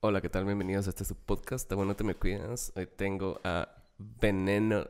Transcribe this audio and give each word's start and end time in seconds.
Hola, 0.00 0.20
¿qué 0.20 0.28
tal? 0.28 0.44
Bienvenidos 0.44 0.86
a 0.86 0.90
este 0.90 1.04
su 1.04 1.16
podcast. 1.16 1.72
Bueno 1.72 1.96
te 1.96 2.04
me 2.04 2.14
cuidas. 2.14 2.72
Hoy 2.76 2.86
tengo 2.86 3.40
a 3.42 3.68
Veneno 3.98 4.86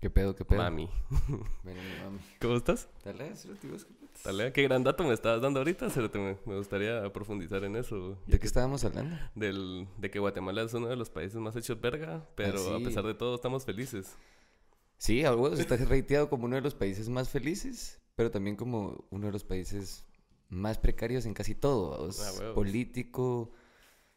¿Qué 0.00 0.10
pedo, 0.10 0.34
qué 0.34 0.44
pedo? 0.44 0.58
Mami. 0.62 0.88
Veneno 1.62 2.04
mami. 2.04 2.18
¿Cómo 2.40 2.56
estás? 2.56 2.88
Dale. 3.04 3.32
Dale, 4.24 4.52
qué 4.52 4.62
gran 4.62 4.82
dato 4.82 5.04
me 5.04 5.12
estabas 5.12 5.42
dando 5.42 5.60
ahorita. 5.60 5.88
Me, 6.14 6.36
me 6.46 6.56
gustaría 6.56 7.12
profundizar 7.12 7.62
en 7.64 7.76
eso. 7.76 8.18
¿De 8.26 8.40
qué 8.40 8.46
estábamos 8.46 8.84
hablando? 8.84 9.16
Del, 9.34 9.86
de 9.98 10.10
que 10.10 10.18
Guatemala 10.18 10.62
es 10.62 10.74
uno 10.74 10.88
de 10.88 10.96
los 10.96 11.10
países 11.10 11.36
más 11.36 11.54
hechos 11.54 11.80
verga, 11.80 12.26
pero 12.34 12.58
Ah, 12.58 12.76
sí. 12.78 12.82
a 12.82 12.86
pesar 12.86 13.04
de 13.04 13.14
todo 13.14 13.34
estamos 13.34 13.64
felices. 13.64 14.16
Sí, 14.96 15.24
a 15.24 15.34
huevos 15.34 15.60
está 15.60 15.76
reiteado 15.76 16.28
como 16.30 16.46
uno 16.46 16.56
de 16.56 16.62
los 16.62 16.74
países 16.74 17.08
más 17.08 17.28
felices, 17.28 18.00
pero 18.16 18.30
también 18.30 18.56
como 18.56 19.04
uno 19.10 19.26
de 19.26 19.32
los 19.32 19.44
países 19.44 20.04
más 20.48 20.78
precarios 20.78 21.26
en 21.26 21.34
casi 21.34 21.54
todo. 21.54 22.08
Ah. 22.08 22.52
Político, 22.54 23.52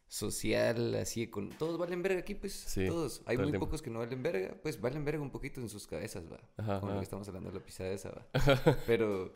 social, 0.08 0.96
así, 0.96 1.28
con... 1.28 1.50
todos 1.50 1.78
valen 1.78 2.02
verga 2.02 2.20
aquí, 2.20 2.36
pues, 2.36 2.54
Sí, 2.54 2.88
todos. 2.88 3.22
Hay 3.26 3.38
muy 3.38 3.52
pocos 3.58 3.82
que 3.82 3.90
no 3.90 4.00
valen 4.00 4.22
verga, 4.23 4.55
pues 4.62 4.80
valen 4.80 5.04
verga 5.04 5.22
un 5.22 5.32
poquito 5.32 5.62
en 5.62 5.70
sus 5.70 5.88
cabezas, 5.88 6.26
va. 6.32 6.40
Ajá, 6.58 6.80
Como 6.80 6.94
lo 6.94 7.00
que 7.00 7.04
estamos 7.04 7.27
hablando 7.27 7.52
de 7.52 7.59
la 7.59 7.66
pisada 7.66 7.90
esa, 7.91 8.12
va. 8.12 8.27
Pero, 8.88 9.34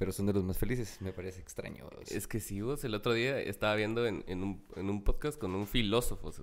pero 0.00 0.12
son 0.12 0.24
de 0.24 0.32
los 0.32 0.42
más 0.42 0.56
felices, 0.56 0.96
me 1.02 1.12
parece 1.12 1.42
extraño. 1.42 1.86
Es 2.10 2.26
que 2.26 2.40
sí, 2.40 2.62
vos, 2.62 2.82
el 2.84 2.94
otro 2.94 3.12
día 3.12 3.38
estaba 3.38 3.74
viendo 3.74 4.06
en, 4.06 4.24
en, 4.28 4.42
un, 4.42 4.64
en 4.76 4.88
un 4.88 5.04
podcast 5.04 5.38
con 5.38 5.54
un 5.54 5.66
filósofo, 5.66 6.32
se 6.32 6.42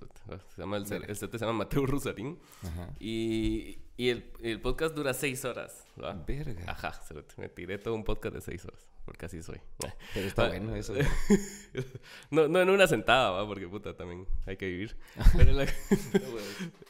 llama 0.56 0.76
el, 0.76 0.84
el 0.92 1.16
se 1.16 1.26
llama 1.38 1.54
Mateo 1.54 1.84
Rusarín, 1.84 2.38
Ajá. 2.62 2.94
y, 3.00 3.80
y 3.96 4.10
el, 4.10 4.30
el 4.42 4.60
podcast 4.60 4.94
dura 4.94 5.12
seis 5.12 5.44
horas. 5.44 5.84
¿va? 6.00 6.12
Verga. 6.24 6.70
Ajá, 6.70 6.92
cerote, 6.92 7.34
me 7.36 7.48
tiré 7.48 7.78
todo 7.78 7.94
un 7.94 8.04
podcast 8.04 8.36
de 8.36 8.42
seis 8.42 8.64
horas, 8.64 8.86
porque 9.08 9.24
así 9.26 9.42
soy. 9.42 9.58
Pero 10.14 10.26
está 10.26 10.44
Ah. 10.44 10.48
bueno 10.48 10.76
eso. 10.76 10.94
No, 12.30 12.46
no 12.48 12.60
en 12.60 12.68
una 12.70 12.86
sentada, 12.86 13.30
¿va? 13.30 13.46
porque 13.46 13.66
puta, 13.68 13.96
también 13.96 14.26
hay 14.46 14.56
que 14.58 14.66
vivir. 14.66 14.96
Pero 15.36 15.52
la, 15.52 15.66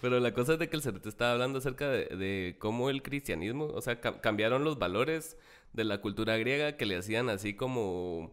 pero 0.01 0.21
la 0.21 0.33
cosa 0.35 0.55
es 0.55 0.59
de 0.59 0.69
que 0.69 0.77
el 0.77 0.83
cerote 0.83 1.09
estaba 1.09 1.33
hablando 1.33 1.59
acerca 1.59 1.89
de, 1.89 2.07
de 2.07 2.57
cómo 2.59 2.91
el 2.91 3.03
cristianismo, 3.03 3.67
o 3.67 3.81
sea, 3.81 4.01
ca- 4.01 4.21
cambiaron 4.21 4.65
los 4.65 4.79
valores 4.79 5.37
de 5.73 5.85
la 5.85 6.01
cultura 6.01 6.37
griega 6.37 6.77
que 6.77 6.87
le 6.87 6.97
hacían 6.97 7.29
así 7.29 7.55
como 7.55 8.33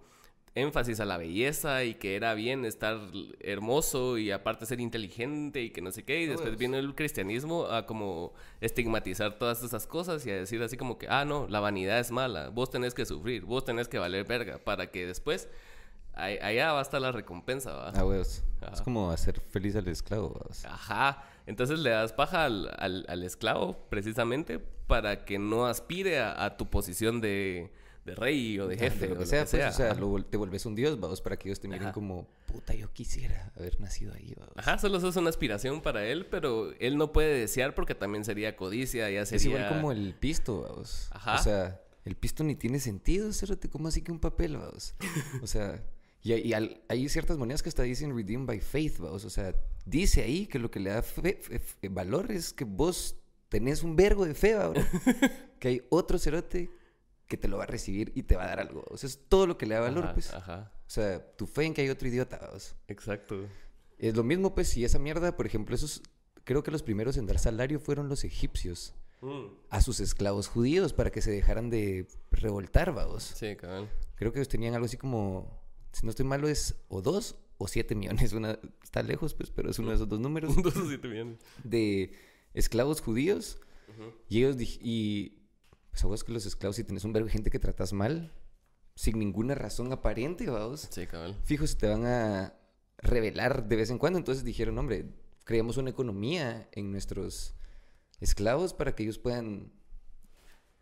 énfasis 0.55 0.99
a 1.01 1.05
la 1.05 1.17
belleza 1.17 1.83
y 1.83 1.95
que 1.95 2.15
era 2.15 2.33
bien 2.33 2.63
estar 2.65 2.97
hermoso 3.41 4.17
y 4.17 4.31
aparte 4.31 4.65
ser 4.65 4.79
inteligente 4.79 5.61
y 5.61 5.69
que 5.69 5.81
no 5.81 5.91
sé 5.91 6.03
qué. 6.03 6.21
Y 6.21 6.27
después 6.27 6.57
vino 6.57 6.77
el 6.77 6.95
cristianismo 6.95 7.65
a 7.65 7.85
como 7.85 8.33
estigmatizar 8.61 9.37
todas 9.37 9.63
esas 9.63 9.85
cosas 9.85 10.25
y 10.25 10.31
a 10.31 10.35
decir 10.35 10.61
así 10.63 10.77
como 10.77 10.97
que, 10.97 11.07
ah, 11.09 11.25
no, 11.25 11.47
la 11.49 11.59
vanidad 11.59 11.99
es 11.99 12.09
mala, 12.11 12.49
vos 12.49 12.69
tenés 12.69 12.93
que 12.93 13.05
sufrir, 13.05 13.43
vos 13.43 13.65
tenés 13.65 13.87
que 13.89 13.99
valer 13.99 14.25
verga 14.25 14.57
para 14.57 14.89
que 14.91 15.05
después 15.05 15.49
allá 16.13 16.71
va 16.71 16.79
a 16.79 16.81
estar 16.81 17.01
la 17.01 17.11
recompensa, 17.11 17.73
¿va? 17.73 17.89
Ah, 17.93 18.05
huevos. 18.05 18.41
Es 18.71 18.81
como 18.81 19.11
hacer 19.11 19.41
feliz 19.41 19.75
al 19.75 19.87
esclavo, 19.89 20.29
vamos. 20.39 20.63
Ajá. 20.65 21.23
Entonces 21.45 21.79
le 21.79 21.89
das 21.91 22.13
paja 22.13 22.45
al, 22.45 22.73
al- 22.79 23.05
al 23.09 23.23
esclavo 23.23 23.77
precisamente 23.89 24.59
para 24.87 25.25
que 25.25 25.37
no 25.37 25.65
aspire 25.67 26.19
a, 26.19 26.45
a 26.45 26.57
tu 26.57 26.67
posición 26.69 27.19
de, 27.21 27.69
de 28.05 28.15
rey 28.15 28.59
o 28.59 28.67
de 28.67 28.77
jefe. 28.77 29.11
o 29.11 29.17
que 29.17 29.25
sea, 29.25 29.45
pues, 29.45 29.65
o 29.65 29.71
sea, 29.73 29.93
lo 29.95 30.23
te 30.23 30.37
vuelves 30.37 30.65
un 30.65 30.75
dios, 30.75 30.99
vamos, 30.99 31.21
para 31.21 31.37
que 31.37 31.49
ellos 31.49 31.59
te 31.59 31.67
miren 31.67 31.85
Ajá. 31.85 31.91
como, 31.93 32.27
puta, 32.45 32.73
yo 32.75 32.91
quisiera 32.93 33.51
haber 33.57 33.79
nacido 33.81 34.13
ahí, 34.13 34.33
vamos. 34.37 34.53
Ajá, 34.55 34.77
solo 34.77 34.97
eso 34.99 35.09
es 35.09 35.15
una 35.15 35.29
aspiración 35.29 35.81
para 35.81 36.05
él, 36.05 36.27
pero 36.27 36.71
él 36.79 36.97
no 36.97 37.11
puede 37.11 37.37
desear 37.39 37.73
porque 37.75 37.95
también 37.95 38.23
sería 38.23 38.55
codicia, 38.55 39.09
ya 39.09 39.25
sería... 39.25 39.37
Es 39.37 39.45
igual 39.45 39.67
como 39.69 39.91
el 39.91 40.13
pisto, 40.13 40.61
vamos. 40.61 41.09
Ajá. 41.11 41.35
O 41.39 41.43
sea, 41.43 41.81
el 42.05 42.15
pisto 42.15 42.43
ni 42.43 42.55
tiene 42.55 42.79
sentido, 42.79 43.33
cérate, 43.33 43.69
¿cómo 43.69 43.87
así 43.87 44.01
que 44.03 44.11
un 44.11 44.19
papel, 44.19 44.57
vamos? 44.57 44.93
O 45.41 45.47
sea, 45.47 45.83
y, 46.21 46.33
hay- 46.33 46.41
y 46.41 46.53
al- 46.53 46.81
hay 46.87 47.09
ciertas 47.09 47.37
monedas 47.39 47.63
que 47.63 47.69
hasta 47.69 47.81
dicen 47.83 48.15
redeemed 48.15 48.45
by 48.47 48.59
faith, 48.59 48.99
vamos. 48.99 49.25
O 49.25 49.29
sea, 49.31 49.55
dice 49.85 50.21
ahí 50.21 50.45
que 50.45 50.59
lo 50.59 50.69
que 50.69 50.79
le 50.79 50.91
da 50.91 51.01
fe- 51.01 51.39
fe- 51.41 51.57
fe- 51.59 51.89
valor 51.89 52.31
es 52.31 52.53
que 52.53 52.65
vos 52.65 53.15
tenés 53.49 53.81
un 53.81 53.95
vergo 53.95 54.25
de 54.25 54.35
fe, 54.35 54.53
vamos. 54.53 54.77
que 55.59 55.67
hay 55.67 55.81
otro 55.89 56.19
cerote 56.19 56.69
que 57.27 57.37
te 57.37 57.47
lo 57.47 57.57
va 57.57 57.63
a 57.63 57.67
recibir 57.67 58.11
y 58.15 58.23
te 58.23 58.35
va 58.35 58.43
a 58.43 58.47
dar 58.47 58.59
algo. 58.59 58.83
O 58.89 58.97
sea, 58.97 59.07
es 59.07 59.19
todo 59.29 59.47
lo 59.47 59.57
que 59.57 59.65
le 59.65 59.75
da 59.75 59.81
valor, 59.81 60.05
Ajá, 60.05 60.13
pues. 60.13 60.33
Ajá, 60.33 60.71
O 60.85 60.89
sea, 60.89 61.35
tu 61.35 61.47
fe 61.47 61.63
en 61.65 61.73
que 61.73 61.81
hay 61.81 61.89
otro 61.89 62.07
idiota, 62.07 62.37
vamos. 62.41 62.75
exacto. 62.87 63.47
Es 63.97 64.15
lo 64.15 64.23
mismo, 64.23 64.53
pues, 64.53 64.67
si 64.69 64.83
esa 64.83 64.99
mierda, 64.99 65.35
por 65.37 65.45
ejemplo, 65.45 65.73
esos, 65.75 66.01
creo 66.43 66.63
que 66.63 66.71
los 66.71 66.83
primeros 66.83 67.17
en 67.17 67.25
dar 67.25 67.39
salario 67.39 67.79
fueron 67.79 68.09
los 68.09 68.23
egipcios 68.23 68.93
Mm, 69.21 69.47
a 69.69 69.81
sus 69.81 70.01
esclavos 70.01 70.47
judíos 70.47 70.93
para 70.93 71.09
que 71.09 71.21
se 71.21 71.31
dejaran 71.31 71.69
de 71.69 72.05
revoltar, 72.31 72.93
vamos. 72.93 73.23
Sí, 73.23 73.55
cabrón. 73.55 73.89
Creo 74.15 74.31
que 74.31 74.39
ellos 74.39 74.49
tenían 74.49 74.73
algo 74.75 74.85
así 74.85 74.97
como, 74.97 75.63
si 75.93 76.05
no 76.05 76.09
estoy 76.11 76.25
malo, 76.25 76.47
es 76.47 76.75
o 76.89 77.01
dos 77.01 77.35
o 77.57 77.67
siete 77.67 77.95
millones. 77.95 78.33
Una, 78.33 78.59
está 78.83 79.01
lejos, 79.01 79.33
pues, 79.33 79.49
pero 79.49 79.71
es 79.71 79.79
uno 79.79 79.89
de 79.89 79.95
esos 79.95 80.09
dos 80.09 80.19
números 80.19 80.53
dos 80.61 80.75
o 80.75 80.87
siete 80.87 81.07
millones. 81.07 81.39
de 81.63 82.13
esclavos 82.53 83.01
judíos. 83.01 83.57
Y 84.27 84.39
ellos, 84.43 84.57
y 84.59 85.44
pues, 85.95 86.03
a 86.03 86.07
vos 86.07 86.23
que 86.25 86.33
los 86.33 86.45
esclavos, 86.45 86.75
si 86.75 86.83
tenés 86.83 87.05
un 87.05 87.13
verbo 87.13 87.27
de 87.27 87.31
gente 87.31 87.49
que 87.49 87.59
tratas 87.59 87.93
mal, 87.93 88.33
sin 88.95 89.17
ninguna 89.19 89.55
razón 89.55 89.91
aparente, 89.93 90.45
vamos. 90.49 90.87
Sí, 90.89 91.07
cabrón. 91.07 91.37
Fijo, 91.45 91.65
se 91.67 91.75
te 91.75 91.87
van 91.87 92.05
a 92.05 92.53
revelar 92.97 93.67
de 93.67 93.75
vez 93.77 93.89
en 93.89 93.97
cuando. 93.97 94.19
Entonces 94.19 94.43
dijeron, 94.43 94.77
hombre, 94.77 95.05
creamos 95.45 95.77
una 95.77 95.89
economía 95.89 96.67
en 96.73 96.91
nuestros 96.91 97.55
esclavos 98.19 98.73
para 98.73 98.93
que 98.95 99.03
ellos 99.03 99.19
puedan 99.19 99.71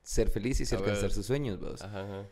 ser 0.01 0.29
felices 0.29 0.71
y 0.71 0.75
A 0.75 0.77
alcanzar 0.79 1.03
ver. 1.03 1.11
sus 1.11 1.25
sueños. 1.25 1.59
vamos. 1.59 1.81
Ajá, 1.81 2.01
ajá. 2.03 2.29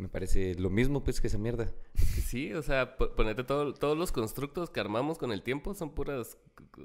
Me 0.00 0.08
parece 0.08 0.54
lo 0.54 0.70
mismo 0.70 1.04
pues 1.04 1.20
que 1.20 1.26
esa 1.26 1.36
mierda. 1.38 1.66
Que 1.94 2.20
Sí, 2.22 2.52
o 2.54 2.62
sea, 2.62 2.96
po- 2.96 3.10
ponete 3.14 3.44
todo, 3.44 3.74
todos 3.74 3.98
los 3.98 4.12
constructos 4.12 4.70
que 4.70 4.80
armamos 4.80 5.18
con 5.18 5.30
el 5.30 5.42
tiempo 5.42 5.74
son 5.74 5.90
puras 5.94 6.38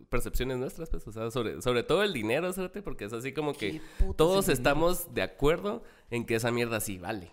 percepciones 0.09 0.57
nuestras, 0.57 0.89
pues, 0.89 1.07
o 1.07 1.11
sea, 1.11 1.31
sobre, 1.31 1.61
sobre 1.61 1.83
todo 1.83 2.03
el 2.03 2.11
dinero, 2.13 2.51
¿sabes? 2.51 2.71
porque 2.83 3.05
es 3.05 3.13
así 3.13 3.33
como 3.33 3.53
que 3.53 3.73
¿Qué 3.73 3.81
putas 3.99 4.17
todos 4.17 4.45
dinero? 4.45 4.53
estamos 4.53 5.13
de 5.13 5.21
acuerdo 5.21 5.83
en 6.09 6.25
que 6.25 6.35
esa 6.35 6.51
mierda 6.51 6.79
sí 6.81 6.97
vale. 6.97 7.31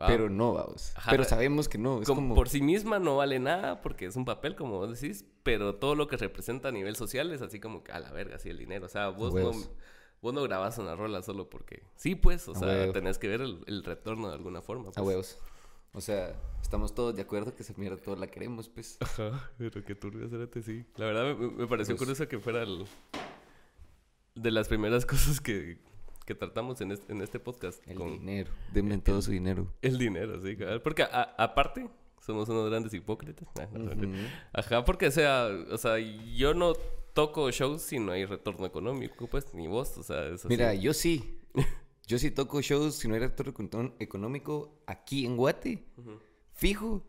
¿va? 0.00 0.06
Pero 0.06 0.30
no, 0.30 0.54
vamos. 0.54 0.92
Ajá. 0.96 1.10
Pero 1.10 1.24
sabemos 1.24 1.68
que 1.68 1.76
no. 1.76 2.00
Es 2.00 2.06
Como 2.08 2.20
como... 2.22 2.34
Por 2.34 2.48
sí 2.48 2.62
misma 2.62 2.98
no 2.98 3.16
vale 3.18 3.38
nada 3.38 3.82
porque 3.82 4.06
es 4.06 4.16
un 4.16 4.24
papel, 4.24 4.56
como 4.56 4.78
vos 4.78 4.98
decís, 4.98 5.24
pero 5.42 5.74
todo 5.74 5.94
lo 5.94 6.08
que 6.08 6.16
representa 6.16 6.68
a 6.68 6.72
nivel 6.72 6.96
social 6.96 7.30
es 7.32 7.42
así 7.42 7.60
como 7.60 7.84
que 7.84 7.92
a 7.92 8.00
la 8.00 8.12
verga, 8.12 8.36
así 8.36 8.48
el 8.48 8.56
dinero. 8.58 8.86
O 8.86 8.88
sea, 8.88 9.08
vos 9.10 9.34
no. 9.34 9.50
Vos 10.22 10.34
no 10.34 10.42
grabas 10.42 10.78
una 10.78 10.94
rola 10.96 11.22
solo 11.22 11.48
porque 11.48 11.82
sí, 11.96 12.14
pues, 12.14 12.48
o 12.48 12.52
A 12.52 12.54
sea, 12.58 12.68
huevo. 12.68 12.92
tenés 12.92 13.18
que 13.18 13.28
ver 13.28 13.40
el, 13.40 13.60
el 13.66 13.84
retorno 13.84 14.28
de 14.28 14.34
alguna 14.34 14.60
forma. 14.62 14.88
A 14.88 14.92
pues. 14.92 15.06
huevos. 15.06 15.38
O 15.94 16.00
sea, 16.02 16.36
estamos 16.60 16.94
todos 16.94 17.16
de 17.16 17.22
acuerdo 17.22 17.54
que 17.54 17.62
esa 17.62 17.72
mierda 17.76 17.96
todos 17.96 18.18
la 18.18 18.26
queremos, 18.26 18.68
pues. 18.68 18.98
Ajá, 19.00 19.50
pero 19.56 19.82
qué 19.84 19.94
turbio, 19.94 20.28
cerote, 20.28 20.62
sí. 20.62 20.84
La 20.96 21.06
verdad 21.06 21.34
me, 21.36 21.48
me 21.50 21.66
pareció 21.66 21.94
Pues- 21.94 22.00
curioso 22.06 22.28
que 22.28 22.38
fuera 22.38 22.62
el- 22.62 22.84
de 24.34 24.50
las 24.50 24.68
primeras 24.68 25.06
cosas 25.06 25.40
que, 25.40 25.78
que 26.26 26.34
tratamos 26.34 26.80
en 26.80 26.92
este, 26.92 27.12
en 27.12 27.22
este 27.22 27.40
podcast. 27.40 27.86
El 27.88 27.96
con 27.96 28.10
dinero. 28.12 28.50
Denme 28.72 28.98
todo 28.98 29.22
su 29.22 29.30
dinero. 29.30 29.72
el 29.82 29.98
dinero, 29.98 30.40
sí. 30.42 30.56
Porque 30.82 31.02
a- 31.04 31.34
aparte, 31.38 31.88
somos 32.20 32.48
unos 32.48 32.68
grandes 32.68 32.92
hipócritas. 32.94 33.48
Ajá, 34.52 34.84
porque 34.84 35.06
o 35.06 35.10
sea, 35.10 35.48
o 35.70 35.78
sea, 35.78 35.98
yo 35.98 36.52
no 36.54 36.74
toco 37.18 37.50
shows 37.50 37.82
si 37.82 37.98
no 37.98 38.12
hay 38.12 38.24
retorno 38.24 38.64
económico, 38.64 39.26
pues, 39.26 39.52
ni 39.52 39.66
vos, 39.66 39.98
o 39.98 40.04
sea, 40.04 40.26
es 40.28 40.34
así. 40.44 40.48
Mira, 40.48 40.72
yo 40.74 40.94
sí. 40.94 41.40
Yo 42.06 42.16
sí 42.18 42.30
toco 42.30 42.60
shows 42.62 42.94
si 42.94 43.08
no 43.08 43.14
hay 43.14 43.20
retorno 43.20 43.52
econ- 43.52 43.94
económico 43.98 44.80
aquí 44.86 45.26
en 45.26 45.36
Guate. 45.36 45.84
Fijo. 46.52 47.02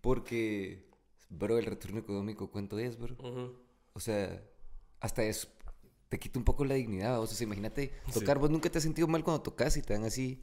Porque, 0.00 0.86
bro, 1.28 1.58
el 1.58 1.66
retorno 1.66 1.98
económico, 1.98 2.50
¿cuánto 2.52 2.78
es, 2.78 2.96
bro? 2.98 3.16
O 3.94 4.00
sea, 4.00 4.40
hasta 5.00 5.24
es. 5.24 5.48
Te 6.08 6.18
quita 6.18 6.38
un 6.38 6.44
poco 6.44 6.64
la 6.64 6.74
dignidad. 6.76 7.20
O 7.20 7.26
sea, 7.26 7.44
imagínate 7.44 7.92
Sí. 8.06 8.20
tocar. 8.20 8.38
Vos 8.38 8.50
nunca 8.50 8.70
te 8.70 8.78
has 8.78 8.84
sentido 8.84 9.08
mal 9.08 9.24
cuando 9.24 9.42
tocas 9.42 9.76
y 9.76 9.82
te 9.82 9.92
dan 9.92 10.04
así. 10.04 10.38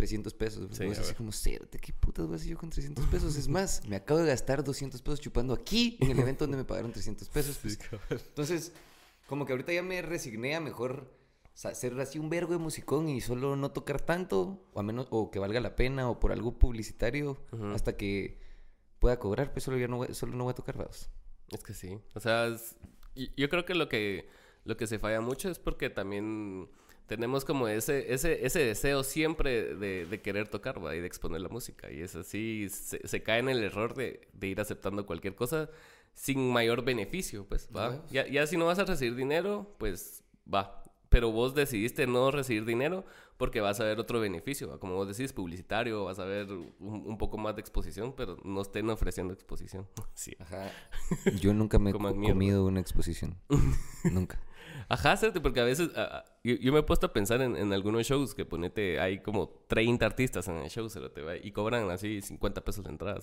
300 0.00 0.32
pesos. 0.34 0.68
Sí, 0.76 0.84
a 0.84 0.90
así 0.92 1.14
como, 1.14 1.30
"Cérate, 1.32 1.78
¿qué 1.78 1.92
putas 1.92 2.26
voy 2.26 2.34
a 2.34 2.36
hacer 2.36 2.48
yo 2.48 2.56
con 2.58 2.70
300 2.70 3.04
pesos? 3.06 3.36
Es 3.36 3.48
más, 3.48 3.86
me 3.86 3.96
acabo 3.96 4.20
de 4.20 4.26
gastar 4.28 4.64
200 4.64 5.02
pesos 5.02 5.20
chupando 5.20 5.52
aquí 5.52 5.98
en 6.00 6.10
el 6.10 6.18
evento 6.18 6.44
donde 6.44 6.56
me 6.56 6.64
pagaron 6.64 6.90
300 6.92 7.28
pesos. 7.28 7.58
Pues. 7.60 7.78
Entonces, 8.10 8.72
como 9.26 9.44
que 9.44 9.52
ahorita 9.52 9.72
ya 9.72 9.82
me 9.82 10.00
resigné 10.00 10.54
a 10.56 10.60
mejor 10.60 11.12
ser 11.54 12.00
así 12.00 12.18
un 12.18 12.30
vergo 12.30 12.52
de 12.52 12.58
musicón 12.58 13.08
y 13.10 13.20
solo 13.20 13.54
no 13.56 13.70
tocar 13.72 14.00
tanto, 14.00 14.64
o 14.72 14.80
a 14.80 14.82
menos, 14.82 15.06
o 15.10 15.30
que 15.30 15.38
valga 15.38 15.60
la 15.60 15.76
pena, 15.76 16.08
o 16.08 16.18
por 16.18 16.32
algo 16.32 16.58
publicitario, 16.58 17.36
hasta 17.74 17.96
que 17.96 18.40
pueda 18.98 19.18
cobrar, 19.18 19.52
pues 19.52 19.64
solo 19.64 19.76
ya 19.76 19.86
no 19.88 19.98
voy, 19.98 20.14
solo 20.14 20.34
no 20.34 20.44
voy 20.44 20.52
a 20.52 20.54
tocar 20.54 20.78
vamos. 20.78 21.10
Es 21.50 21.62
que 21.62 21.74
sí. 21.74 21.98
O 22.14 22.20
sea, 22.20 22.46
es- 22.46 22.76
yo 23.36 23.48
creo 23.50 23.64
que 23.66 23.74
lo 23.74 23.88
que 23.88 24.28
lo 24.64 24.76
que 24.76 24.86
se 24.86 24.98
falla 24.98 25.20
mucho 25.20 25.48
es 25.50 25.58
porque 25.58 25.88
también 25.90 26.68
tenemos 27.10 27.44
como 27.44 27.66
ese 27.66 28.14
ese 28.14 28.46
ese 28.46 28.60
deseo 28.60 29.02
siempre 29.02 29.74
de, 29.74 30.06
de 30.06 30.20
querer 30.22 30.46
tocar 30.46 30.78
¿va? 30.82 30.94
y 30.94 31.00
de 31.00 31.08
exponer 31.08 31.40
la 31.40 31.48
música 31.48 31.90
y 31.90 32.02
es 32.02 32.14
así 32.14 32.68
se, 32.70 33.06
se 33.06 33.22
cae 33.24 33.40
en 33.40 33.48
el 33.48 33.64
error 33.64 33.94
de, 33.94 34.28
de 34.32 34.46
ir 34.46 34.60
aceptando 34.60 35.04
cualquier 35.06 35.34
cosa 35.34 35.68
sin 36.14 36.52
mayor 36.52 36.84
beneficio, 36.84 37.46
pues, 37.48 37.68
va. 37.74 38.04
Ya, 38.10 38.28
ya 38.28 38.46
si 38.46 38.56
no 38.56 38.66
vas 38.66 38.78
a 38.78 38.84
recibir 38.84 39.14
dinero, 39.16 39.74
pues 39.78 40.22
va. 40.46 40.82
pero 41.08 41.32
vos 41.32 41.54
decidiste 41.54 42.06
no 42.06 42.30
recibir 42.30 42.64
dinero 42.64 43.04
porque 43.36 43.60
vas 43.60 43.80
a 43.80 43.84
ver 43.84 43.98
otro 43.98 44.20
beneficio, 44.20 44.78
como 44.80 44.94
vos 44.96 45.08
decís, 45.08 45.32
publicitario, 45.32 46.04
vas 46.04 46.18
a 46.18 46.24
ver 46.26 46.52
un, 46.52 46.74
un 46.78 47.16
poco 47.18 47.38
más 47.38 47.54
de 47.56 47.60
exposición, 47.62 48.12
pero 48.14 48.36
no 48.44 48.60
estén 48.60 48.88
ofreciendo 48.90 49.32
exposición. 49.34 49.88
Sí. 50.14 50.36
Ajá. 50.38 50.70
Yo 51.40 51.54
nunca 51.54 51.78
me 51.78 51.90
he 51.90 51.94
mierda. 51.94 52.28
comido 52.34 52.66
una 52.66 52.80
exposición. 52.80 53.38
nunca. 54.04 54.38
Ajá, 54.88 55.16
cérate, 55.16 55.40
porque 55.40 55.60
a 55.60 55.64
veces 55.64 55.90
ah, 55.96 56.24
yo, 56.42 56.54
yo 56.56 56.72
me 56.72 56.80
he 56.80 56.82
puesto 56.82 57.06
a 57.06 57.12
pensar 57.12 57.40
en, 57.42 57.56
en 57.56 57.72
algunos 57.72 58.06
shows 58.06 58.34
que 58.34 58.44
ponete, 58.44 58.98
hay 59.00 59.20
como 59.20 59.48
30 59.68 60.04
artistas 60.06 60.48
en 60.48 60.56
el 60.56 60.68
show, 60.70 60.88
cerote, 60.90 61.22
va, 61.22 61.36
y 61.36 61.52
cobran 61.52 61.90
así 61.90 62.20
50 62.22 62.60
pesos 62.62 62.84
la 62.84 62.90
entrada. 62.90 63.20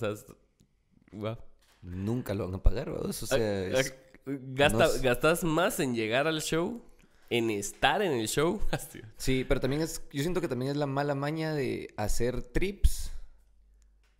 Nunca 1.81 2.33
lo 2.33 2.45
van 2.45 2.55
a 2.55 2.63
pagar, 2.63 2.89
¿vos? 2.89 3.23
O 3.23 3.25
sea, 3.25 3.65
es- 3.67 3.93
gasta- 4.25 4.77
no 4.85 4.87
sé. 4.87 5.01
gastas 5.01 5.43
más 5.43 5.79
en 5.79 5.95
llegar 5.95 6.27
al 6.27 6.41
show, 6.41 6.81
en 7.29 7.49
estar 7.49 8.01
en 8.01 8.13
el 8.13 8.27
show. 8.27 8.59
Sí, 9.17 9.45
pero 9.47 9.59
también 9.59 9.81
es, 9.81 10.01
yo 10.11 10.21
siento 10.21 10.41
que 10.41 10.47
también 10.47 10.71
es 10.71 10.77
la 10.77 10.85
mala 10.87 11.15
maña 11.15 11.53
de 11.53 11.93
hacer 11.97 12.41
trips 12.41 13.11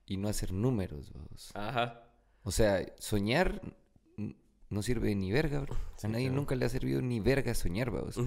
y 0.05 0.17
no 0.17 0.27
hacer 0.29 0.51
números, 0.53 1.11
¿vos? 1.13 1.51
Ajá. 1.55 2.03
O 2.43 2.51
sea, 2.51 2.85
soñar 2.99 3.61
no 4.69 4.81
sirve 4.81 5.15
ni 5.15 5.31
verga, 5.31 5.61
bro. 5.61 5.75
Sí, 5.97 6.07
a 6.07 6.09
nadie 6.09 6.25
claro. 6.25 6.41
nunca 6.41 6.55
le 6.55 6.65
ha 6.65 6.69
servido 6.69 7.01
ni 7.01 7.19
verga 7.19 7.53
soñar, 7.53 7.91
vamos. 7.91 8.19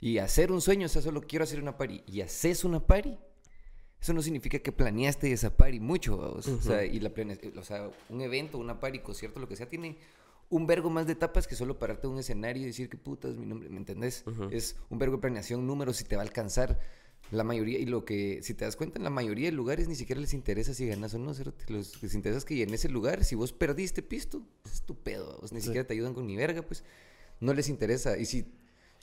Y 0.00 0.18
hacer 0.18 0.52
un 0.52 0.60
sueño, 0.60 0.86
o 0.86 0.88
sea, 0.88 1.02
solo 1.02 1.22
quiero 1.22 1.44
hacer 1.44 1.60
una 1.60 1.78
party 1.78 2.02
y 2.06 2.20
haces 2.20 2.64
una 2.64 2.86
party, 2.86 3.18
eso 4.00 4.12
no 4.12 4.20
significa 4.20 4.58
que 4.58 4.72
planeaste 4.72 5.32
esa 5.32 5.56
party 5.56 5.80
mucho, 5.80 6.18
vamos. 6.18 6.46
O 6.48 6.60
sea, 6.60 6.84
y 6.84 7.00
la 7.00 7.12
o 7.56 7.62
sea, 7.62 7.90
un 8.08 8.20
evento, 8.20 8.58
una 8.58 8.78
party, 8.78 8.98
concierto, 9.00 9.40
lo 9.40 9.48
que 9.48 9.56
sea, 9.56 9.68
tiene 9.68 9.98
un 10.48 10.66
vergo 10.66 10.90
más 10.90 11.06
de 11.06 11.14
etapas 11.14 11.46
que 11.46 11.56
solo 11.56 11.78
pararte 11.78 12.06
en 12.06 12.12
un 12.12 12.18
escenario 12.20 12.62
y 12.62 12.66
decir 12.66 12.88
que 12.88 12.96
puta 12.96 13.28
es 13.28 13.36
mi 13.36 13.46
nombre, 13.46 13.68
¿me 13.68 13.78
entendés? 13.78 14.24
Es 14.50 14.76
un 14.90 14.98
vergo 14.98 15.16
de 15.16 15.22
planeación, 15.22 15.66
números, 15.66 15.96
si 15.96 16.04
te 16.04 16.16
va 16.16 16.22
a 16.22 16.26
alcanzar. 16.26 16.78
La 17.32 17.42
mayoría, 17.44 17.78
y 17.78 17.86
lo 17.86 18.04
que, 18.04 18.40
si 18.42 18.54
te 18.54 18.64
das 18.64 18.76
cuenta, 18.76 18.98
en 18.98 19.04
la 19.04 19.10
mayoría 19.10 19.46
de 19.46 19.52
lugares 19.52 19.88
ni 19.88 19.96
siquiera 19.96 20.20
les 20.20 20.32
interesa 20.32 20.74
si 20.74 20.86
ganas 20.86 21.12
o 21.14 21.18
no. 21.18 21.32
Los 21.68 21.96
que 21.96 22.06
les 22.06 22.14
interesa 22.14 22.38
es 22.38 22.44
que 22.44 22.62
en 22.62 22.72
ese 22.72 22.88
lugar, 22.88 23.24
si 23.24 23.34
vos 23.34 23.52
perdiste 23.52 24.02
pisto, 24.02 24.42
es 24.64 24.82
tu 24.82 24.94
pedo, 24.96 25.34
vamos. 25.34 25.52
Ni 25.52 25.60
siquiera 25.60 25.86
te 25.86 25.94
ayudan 25.94 26.14
con 26.14 26.26
ni 26.26 26.36
verga, 26.36 26.62
pues 26.62 26.84
no 27.40 27.52
les 27.52 27.68
interesa. 27.68 28.16
Y 28.16 28.26
si 28.26 28.46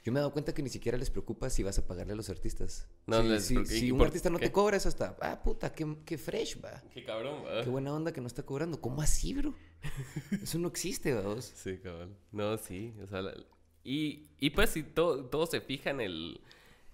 yo 0.06 0.12
me 0.14 0.20
he 0.20 0.22
dado 0.22 0.32
cuenta 0.32 0.54
que 0.54 0.62
ni 0.64 0.70
siquiera 0.70 0.98
les 0.98 1.10
preocupa 1.10 1.50
si 1.50 1.64
vas 1.64 1.78
a 1.80 1.86
pagarle 1.88 2.14
a 2.14 2.16
los 2.16 2.30
artistas. 2.30 2.88
No 3.08 3.22
si 3.22 3.28
les 3.28 3.46
si- 3.46 3.54
preocupa. 3.56 3.76
si 3.76 3.86
¿Y 3.88 3.92
un 3.92 3.98
por 3.98 4.08
artista 4.08 4.30
no 4.30 4.40
qué? 4.40 4.46
te 4.48 4.52
cobra, 4.54 4.78
eso 4.78 4.88
hasta, 4.90 5.18
ah, 5.22 5.42
puta, 5.44 5.74
qué, 5.74 5.86
qué 6.06 6.18
fresh, 6.18 6.64
va. 6.64 6.82
Qué 6.94 7.04
cabrón, 7.04 7.44
¿verdad? 7.44 7.64
Qué 7.66 7.70
buena 7.70 7.94
onda 7.94 8.14
que 8.14 8.22
no 8.22 8.28
está 8.28 8.44
cobrando. 8.44 8.80
¿Cómo 8.80 9.02
así, 9.02 9.34
bro? 9.34 9.54
Eso 10.42 10.60
no 10.60 10.70
existe, 10.70 11.14
vamos. 11.14 11.52
Sí, 11.56 11.78
cabrón. 11.84 12.16
No, 12.32 12.58
sí. 12.58 12.94
O 13.04 13.08
sea, 13.08 13.22
la- 13.22 13.36
y, 13.84 14.28
y 14.40 14.50
pues 14.52 14.70
si 14.70 14.84
todo, 14.84 15.26
todo 15.26 15.46
se 15.46 15.60
fija 15.60 15.90
en 15.90 16.00
el, 16.00 16.42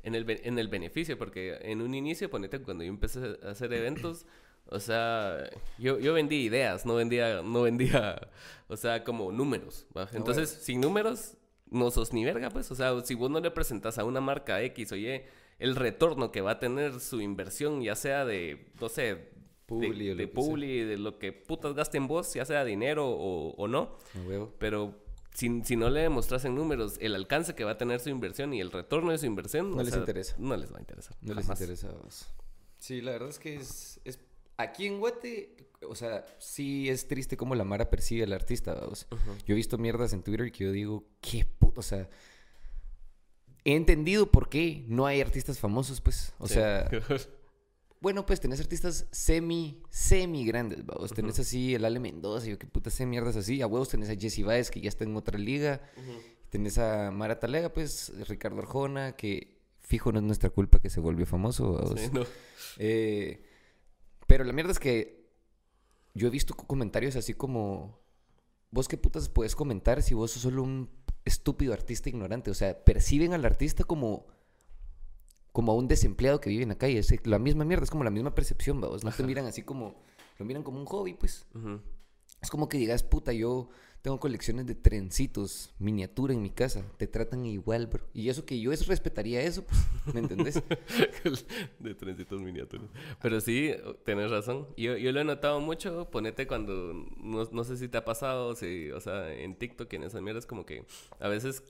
en, 0.10 0.16
el, 0.16 0.42
en 0.44 0.60
el 0.60 0.68
beneficio, 0.68 1.18
porque 1.18 1.58
en 1.62 1.82
un 1.82 1.94
inicio, 1.94 2.30
ponete, 2.30 2.60
cuando 2.60 2.84
yo 2.84 2.90
empecé 2.90 3.38
a 3.44 3.52
hacer 3.52 3.72
eventos, 3.74 4.26
o 4.66 4.80
sea, 4.80 5.50
yo, 5.78 6.00
yo 6.00 6.14
vendía 6.14 6.40
ideas, 6.40 6.86
no 6.86 6.96
vendía, 6.96 7.42
no 7.42 7.62
vendía, 7.64 8.30
o 8.68 8.76
sea, 8.76 9.04
como 9.04 9.32
números. 9.32 9.88
¿va? 9.98 10.10
Entonces, 10.14 10.50
sin 10.50 10.82
números, 10.82 11.38
no 11.70 11.92
sos 11.92 12.14
ni 12.14 12.26
verga, 12.26 12.50
pues. 12.50 12.70
O 12.72 12.76
sea, 12.76 13.00
si 13.04 13.16
vos 13.16 13.32
no 13.32 13.40
le 13.40 13.52
presentas 13.52 13.98
a 13.98 14.04
una 14.04 14.22
marca 14.22 14.62
X, 14.64 14.92
oye, 14.92 15.26
el 15.58 15.76
retorno 15.76 16.32
que 16.32 16.42
va 16.42 16.52
a 16.52 16.60
tener 16.60 17.00
su 17.00 17.22
inversión, 17.22 17.82
ya 17.82 17.96
sea 17.96 18.26
de, 18.26 18.72
no 18.80 18.90
sé, 18.90 19.30
Publi 19.66 20.08
de, 20.08 20.12
o 20.14 20.16
de 20.16 20.26
que 20.26 20.42
sea. 20.42 20.52
publi, 20.52 20.84
de 20.84 20.98
lo 20.98 21.20
que 21.20 21.32
putas 21.32 21.76
gasten 21.76 22.08
vos, 22.08 22.34
ya 22.34 22.44
sea 22.44 22.66
dinero 22.66 23.08
o, 23.08 23.52
o 23.52 23.68
no. 23.68 23.98
Pero 24.58 24.96
si, 25.40 25.62
si 25.64 25.76
no 25.76 25.90
le 25.90 26.02
demostras 26.02 26.46
en 26.46 26.56
números 26.56 26.98
el 27.00 27.16
alcance 27.16 27.56
que 27.56 27.64
va 27.64 27.72
a 27.72 27.78
tener 27.78 28.00
su 28.00 28.10
inversión 28.10 28.54
y 28.54 28.60
el 28.62 28.72
retorno 28.72 29.12
de 29.12 29.18
su 29.18 29.26
inversión, 29.26 29.72
No 29.72 29.82
les 29.84 29.90
sea, 29.92 30.00
interesa. 30.00 30.36
No 30.38 30.56
les 30.58 30.72
va 30.72 30.78
a 30.78 30.82
interesar. 30.82 31.16
No 31.22 31.34
les 31.34 31.48
interesa, 31.48 31.88
vamos. 31.92 32.28
Sí, 32.78 33.02
la 33.02 33.12
verdad 33.12 33.30
es 33.30 33.40
que 33.40 33.56
es, 33.56 34.00
es- 34.06 34.20
Aquí 34.58 34.88
en 34.88 35.00
Guate, 35.00 35.56
o 35.88 35.96
sea, 35.96 36.26
sí 36.38 36.90
es 36.90 37.08
triste 37.08 37.38
cómo 37.38 37.56
la 37.56 37.64
Mara 37.64 37.90
percibe 37.90 38.24
al 38.26 38.34
artista, 38.34 38.74
vamos. 38.74 39.08
Yo 39.48 39.54
he 39.54 39.56
visto 39.56 39.78
mierdas 39.78 40.12
en 40.12 40.22
Twitter 40.22 40.52
que 40.52 40.66
yo 40.66 40.72
digo, 40.74 41.06
qué 41.22 41.46
puto, 41.46 41.80
o 41.80 41.84
sea... 41.84 42.10
He 43.66 43.76
entendido 43.76 44.32
por 44.32 44.50
qué 44.50 44.84
no 44.88 45.06
hay 45.06 45.22
artistas 45.22 45.60
famosos, 45.60 46.02
pues. 46.02 46.34
O 46.40 46.48
Sí. 46.48 46.56
sea, 46.56 46.90
Bueno, 48.02 48.26
pues 48.26 48.40
tenés 48.40 48.60
artistas 48.62 49.08
semi, 49.12 49.82
semi 49.90 50.46
grandes, 50.46 50.86
vamos. 50.86 51.12
Tenés 51.12 51.38
así 51.40 51.76
el 51.76 51.84
Ale 51.84 52.00
Mendoza, 52.00 52.48
yo 52.48 52.58
qué 52.58 52.66
puta 52.66 52.90
sé 52.90 53.06
mierdas 53.06 53.36
así. 53.36 53.62
A 53.62 53.68
huevos 53.68 53.90
tenés 53.90 54.10
a 54.10 54.16
Jesse 54.16 54.44
Baez, 54.44 54.72
que 54.72 54.80
ya 54.80 54.88
está 54.90 55.04
en 55.04 55.16
otra 55.18 55.38
liga. 55.38 55.82
Tenés 56.50 56.78
a 56.78 57.12
Mara 57.12 57.40
Talega, 57.40 57.74
pues, 57.74 58.14
Ricardo 58.28 58.60
Arjona, 58.60 59.18
que 59.18 59.60
fijo 59.80 60.12
no 60.12 60.20
es 60.20 60.24
nuestra 60.26 60.50
culpa 60.50 60.80
que 60.80 60.90
se 60.90 61.00
volvió 61.02 61.26
famoso. 61.26 61.96
Sí, 61.98 62.10
no. 62.14 62.24
Eh, 62.78 63.44
pero 64.28 64.44
la 64.46 64.54
mierda 64.54 64.72
es 64.72 64.80
que 64.80 65.28
yo 66.14 66.28
he 66.28 66.32
visto 66.32 66.54
co- 66.56 66.66
comentarios 66.68 67.16
así 67.18 67.34
como, 67.34 68.00
vos 68.72 68.88
qué 68.88 68.98
putas 68.98 69.28
puedes 69.30 69.56
comentar 69.56 70.02
si 70.04 70.14
vos 70.14 70.32
sos 70.32 70.44
solo 70.44 70.64
un 70.64 70.90
estúpido 71.26 71.74
artista 71.74 72.08
ignorante. 72.10 72.50
O 72.50 72.54
sea, 72.54 72.84
perciben 72.86 73.34
al 73.34 73.44
artista 73.46 73.84
como 73.84 74.28
como 75.52 75.72
a 75.72 75.76
un 75.76 75.88
desempleado 75.88 76.40
que 76.40 76.50
vive 76.50 76.64
en 76.64 76.70
la 76.70 76.78
calle. 76.78 77.00
Es 77.00 77.28
la 77.28 77.40
misma 77.40 77.66
mierda, 77.66 77.84
es 77.84 77.92
como 77.92 78.04
la 78.04 78.12
misma 78.12 78.36
percepción, 78.36 78.82
vamos. 78.82 79.04
No 79.04 79.12
te 79.12 79.24
miran 79.24 79.46
así 79.46 79.64
como, 79.64 79.96
lo 80.38 80.46
miran 80.46 80.64
como 80.64 80.80
un 80.80 80.86
hobby, 80.86 81.14
pues. 81.14 81.46
Es 82.42 82.50
como 82.50 82.70
que 82.70 82.78
digas, 82.78 83.04
puta, 83.04 83.34
yo 83.34 83.70
tengo 84.02 84.18
colecciones 84.20 84.66
de 84.66 84.76
trencitos, 84.76 85.74
miniatura 85.78 86.34
en 86.34 86.42
mi 86.42 86.52
casa. 86.52 86.86
Te 86.98 87.08
tratan 87.08 87.46
igual, 87.46 87.88
bro. 87.88 88.06
Y 88.14 88.30
eso 88.30 88.46
que 88.46 88.60
yo 88.60 88.72
es, 88.72 88.88
respetaría 88.88 89.42
eso, 89.42 89.66
pues, 89.66 90.16
¿me 90.16 90.22
entendés? 90.22 90.64
de 91.80 91.96
trencitos 91.96 92.42
miniaturas. 92.42 92.88
Pero 93.22 93.42
sí, 93.42 93.74
tenés 94.06 94.32
razón. 94.32 94.68
Yo, 94.78 94.96
yo 94.96 95.12
lo 95.12 95.20
he 95.20 95.26
notado 95.26 95.60
mucho. 95.60 96.10
Ponete 96.10 96.48
cuando. 96.48 96.94
No, 97.18 97.50
no 97.52 97.64
sé 97.66 97.76
si 97.76 97.90
te 97.90 97.98
ha 97.98 98.06
pasado, 98.06 98.56
si, 98.56 98.90
o 98.92 99.02
sea, 99.02 99.34
en 99.34 99.56
TikTok, 99.56 99.92
en 99.94 100.04
esas 100.04 100.22
mierdas, 100.22 100.46
como 100.46 100.66
que 100.66 100.86
a 101.20 101.28
veces 101.28 101.62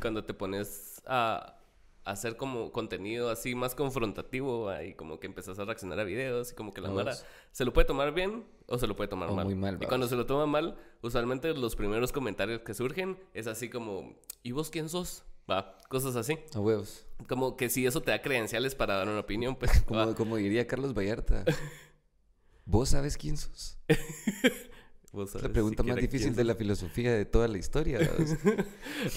cuando 0.00 0.24
te 0.24 0.34
pones 0.34 1.02
a 1.06 1.58
hacer 2.04 2.36
como 2.36 2.70
contenido 2.70 3.30
así 3.30 3.54
más 3.54 3.74
confrontativo 3.74 4.64
¿va? 4.64 4.84
y 4.84 4.94
como 4.94 5.18
que 5.18 5.26
empezás 5.26 5.58
a 5.58 5.64
reaccionar 5.64 5.98
a 6.00 6.04
videos 6.04 6.52
y 6.52 6.54
como 6.54 6.72
que 6.72 6.80
la 6.80 6.88
Vamos. 6.88 7.04
mara 7.04 7.16
se 7.52 7.64
lo 7.64 7.72
puede 7.72 7.86
tomar 7.86 8.12
bien 8.12 8.44
o 8.66 8.78
se 8.78 8.86
lo 8.86 8.94
puede 8.94 9.08
tomar 9.08 9.30
O 9.30 9.34
mal. 9.34 9.44
muy 9.46 9.54
mal, 9.54 9.78
y 9.80 9.86
cuando 9.86 10.06
se 10.08 10.16
lo 10.16 10.26
toma 10.26 10.46
mal, 10.46 10.76
usualmente 11.02 11.52
los 11.54 11.76
primeros 11.76 12.12
comentarios 12.12 12.60
que 12.60 12.74
surgen 12.74 13.18
es 13.32 13.46
así 13.46 13.68
como 13.70 14.14
¿y 14.42 14.52
vos 14.52 14.70
quién 14.70 14.88
sos? 14.88 15.24
Va, 15.50 15.76
cosas 15.90 16.16
así. 16.16 16.38
A 16.54 16.60
huevos. 16.60 17.06
Como 17.28 17.56
que 17.56 17.68
si 17.68 17.84
eso 17.84 18.00
te 18.00 18.10
da 18.10 18.22
credenciales 18.22 18.74
para 18.74 18.94
dar 18.96 19.08
una 19.08 19.20
opinión, 19.20 19.56
pues. 19.56 19.82
Como, 19.86 20.14
como 20.14 20.36
diría 20.36 20.66
Carlos 20.66 20.94
Vallarta. 20.94 21.44
¿Vos 22.64 22.88
sabes 22.88 23.18
quién 23.18 23.36
sos? 23.36 23.78
Vos 25.12 25.34
Es 25.34 25.42
la 25.42 25.50
pregunta 25.50 25.82
más 25.82 25.96
difícil 25.96 26.28
quién 26.28 26.34
de 26.36 26.44
la 26.44 26.54
filosofía 26.54 27.12
de 27.12 27.26
toda 27.26 27.46
la 27.46 27.58
historia. 27.58 27.98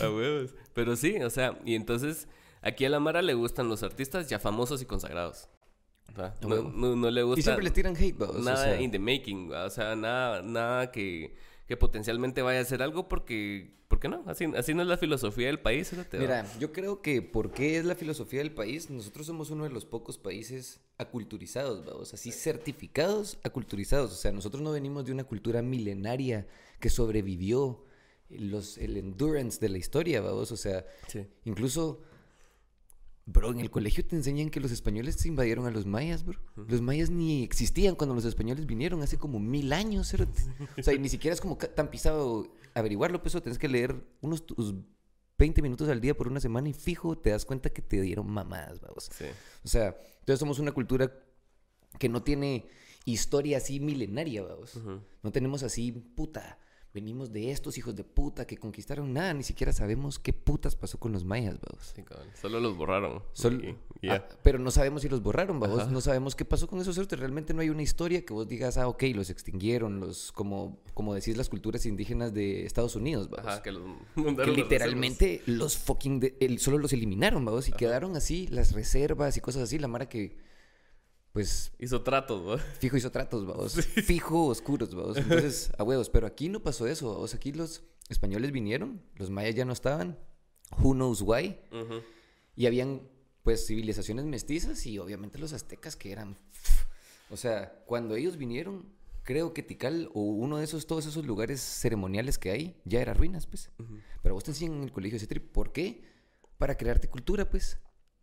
A 0.04 0.10
huevos. 0.10 0.54
Pero 0.74 0.96
sí, 0.98 1.16
o 1.22 1.30
sea, 1.30 1.58
y 1.66 1.76
entonces 1.76 2.28
aquí 2.68 2.86
a 2.86 2.90
la 2.90 3.00
Mara 3.00 3.22
le 3.22 3.34
gustan 3.34 3.68
los 3.70 3.84
artistas 3.84 4.28
ya 4.30 4.40
famosos 4.40 4.82
y 4.82 4.86
consagrados. 4.86 5.48
No, 6.42 6.64
no- 6.72 6.96
no 6.96 7.12
le 7.12 7.22
gusta 7.24 7.40
y 7.40 7.44
siempre 7.44 7.64
les 7.64 7.74
tiran 7.74 7.96
hate, 7.96 8.18
¿vamos? 8.18 8.38
O 8.38 8.40
nada 8.40 8.64
sea, 8.64 8.82
in 8.82 8.90
the 8.92 8.98
making, 9.00 9.52
o 9.54 9.70
sea, 9.70 9.96
nada, 9.96 10.42
nada 10.42 10.92
que, 10.92 11.36
que 11.68 11.78
potencialmente 11.78 12.42
vaya 12.42 12.60
a 12.60 12.62
hacer 12.64 12.82
algo 12.82 13.08
porque, 13.08 13.76
¿por 13.88 14.00
qué 14.00 14.08
no? 14.08 14.24
Así, 14.26 14.46
así 14.58 14.74
no 14.74 14.82
es 14.82 14.88
la 14.88 14.98
filosofía 14.98 15.48
del 15.48 15.60
país. 15.60 15.92
Mira, 16.14 16.46
yo 16.60 16.72
creo 16.72 17.02
que 17.04 17.22
¿por 17.22 17.52
qué 17.52 17.78
es 17.78 17.86
la 17.86 17.94
filosofía 17.94 18.40
del 18.40 18.52
país? 18.54 18.90
Nosotros 18.90 19.28
somos 19.28 19.52
uno 19.52 19.66
de 19.66 19.70
los 19.70 19.86
pocos 19.86 20.18
países 20.18 20.80
aculturizados, 20.98 21.86
vamos, 21.86 22.14
así 22.16 22.32
certificados 22.32 23.38
aculturizados. 23.44 24.12
O 24.12 24.16
sea, 24.16 24.32
nosotros 24.32 24.64
no 24.64 24.72
venimos 24.72 25.06
de 25.06 25.12
una 25.12 25.24
cultura 25.26 25.62
milenaria 25.62 26.48
que 26.80 26.90
sobrevivió 26.90 27.84
los, 28.30 28.78
el 28.80 28.98
endurance 28.98 29.60
de 29.60 29.70
la 29.70 29.78
historia, 29.78 30.22
vamos. 30.22 30.52
O 30.52 30.58
sea, 30.58 30.86
Sí. 31.08 31.28
incluso, 31.46 32.02
bro, 33.28 33.52
en 33.52 33.60
el 33.60 33.70
colegio 33.70 34.06
te 34.06 34.16
enseñan 34.16 34.50
que 34.50 34.60
los 34.60 34.72
españoles 34.72 35.16
se 35.16 35.28
invadieron 35.28 35.68
a 35.68 35.72
los 35.72 35.86
mayas, 35.86 36.26
bro. 36.26 36.40
Los 36.56 36.82
mayas 36.82 37.10
ni 37.12 37.44
existían 37.44 37.96
cuando 37.96 38.16
los 38.16 38.26
españoles 38.26 38.66
vinieron 38.66 39.04
hace 39.04 39.18
como 39.18 39.40
mil 39.40 39.74
años, 39.74 40.10
cerote. 40.10 40.42
O 40.80 40.82
sea, 40.82 40.94
y 40.94 41.00
ni 41.00 41.10
siquiera 41.10 41.34
es 41.34 41.42
como 41.42 41.58
tan 41.58 41.90
pisado 41.90 42.52
averiguarlo, 42.74 43.22
pues 43.22 43.34
eso 43.34 43.44
tenés 43.44 43.60
que 43.60 43.68
leer 43.68 43.96
unos 44.22 44.46
tus 44.46 44.74
20 45.38 45.62
minutos 45.62 45.90
al 45.90 46.02
día 46.02 46.16
por 46.16 46.28
una 46.28 46.40
semana 46.40 46.70
y 46.70 46.74
fijo 46.74 47.18
te 47.18 47.30
das 47.30 47.46
cuenta 47.46 47.70
que 47.70 47.82
te 47.82 48.02
dieron 48.02 48.30
mamadas, 48.30 48.80
vamos. 48.80 49.10
Sí. 49.12 49.26
O 49.64 49.68
sea, 49.68 49.98
entonces 50.20 50.40
somos 50.40 50.60
una 50.60 50.72
cultura 50.72 51.12
que 52.00 52.10
no 52.10 52.24
tiene 52.24 52.70
historia 53.06 53.58
así 53.58 53.80
milenaria, 53.80 54.42
vamos. 54.42 54.80
No 55.22 55.32
tenemos 55.32 55.64
así, 55.64 55.92
puta, 55.92 56.60
venimos 56.98 57.32
de 57.32 57.52
estos 57.52 57.78
hijos 57.78 57.96
de 57.96 58.04
puta 58.04 58.48
que 58.48 58.58
conquistaron 58.58 59.14
nada, 59.14 59.32
ni 59.36 59.44
siquiera 59.44 59.72
sabemos 59.72 60.18
qué 60.18 60.34
putas 60.34 60.76
pasó 60.76 60.98
con 61.00 61.12
los 61.12 61.24
mayas, 61.24 61.58
vamos. 61.62 61.94
Sí. 61.96 62.04
Solo 62.42 62.60
los 62.60 62.76
borraron. 62.76 63.22
Sol- 63.34 63.78
Y-. 64.02 64.10
Ah, 64.10 64.28
pero 64.44 64.58
no 64.58 64.72
sabemos 64.72 65.04
si 65.04 65.10
los 65.10 65.22
borraron, 65.22 65.60
vamos. 65.60 65.82
Ajá. 65.82 65.92
No 65.92 66.02
sabemos 66.02 66.36
qué 66.36 66.44
pasó 66.46 66.68
con 66.68 66.80
esos 66.80 66.96
cerotes. 66.96 67.20
Realmente 67.20 67.54
no 67.54 67.62
hay 67.62 67.70
una 67.70 67.84
historia 67.84 68.26
que 68.26 68.34
vos 68.34 68.48
digas, 68.48 68.78
ah, 68.78 68.88
ok, 68.88 69.04
los 69.14 69.30
extinguieron, 69.30 70.00
los, 70.00 70.32
como, 70.32 70.80
como 70.96 71.14
decís, 71.14 71.38
las 71.38 71.50
culturas 71.50 71.86
indígenas 71.86 72.34
de 72.34 72.66
Estados 72.66 72.96
Unidos, 72.96 73.30
vamos. 73.30 73.48
Ajá, 73.48 73.62
que 73.62 73.72
los 73.72 73.84
que 74.16 74.52
literalmente 74.52 75.42
los 75.46 75.78
fucking, 75.78 76.20
de- 76.20 76.36
el- 76.40 76.58
solo 76.60 76.78
los 76.80 76.94
eliminaron, 76.94 77.46
vamos. 77.46 77.68
Y 77.70 77.74
quedaron 77.74 78.16
así 78.16 78.48
las 78.48 78.72
reservas 78.74 79.38
y 79.38 79.42
cosas 79.42 79.62
así. 79.64 79.78
La 79.78 79.88
mara 79.88 80.10
que, 80.10 80.36
pues. 81.38 81.72
Hizo 81.78 82.02
tratos, 82.02 82.44
¿no? 82.44 82.58
fijo 82.80 82.98
hizo 82.98 83.12
tratos, 83.12 83.46
vamos. 83.46 83.76
Fijo 83.76 84.48
oscuros, 84.48 84.96
vamos. 84.96 85.18
Entonces, 85.18 85.72
a 85.78 85.84
huevos. 85.84 86.10
Pero 86.10 86.26
aquí 86.26 86.50
no 86.50 86.64
pasó 86.64 86.88
eso, 86.88 87.14
vamos. 87.14 87.36
Aquí 87.36 87.52
los 87.52 87.84
españoles 88.10 88.52
vinieron, 88.52 89.04
los 89.18 89.30
mayas 89.30 89.54
ya 89.54 89.64
no 89.64 89.72
estaban. 89.72 90.18
Who 90.80 90.94
knows 90.94 91.22
why? 91.22 91.60
Y 92.56 92.66
habían, 92.66 93.08
pues, 93.44 93.68
civilizaciones 93.68 94.26
mestizas 94.26 94.84
y 94.88 94.98
obviamente 94.98 95.38
los 95.38 95.54
aztecas 95.54 95.96
que 95.96 96.12
eran... 96.12 96.40
O 97.30 97.38
sea, 97.38 97.84
cuando 97.86 98.16
ellos 98.16 98.38
vinieron, 98.38 98.92
creo 99.22 99.54
que 99.54 99.62
Tikal 99.62 100.10
o 100.16 100.22
uno 100.22 100.58
de 100.58 100.64
esos, 100.64 100.88
todos 100.88 101.06
esos 101.06 101.24
lugares 101.28 101.62
ceremoniales 101.62 102.40
que 102.40 102.50
hay, 102.50 102.82
ya 102.84 103.00
era 103.00 103.14
ruinas, 103.14 103.46
pues. 103.46 103.70
Pero 104.24 104.34
vos 104.34 104.44
te 104.44 104.50
enseñan 104.50 104.78
en 104.78 104.84
el 104.86 104.92
colegio 104.92 105.18
ese 105.18 105.28
trip. 105.28 105.52
¿Por 105.52 105.72
qué? 105.72 106.02
Para 106.58 106.76
crearte 106.78 107.10
cultura, 107.10 107.48
pues. 107.48 107.78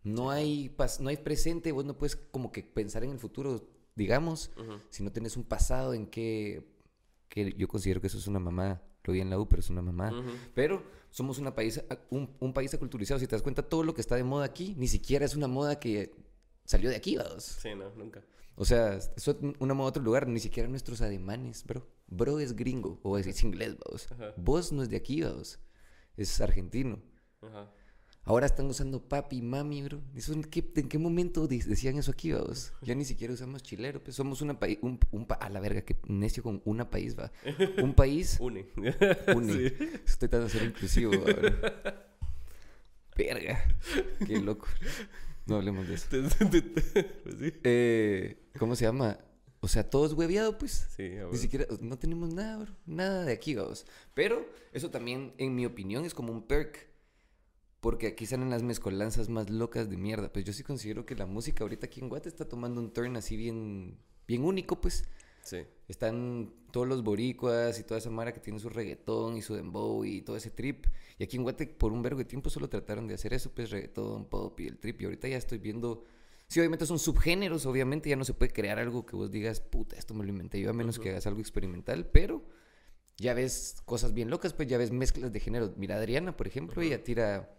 No 0.05 0.31
hay, 0.31 0.75
no 1.01 1.09
hay 1.09 1.17
presente, 1.17 1.73
vos 1.73 1.85
no 1.85 1.97
puedes 1.99 2.15
como 2.15 2.53
que 2.53 2.63
pensar 2.63 3.03
en 3.05 3.11
el 3.11 3.19
futuro, 3.19 3.69
digamos, 3.97 4.53
si 4.91 5.03
no 5.03 5.11
tenés 5.11 5.37
un 5.37 5.45
pasado 5.45 5.95
en 5.95 6.07
que, 6.07 6.63
que 7.29 7.55
yo 7.57 7.67
considero 7.67 8.01
que 8.01 8.07
eso 8.07 8.19
es 8.19 8.27
una 8.27 8.39
mamá. 8.39 8.83
Lo 9.07 9.13
vi 9.13 9.21
en 9.21 9.29
la 9.29 9.39
U, 9.39 9.47
pero 9.49 9.61
es 9.61 9.69
una 9.69 9.83
mamá. 9.83 10.13
Pero 10.55 10.83
somos 11.11 11.39
una 11.39 11.55
país, 11.55 11.83
un, 12.11 12.35
un 12.41 12.53
país 12.55 12.73
aculturizado. 12.73 13.21
Si 13.21 13.27
te 13.27 13.35
das 13.35 13.43
cuenta, 13.43 13.63
todo 13.63 13.83
lo 13.83 13.95
que 13.95 14.01
está 14.01 14.17
de 14.17 14.25
moda 14.25 14.47
aquí, 14.47 14.75
ni 14.79 14.89
siquiera 14.89 15.25
es 15.27 15.35
una 15.37 15.47
moda 15.47 15.79
que 15.79 16.15
salió 16.65 16.89
de 16.89 16.97
aquí, 16.97 17.17
vamos. 17.17 17.45
Sí, 17.45 17.75
no, 17.75 17.91
nunca. 17.97 18.25
O 18.57 18.65
sea, 18.65 18.95
eso 18.95 19.31
es 19.33 19.37
una 19.59 19.75
moda 19.75 19.87
de 19.87 19.91
otro 19.91 20.03
lugar, 20.03 20.29
ni 20.29 20.41
siquiera 20.41 20.69
nuestros 20.69 21.01
ademanes, 21.01 21.65
bro. 21.65 21.87
Bro 22.07 22.41
es 22.41 22.55
gringo, 22.55 23.01
o 23.03 23.19
es, 23.19 23.27
es 23.27 23.43
inglés, 23.43 23.77
vamos. 23.85 24.09
Vos 24.37 24.73
no 24.73 24.83
es 24.83 24.89
de 24.89 24.97
aquí, 24.97 25.23
vamos. 25.23 25.59
Es 26.17 26.41
argentino. 26.41 27.03
Ajá. 27.43 27.71
Ahora 28.27 28.47
están 28.47 28.67
usando 28.67 29.07
papi, 29.07 29.43
mami, 29.43 29.83
bro. 29.83 30.01
¿Eso 30.15 30.33
en, 30.33 30.43
qué, 30.45 30.65
¿En 30.77 30.89
qué 30.89 30.97
momento 30.99 31.47
decían 31.47 31.99
eso 31.99 32.11
aquí, 32.11 32.33
vamos? 32.33 32.73
Ya 32.81 32.95
ni 32.95 33.05
siquiera 33.05 33.35
usamos 33.35 33.63
chilero, 33.63 34.03
pues 34.03 34.17
somos 34.17 34.41
una 34.41 34.59
país, 34.59 34.79
un, 34.81 34.99
un 35.11 35.27
pa- 35.27 35.35
a 35.35 35.51
la 35.51 35.61
verga, 35.61 35.83
que 35.83 35.97
necio 36.09 36.43
con 36.43 36.63
una 36.65 36.89
país, 36.89 37.19
va. 37.19 37.31
Un 37.83 37.93
país 37.95 38.39
Une. 38.41 38.67
Une. 39.37 39.53
Sí. 39.53 39.75
Estoy 40.07 40.29
tratando 40.29 40.47
de 40.47 40.51
ser 40.51 40.63
inclusivo, 40.65 41.13
ahora. 41.15 42.09
Verga. 43.17 43.63
Qué 44.27 44.41
loco. 44.41 44.67
No 45.47 45.57
hablemos 45.57 45.87
de 45.87 45.95
eso. 45.95 46.07
Pues 46.11 47.37
sí. 47.39 47.53
Eh, 47.63 48.49
¿Cómo 48.59 48.75
se 48.75 48.87
llama? 48.87 49.19
O 49.61 49.69
sea, 49.69 49.89
todo 49.89 50.07
es 50.07 50.13
hueveado, 50.15 50.57
pues. 50.59 50.89
Sí, 50.97 51.17
a 51.19 51.27
Ni 51.31 51.37
siquiera, 51.39 51.67
no 51.81 51.99
tenemos 51.99 52.33
nada, 52.33 52.59
bro. 52.59 52.73
Nada 52.87 53.25
de 53.25 53.33
aquí, 53.33 53.55
vamos. 53.55 53.87
Pero 54.15 54.47
eso 54.73 54.91
también, 54.91 55.33
en 55.39 55.55
mi 55.55 55.65
opinión, 55.67 56.05
es 56.05 56.15
como 56.15 56.33
un 56.33 56.43
perk. 56.47 56.87
Porque 57.85 58.07
aquí 58.07 58.25
salen 58.25 58.49
las 58.49 58.63
mezcolanzas 58.63 59.29
más 59.29 59.51
locas 59.51 59.91
de 59.91 59.99
mierda. 59.99 60.33
Pues 60.33 60.47
yo 60.47 60.55
sí 60.55 60.63
considero 60.63 61.05
que 61.05 61.15
la 61.15 61.27
música 61.27 61.65
ahorita 61.65 61.85
aquí 61.85 62.01
en 62.01 62.09
Guate 62.09 62.31
está 62.31 62.49
tomando 62.49 62.81
un 62.81 62.95
turn 62.95 63.15
así 63.15 63.37
bien, 63.37 63.99
bien 64.27 64.43
único, 64.43 64.81
pues. 64.81 65.05
Sí. 65.43 65.59
Están 65.87 66.51
todos 66.73 66.89
los 66.89 67.05
boricuas 67.05 67.79
y 67.79 67.83
toda 67.83 67.99
esa 67.99 68.09
mara 68.09 68.33
que 68.33 68.41
tiene 68.41 68.59
su 68.59 68.71
reggaetón 68.71 69.37
y 69.37 69.43
su 69.43 69.55
dembow 69.55 70.03
y 70.03 70.23
todo 70.23 70.35
ese 70.35 70.51
trip. 70.51 70.87
Y 71.19 71.25
aquí 71.25 71.37
en 71.37 71.43
Guate 71.43 71.67
por 71.67 71.93
un 71.93 72.01
vergo 72.01 72.21
de 72.21 72.25
tiempo 72.25 72.49
solo 72.49 72.71
trataron 72.71 73.07
de 73.07 73.17
hacer 73.17 73.35
eso, 73.35 73.51
pues 73.55 73.69
reggaetón, 73.69 74.31
pop 74.31 74.59
y 74.61 74.67
el 74.67 74.79
trip. 74.79 75.03
Y 75.03 75.05
ahorita 75.05 75.29
ya 75.29 75.37
estoy 75.37 75.59
viendo... 75.59 76.05
Sí, 76.47 76.61
obviamente 76.61 76.87
son 76.87 76.99
subgéneros, 76.99 77.67
obviamente 77.67 78.09
ya 78.09 78.17
no 78.17 78.25
se 78.25 78.33
puede 78.33 78.51
crear 78.51 78.79
algo 78.79 79.05
que 79.05 79.15
vos 79.15 79.31
digas, 79.31 79.61
puta, 79.61 79.97
esto 79.97 80.15
me 80.15 80.25
lo 80.25 80.31
inventé 80.31 80.59
yo, 80.59 80.71
a 80.71 80.73
menos 80.73 80.99
que 80.99 81.11
hagas 81.11 81.27
algo 81.27 81.41
experimental, 81.41 82.07
pero 82.07 82.47
ya 83.19 83.35
ves 83.35 83.77
cosas 83.85 84.15
bien 84.15 84.31
locas, 84.31 84.55
pues 84.55 84.69
ya 84.69 84.79
ves 84.79 84.91
mezclas 84.91 85.35
de 85.35 85.41
género. 85.41 85.75
Mira, 85.77 85.97
Adriana, 85.97 86.35
por 86.35 86.47
ejemplo, 86.47 86.81
ella 86.81 87.05
tira 87.05 87.51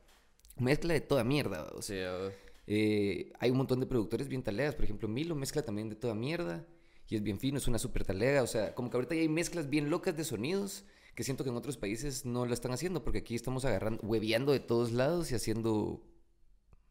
mezcla 0.57 0.93
de 0.93 1.01
toda 1.01 1.23
mierda, 1.23 1.71
o 1.75 1.81
sea, 1.81 2.31
Sí, 2.65 2.73
eh, 2.73 3.33
hay 3.39 3.51
un 3.51 3.57
montón 3.57 3.79
de 3.79 3.85
productores 3.85 4.27
bien 4.27 4.43
taleas. 4.43 4.75
Por 4.75 4.85
ejemplo, 4.85 5.07
Milo 5.07 5.35
mezcla 5.35 5.61
también 5.63 5.89
de 5.89 5.95
toda 5.95 6.15
mierda. 6.15 6.65
Y 7.07 7.15
es 7.15 7.23
bien 7.23 7.39
fino, 7.39 7.57
es 7.57 7.67
una 7.67 7.77
súper 7.77 8.03
talea. 8.03 8.43
O 8.43 8.47
sea, 8.47 8.73
como 8.73 8.89
que 8.89 8.97
ahorita 8.97 9.15
ya 9.15 9.21
hay 9.21 9.29
mezclas 9.29 9.69
bien 9.69 9.89
locas 9.89 10.17
de 10.17 10.23
sonidos 10.23 10.85
que 11.13 11.23
siento 11.23 11.43
que 11.43 11.49
en 11.49 11.55
otros 11.55 11.77
países 11.77 12.25
no 12.25 12.45
lo 12.45 12.53
están 12.53 12.71
haciendo. 12.71 13.03
Porque 13.03 13.19
aquí 13.19 13.35
estamos 13.35 13.65
agarrando, 13.65 14.01
hueveando 14.03 14.51
de 14.51 14.59
todos 14.59 14.91
lados 14.91 15.31
y 15.31 15.35
haciendo 15.35 16.01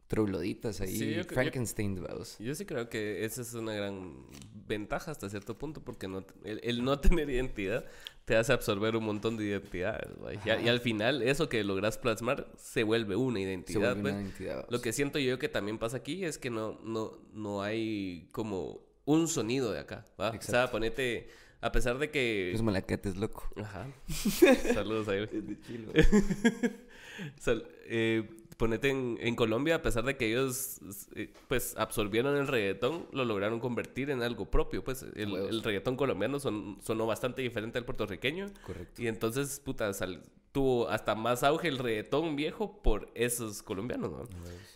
trogloditas 0.07 0.81
ahí. 0.81 0.95
Sí, 0.95 1.13
yo 1.13 1.23
Frankenstein. 1.23 1.99
Yo 2.39 2.55
sí 2.55 2.65
creo 2.65 2.89
que 2.89 3.25
esa 3.25 3.41
es 3.41 3.53
una 3.53 3.73
gran 3.73 4.25
ventaja 4.67 5.11
hasta 5.11 5.29
cierto 5.29 5.57
punto 5.57 5.83
porque 5.83 6.07
no, 6.07 6.25
el, 6.43 6.59
el 6.63 6.83
no 6.83 6.99
tener 6.99 7.29
identidad 7.29 7.85
te 8.25 8.35
hace 8.35 8.53
absorber 8.53 8.95
un 8.95 9.05
montón 9.05 9.37
de 9.37 9.45
identidades. 9.45 10.09
Y, 10.45 10.49
al 10.49 10.79
final 10.79 11.21
eso 11.21 11.47
que 11.47 11.63
logras 11.63 11.97
plasmar 11.97 12.51
se 12.57 12.83
vuelve 12.83 13.15
una 13.15 13.39
identidad. 13.39 13.93
vuelve 13.93 14.01
pues. 14.01 14.13
una 14.13 14.23
identidad. 14.23 14.65
Lo 14.69 14.81
que 14.81 14.91
siento 14.93 15.19
yo 15.19 15.37
que 15.37 15.47
también 15.47 15.77
pasa 15.77 15.97
aquí 15.97 16.25
es 16.25 16.37
que 16.37 16.49
no, 16.49 16.79
no, 16.83 17.19
no 17.33 17.61
hay 17.61 18.27
como 18.31 18.81
un 19.05 19.27
sonido 19.27 19.71
de 19.71 19.79
acá. 19.79 20.05
¿va? 20.19 20.29
O 20.29 20.31
sea, 20.31 20.35
Exacto. 20.35 20.71
ponete, 20.71 21.29
a 21.61 21.71
pesar 21.71 21.99
de 21.99 22.09
que... 22.09 22.51
Es 22.51 22.63
malacate, 22.63 23.09
es 23.09 23.15
loco. 23.15 23.47
Ajá. 23.57 23.87
Saludos 24.73 25.07
a 25.07 25.15
él. 25.15 25.29
Es 25.31 25.47
de 25.47 25.61
chilo. 25.61 25.93
Sal- 27.39 27.67
eh, 27.85 28.27
ponete 28.57 28.89
en, 28.89 29.17
en 29.21 29.35
Colombia, 29.35 29.75
a 29.75 29.81
pesar 29.81 30.03
de 30.05 30.17
que 30.17 30.29
ellos 30.31 30.79
eh, 31.15 31.33
pues 31.47 31.75
absorbieron 31.77 32.35
el 32.37 32.47
reggaetón, 32.47 33.07
lo 33.11 33.25
lograron 33.25 33.59
convertir 33.59 34.09
en 34.09 34.21
algo 34.21 34.49
propio. 34.49 34.83
Pues 34.83 35.03
el, 35.15 35.61
reggaetón 35.63 35.95
colombiano 35.95 36.39
son, 36.39 36.77
sonó 36.81 37.05
bastante 37.05 37.41
diferente 37.41 37.77
al 37.77 37.85
puertorriqueño. 37.85 38.51
Correcto. 38.65 39.01
Y 39.01 39.07
entonces, 39.07 39.59
puta, 39.59 39.93
sal- 39.93 40.23
tuvo 40.51 40.87
hasta 40.87 41.15
más 41.15 41.43
auge 41.43 41.67
el 41.67 41.77
reggaetón 41.77 42.37
viejo 42.37 42.81
por 42.81 43.11
esos 43.13 43.61
colombianos, 43.61 44.09
¿no? 44.11 44.23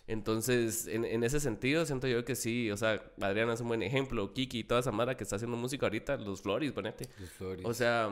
Entonces, 0.08 0.88
en, 0.88 1.06
en 1.06 1.24
ese 1.24 1.40
sentido, 1.40 1.86
siento 1.86 2.06
yo 2.08 2.26
que 2.26 2.36
sí, 2.36 2.70
o 2.70 2.76
sea, 2.76 3.02
Adriana 3.22 3.54
es 3.54 3.62
un 3.62 3.70
buen 3.70 3.82
ejemplo, 3.82 4.34
Kiki 4.34 4.60
y 4.60 4.64
toda 4.66 4.82
esa 4.82 4.92
mara 4.92 5.16
que 5.16 5.24
está 5.24 5.38
haciendo 5.38 5.56
música 5.56 5.86
ahorita, 5.86 6.18
los 6.18 6.42
Floris, 6.42 6.74
ponete. 6.74 7.08
Los 7.20 7.30
Flores. 7.30 7.66
O 7.66 7.74
sea, 7.74 8.10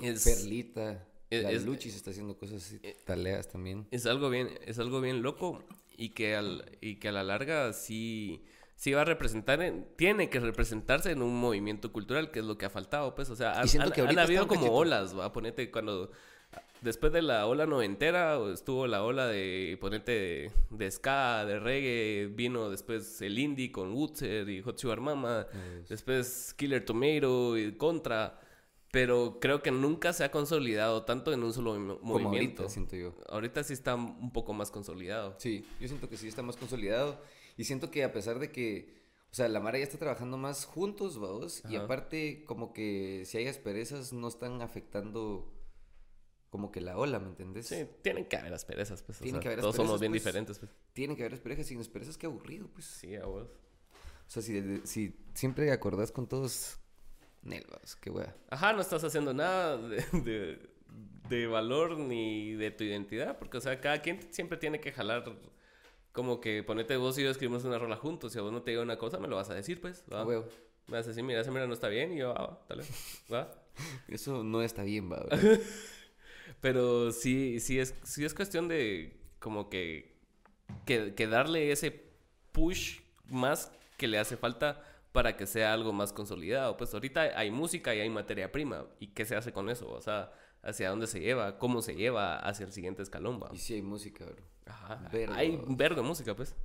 es... 0.00 0.24
Perlita. 0.24 1.06
Es- 1.30 1.42
la 1.42 1.52
Luchis 1.52 1.94
está 1.96 2.10
haciendo 2.10 2.36
cosas 2.36 2.64
así, 2.64 2.80
taleas 3.04 3.48
también. 3.48 3.86
Es 3.90 4.06
algo 4.06 4.30
bien, 4.30 4.48
es 4.66 4.78
algo 4.78 5.00
bien 5.00 5.22
loco 5.22 5.62
y 5.96 6.10
que, 6.10 6.34
al, 6.36 6.64
y 6.80 6.96
que 6.96 7.08
a 7.08 7.12
la 7.12 7.22
larga 7.24 7.72
sí, 7.72 8.42
sí 8.76 8.92
va 8.92 9.02
a 9.02 9.04
representar, 9.04 9.62
en- 9.62 9.86
tiene 9.96 10.28
que 10.30 10.40
representarse 10.40 11.10
en 11.12 11.22
un 11.22 11.34
movimiento 11.38 11.92
cultural, 11.92 12.30
que 12.30 12.40
es 12.40 12.44
lo 12.44 12.58
que 12.58 12.66
ha 12.66 12.70
faltado, 12.70 13.14
pues, 13.14 13.30
o 13.30 13.36
sea, 13.36 13.52
han, 13.60 13.68
han- 13.80 13.92
que 13.92 14.00
han 14.00 14.06
ahorita 14.06 14.22
habido 14.22 14.46
como 14.48 14.60
cachito. 14.62 14.76
olas, 14.76 15.18
va, 15.18 15.32
ponete 15.32 15.70
cuando, 15.70 16.10
después 16.82 17.12
de 17.12 17.22
la 17.22 17.46
ola 17.46 17.66
noventera, 17.66 18.36
estuvo 18.52 18.86
la 18.86 19.02
ola 19.04 19.26
de, 19.28 19.78
ponete, 19.80 20.12
de, 20.12 20.52
de 20.70 20.90
ska, 20.90 21.44
de 21.46 21.58
reggae, 21.60 22.26
vino 22.34 22.68
después 22.70 23.22
el 23.22 23.38
indie 23.38 23.70
con 23.72 23.92
Woodser 23.92 24.48
y 24.48 24.60
Hot 24.62 24.78
Sugar 24.78 25.00
Mama, 25.00 25.46
después 25.88 26.54
Killer 26.56 26.84
Tomato 26.84 27.56
y 27.56 27.72
Contra, 27.76 28.40
pero 28.94 29.38
creo 29.40 29.60
que 29.60 29.72
nunca 29.72 30.12
se 30.12 30.22
ha 30.22 30.30
consolidado 30.30 31.04
tanto 31.04 31.32
en 31.32 31.42
un 31.42 31.52
solo 31.52 31.72
Como 31.72 31.98
movimiento. 32.00 32.62
ahorita, 32.62 32.68
siento 32.68 32.94
yo. 32.94 33.12
Ahorita 33.28 33.64
sí 33.64 33.72
está 33.72 33.96
un 33.96 34.32
poco 34.32 34.52
más 34.52 34.70
consolidado. 34.70 35.34
Sí, 35.38 35.66
yo 35.80 35.88
siento 35.88 36.08
que 36.08 36.16
sí 36.16 36.28
está 36.28 36.42
más 36.42 36.56
consolidado. 36.56 37.20
Y 37.56 37.64
siento 37.64 37.90
que 37.90 38.04
a 38.04 38.12
pesar 38.12 38.38
de 38.38 38.52
que, 38.52 38.94
o 39.32 39.34
sea, 39.34 39.48
la 39.48 39.58
Mara 39.58 39.78
ya 39.78 39.84
está 39.84 39.98
trabajando 39.98 40.38
más 40.38 40.64
juntos, 40.64 41.18
vamos. 41.18 41.64
Y 41.68 41.74
aparte, 41.74 42.44
como 42.46 42.72
que 42.72 43.24
si 43.26 43.36
hay 43.36 43.48
asperezas, 43.48 44.12
no 44.12 44.28
están 44.28 44.62
afectando 44.62 45.52
como 46.50 46.70
que 46.70 46.80
la 46.80 46.96
ola, 46.96 47.18
¿me 47.18 47.30
entendés? 47.30 47.66
Sí, 47.66 47.88
tienen 48.02 48.26
que 48.26 48.36
haber 48.36 48.54
asperezas, 48.54 49.02
pues. 49.02 49.18
o 49.20 49.24
Tienen 49.24 49.40
sea, 49.40 49.42
que 49.42 49.48
haber 49.48 49.60
todos 49.60 49.74
somos 49.74 49.98
bien 49.98 50.12
pues. 50.12 50.22
diferentes, 50.22 50.60
pues. 50.60 50.70
Tiene 50.92 51.16
que 51.16 51.22
haber 51.24 51.34
asperezas, 51.34 51.66
sin 51.66 51.80
asperezas, 51.80 52.16
qué 52.16 52.26
aburrido, 52.26 52.68
pues. 52.68 52.84
Sí, 52.86 53.16
a 53.16 53.26
vos. 53.26 53.48
O 53.48 54.30
sea, 54.30 54.40
si, 54.40 54.80
si 54.84 55.16
siempre 55.34 55.72
acordás 55.72 56.12
con 56.12 56.28
todos, 56.28 56.78
Nel, 57.44 57.64
vamos, 57.70 57.96
qué 57.96 58.10
wea. 58.10 58.34
Ajá, 58.48 58.72
no 58.72 58.80
estás 58.80 59.04
haciendo 59.04 59.34
nada 59.34 59.76
de, 59.76 60.02
de, 60.12 60.58
de 61.28 61.46
valor 61.46 61.98
ni 61.98 62.54
de 62.54 62.70
tu 62.70 62.84
identidad, 62.84 63.38
porque, 63.38 63.58
o 63.58 63.60
sea, 63.60 63.80
cada 63.80 64.00
quien 64.00 64.20
siempre 64.32 64.56
tiene 64.56 64.80
que 64.80 64.92
jalar. 64.92 65.24
Como 66.12 66.40
que 66.40 66.62
ponete 66.62 66.96
vos 66.96 67.18
y 67.18 67.22
yo 67.22 67.30
escribimos 67.30 67.64
una 67.64 67.78
rola 67.78 67.96
juntos. 67.96 68.32
Si 68.32 68.38
a 68.38 68.42
vos 68.42 68.52
no 68.52 68.62
te 68.62 68.70
digo 68.70 68.82
una 68.82 68.98
cosa, 68.98 69.18
me 69.18 69.28
lo 69.28 69.36
vas 69.36 69.50
a 69.50 69.54
decir, 69.54 69.80
pues. 69.80 70.04
¿va? 70.12 70.24
Huevo. 70.24 70.46
Me 70.86 70.96
vas 70.96 71.06
a 71.06 71.08
decir, 71.08 71.24
mira, 71.24 71.40
esa 71.40 71.50
mira 71.50 71.66
no 71.66 71.74
está 71.74 71.88
bien. 71.88 72.12
Y 72.12 72.18
yo, 72.18 72.32
ah, 72.36 72.64
dale. 72.68 72.84
¿Va? 73.32 73.52
Eso 74.08 74.42
no 74.44 74.62
está 74.62 74.84
bien, 74.84 75.10
va. 75.10 75.26
Pero 76.60 77.12
sí, 77.12 77.60
sí 77.60 77.78
es, 77.78 77.94
sí 78.04 78.24
es 78.24 78.32
cuestión 78.32 78.68
de 78.68 79.18
como 79.38 79.68
que, 79.68 80.16
que, 80.86 81.14
que 81.14 81.26
darle 81.26 81.72
ese 81.72 82.04
push 82.52 83.00
más 83.28 83.72
que 83.96 84.06
le 84.06 84.18
hace 84.18 84.36
falta 84.36 84.82
para 85.14 85.36
que 85.36 85.46
sea 85.46 85.72
algo 85.72 85.92
más 85.92 86.12
consolidado. 86.12 86.76
Pues 86.76 86.92
ahorita 86.92 87.38
hay 87.38 87.52
música 87.52 87.94
y 87.94 88.00
hay 88.00 88.10
materia 88.10 88.50
prima. 88.50 88.88
¿Y 88.98 89.14
qué 89.14 89.24
se 89.24 89.36
hace 89.36 89.52
con 89.52 89.70
eso? 89.70 89.88
O 89.88 90.00
sea, 90.00 90.32
¿hacia 90.60 90.90
dónde 90.90 91.06
se 91.06 91.20
lleva? 91.20 91.56
¿Cómo 91.60 91.82
se 91.82 91.94
lleva 91.94 92.36
hacia 92.40 92.66
el 92.66 92.72
siguiente 92.72 93.00
escalón? 93.00 93.40
¿va? 93.40 93.48
Y 93.54 93.58
sí 93.58 93.74
hay 93.74 93.82
música, 93.82 94.24
bro. 94.24 94.42
Ajá. 94.66 95.08
Verga, 95.12 95.36
hay 95.36 95.50
un 95.50 95.76
vergo 95.76 96.02
de 96.02 96.08
música, 96.08 96.34
pues. 96.34 96.56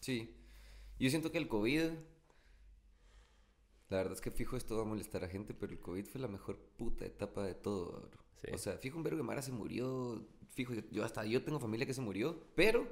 Sí. 0.00 0.34
Yo 0.98 1.10
siento 1.10 1.30
que 1.30 1.36
el 1.36 1.46
COVID. 1.46 1.90
La 3.90 3.98
verdad 3.98 4.14
es 4.14 4.22
que 4.22 4.30
fijo 4.30 4.56
esto 4.56 4.76
va 4.78 4.82
a 4.82 4.86
molestar 4.86 5.22
a 5.22 5.28
gente, 5.28 5.52
pero 5.52 5.70
el 5.70 5.78
COVID 5.78 6.06
fue 6.06 6.22
la 6.22 6.28
mejor 6.28 6.56
puta 6.78 7.04
etapa 7.04 7.44
de 7.44 7.54
todo, 7.54 8.08
bro. 8.08 8.18
Sí. 8.36 8.46
O 8.54 8.56
sea, 8.56 8.78
fijo 8.78 8.96
un 8.96 9.02
vergo 9.02 9.18
de 9.18 9.24
Mara 9.24 9.42
se 9.42 9.52
murió. 9.52 10.26
Fijo, 10.54 10.72
yo 10.90 11.04
hasta 11.04 11.26
yo 11.26 11.44
tengo 11.44 11.60
familia 11.60 11.84
que 11.84 11.92
se 11.92 12.00
murió, 12.00 12.46
pero 12.54 12.90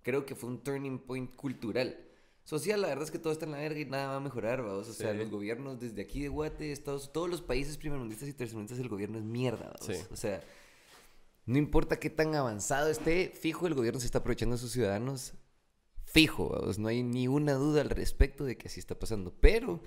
creo 0.00 0.24
que 0.24 0.34
fue 0.34 0.48
un 0.48 0.62
turning 0.62 1.00
point 1.00 1.36
cultural. 1.36 2.11
Social, 2.44 2.80
la 2.80 2.88
verdad 2.88 3.04
es 3.04 3.10
que 3.10 3.18
todo 3.20 3.32
está 3.32 3.44
en 3.46 3.52
la 3.52 3.58
verga 3.58 3.78
y 3.80 3.84
nada 3.84 4.08
va 4.08 4.16
a 4.16 4.20
mejorar, 4.20 4.62
vamos. 4.62 4.88
O 4.88 4.92
sea, 4.92 5.12
Sí. 5.12 5.18
los 5.18 5.30
gobiernos 5.30 5.78
desde 5.78 6.02
aquí 6.02 6.20
de 6.22 6.28
Guate, 6.28 6.72
Estados, 6.72 7.12
todos 7.12 7.30
los 7.30 7.40
países 7.40 7.76
primermundistas 7.78 8.28
y 8.28 8.32
tercermundistas, 8.32 8.80
el 8.80 8.88
gobierno 8.88 9.18
es 9.18 9.24
mierda, 9.24 9.72
vamos. 9.78 9.96
Sí. 9.96 10.02
O 10.10 10.16
sea, 10.16 10.42
no 11.46 11.56
importa 11.58 11.98
qué 12.00 12.10
tan 12.10 12.34
avanzado 12.34 12.88
esté, 12.90 13.32
fijo, 13.34 13.66
el 13.66 13.74
gobierno 13.74 14.00
se 14.00 14.06
está 14.06 14.18
aprovechando 14.18 14.56
de 14.56 14.60
sus 14.60 14.72
ciudadanos. 14.72 15.34
Fijo, 16.04 16.48
vamos. 16.50 16.78
No 16.78 16.88
hay 16.88 17.02
ni 17.02 17.28
una 17.28 17.54
duda 17.54 17.80
al 17.80 17.90
respecto 17.90 18.44
de 18.44 18.56
que 18.58 18.68
así 18.68 18.80
está 18.80 18.98
pasando. 18.98 19.32
Pero 19.40 19.80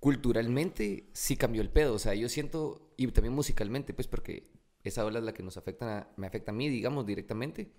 culturalmente 0.00 1.08
sí 1.12 1.36
cambió 1.36 1.62
el 1.62 1.70
pedo. 1.70 1.94
O 1.94 1.98
sea, 1.98 2.14
yo 2.14 2.28
siento, 2.28 2.92
y 2.96 3.06
también 3.08 3.34
musicalmente, 3.34 3.94
pues 3.94 4.08
porque 4.08 4.50
esa 4.84 5.04
ola 5.04 5.18
es 5.20 5.24
la 5.24 5.32
que 5.34 5.42
nos 5.42 5.56
afecta, 5.56 5.98
a- 5.98 6.08
me 6.16 6.26
afecta 6.26 6.50
a 6.50 6.54
mí, 6.54 6.68
digamos, 6.68 7.06
directamente. 7.06 7.72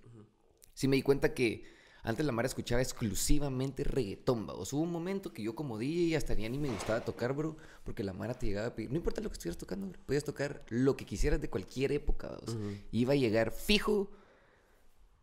Sí 0.73 0.87
me 0.87 0.95
di 0.95 1.01
cuenta 1.01 1.33
que 1.33 1.65
antes 2.03 2.25
la 2.25 2.33
Mara 2.33 2.47
escuchaba 2.47 2.81
exclusivamente 2.81 3.83
reggaetón, 3.83 4.45
vamos. 4.45 4.73
Hubo 4.73 4.81
un 4.81 4.91
momento 4.91 5.33
que 5.33 5.41
yo 5.41 5.55
como 5.55 5.77
DJ 5.77 6.17
hasta 6.17 6.35
ni 6.35 6.57
me 6.57 6.69
gustaba 6.69 6.99
tocar, 7.01 7.33
bro, 7.33 7.55
porque 7.83 8.03
la 8.03 8.13
Mara 8.13 8.33
te 8.33 8.45
llegaba 8.45 8.67
a 8.67 8.75
pedir, 8.75 8.91
no 8.91 8.97
importa 8.97 9.21
lo 9.21 9.29
que 9.29 9.33
estuvieras 9.33 9.57
tocando, 9.57 9.87
bro, 9.87 9.99
podías 10.05 10.23
tocar 10.23 10.63
lo 10.69 10.97
que 10.97 11.05
quisieras 11.05 11.39
de 11.39 11.49
cualquier 11.49 11.93
época, 11.93 12.27
vamos. 12.27 12.57
Iba 12.91 13.13
a 13.13 13.15
llegar 13.15 13.51
fijo 13.51 14.11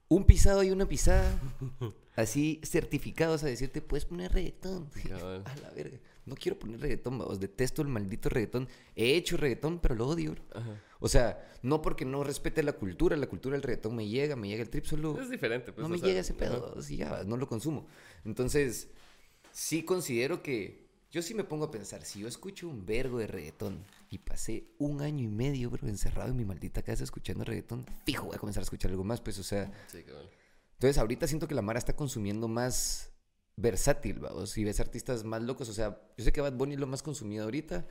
un 0.08 0.24
pisado 0.24 0.62
y 0.62 0.70
una 0.70 0.88
pisada, 0.88 1.38
así 2.16 2.60
certificados 2.64 3.44
a 3.44 3.46
decirte, 3.46 3.80
puedes 3.80 4.04
poner 4.04 4.32
reggaetón. 4.32 4.90
A 5.44 5.56
la 5.62 5.70
verga. 5.70 5.98
No 6.30 6.36
quiero 6.36 6.58
poner 6.58 6.80
reggaetón, 6.80 7.18
vamos. 7.18 7.40
Detesto 7.40 7.82
el 7.82 7.88
maldito 7.88 8.28
reggaetón. 8.28 8.68
He 8.94 9.16
hecho 9.16 9.36
reggaetón, 9.36 9.80
pero 9.80 9.96
lo 9.96 10.06
odio. 10.06 10.36
Ajá. 10.54 10.80
O 11.00 11.08
sea, 11.08 11.44
no 11.62 11.82
porque 11.82 12.04
no 12.04 12.22
respete 12.22 12.62
la 12.62 12.72
cultura, 12.74 13.16
la 13.16 13.26
cultura 13.26 13.54
del 13.54 13.62
reggaetón 13.64 13.96
me 13.96 14.06
llega, 14.06 14.36
me 14.36 14.48
llega 14.48 14.62
el 14.62 14.70
trip, 14.70 14.84
solo 14.84 15.20
Es 15.20 15.28
diferente, 15.28 15.72
pues. 15.72 15.82
no 15.82 15.88
me 15.88 15.98
sea, 15.98 16.06
llega 16.08 16.20
ese 16.20 16.34
pedo, 16.34 16.74
así 16.78 16.96
ya, 16.98 17.24
no 17.24 17.36
lo 17.36 17.48
consumo. 17.48 17.86
Entonces, 18.24 18.88
sí 19.50 19.82
considero 19.82 20.42
que, 20.42 20.88
yo 21.10 21.22
sí 21.22 21.34
me 21.34 21.42
pongo 21.42 21.64
a 21.64 21.70
pensar, 21.72 22.02
si 22.04 22.20
yo 22.20 22.28
escucho 22.28 22.68
un 22.68 22.86
vergo 22.86 23.18
de 23.18 23.26
reggaetón 23.26 23.84
y 24.10 24.18
pasé 24.18 24.66
un 24.78 25.00
año 25.02 25.24
y 25.24 25.28
medio, 25.28 25.68
bro, 25.70 25.88
encerrado 25.88 26.30
en 26.30 26.36
mi 26.36 26.44
maldita 26.44 26.82
casa 26.82 27.02
escuchando 27.02 27.42
reggaetón, 27.44 27.84
fijo, 28.06 28.26
voy 28.26 28.36
a 28.36 28.38
comenzar 28.38 28.60
a 28.60 28.64
escuchar 28.64 28.90
algo 28.92 29.02
más, 29.02 29.20
pues, 29.20 29.38
o 29.38 29.42
sea, 29.42 29.72
Sí, 29.88 30.02
cabal. 30.04 30.30
entonces 30.74 30.98
ahorita 30.98 31.26
siento 31.26 31.48
que 31.48 31.54
la 31.56 31.62
Mara 31.62 31.78
está 31.80 31.96
consumiendo 31.96 32.46
más 32.46 33.10
versátil, 33.60 34.18
vamos. 34.20 34.50
Si 34.50 34.64
ves 34.64 34.80
artistas 34.80 35.24
más 35.24 35.42
locos, 35.42 35.68
o 35.68 35.72
sea, 35.72 36.00
yo 36.16 36.24
sé 36.24 36.32
que 36.32 36.40
Bad 36.40 36.54
Bunny 36.54 36.74
es 36.74 36.80
lo 36.80 36.86
más 36.86 37.02
consumido 37.02 37.44
ahorita, 37.44 37.86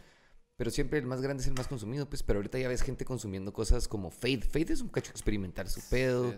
pero 0.55 0.71
siempre 0.71 0.99
el 0.99 1.05
más 1.05 1.21
grande 1.21 1.41
es 1.41 1.47
el 1.47 1.53
más 1.55 1.67
consumido, 1.67 2.09
pues, 2.09 2.23
pero 2.23 2.39
ahorita 2.39 2.59
ya 2.59 2.67
ves 2.67 2.81
gente 2.81 3.05
consumiendo 3.05 3.53
cosas 3.53 3.87
como 3.87 4.11
Fade. 4.11 4.41
Fade 4.41 4.73
es 4.73 4.81
un 4.81 4.89
cacho 4.89 5.11
experimental, 5.11 5.69
su 5.69 5.81
pedo. 5.89 6.31
Sí, 6.31 6.37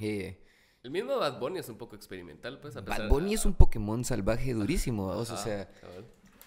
Eh, 0.00 0.38
El 0.82 0.90
mismo 0.90 1.16
Bad 1.18 1.38
Bunny 1.38 1.58
es 1.60 1.68
un 1.68 1.76
poco 1.78 1.94
experimental, 1.96 2.58
pues. 2.60 2.76
A 2.76 2.84
pesar 2.84 3.02
Bad 3.02 3.08
Bunny 3.08 3.34
es 3.34 3.44
un 3.44 3.54
Pokémon 3.54 4.04
salvaje 4.04 4.52
durísimo, 4.54 5.08
vamos. 5.08 5.30
O 5.30 5.36
sea, 5.36 5.68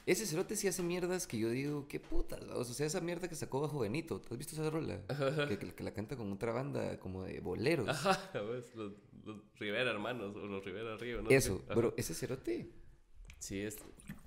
ese 0.05 0.25
cerote 0.25 0.55
sí 0.55 0.67
hace 0.67 0.83
mierdas 0.83 1.25
que 1.25 1.37
yo 1.39 1.49
digo, 1.49 1.87
qué 1.87 1.99
putas, 1.99 2.45
vamos. 2.47 2.69
O 2.69 2.73
sea, 2.73 2.85
esa 2.85 2.99
mierda 3.01 3.27
que 3.27 3.35
sacó 3.35 3.61
bajo 3.61 3.79
Benito, 3.79 4.21
¿has 4.29 4.37
visto 4.37 4.53
esa 4.55 4.69
rola? 4.69 4.99
Que, 5.47 5.57
que- 5.57 5.73
que 5.73 5.83
la 5.83 5.93
canta 5.93 6.15
con 6.15 6.31
otra 6.31 6.51
banda 6.51 6.99
como 6.99 7.23
de 7.23 7.39
boleros. 7.39 7.87
Ajá, 7.87 8.19
pues, 8.33 8.75
los, 8.75 8.93
los 9.25 9.37
Rivera 9.59 9.91
hermanos 9.91 10.35
o 10.35 10.47
los 10.47 10.63
Rivera 10.63 10.97
Río, 10.97 11.21
¿no? 11.21 11.29
Eso, 11.29 11.63
bro, 11.75 11.93
ese 11.97 12.13
cerote. 12.13 12.69
Sí, 13.39 13.61
es, 13.61 13.77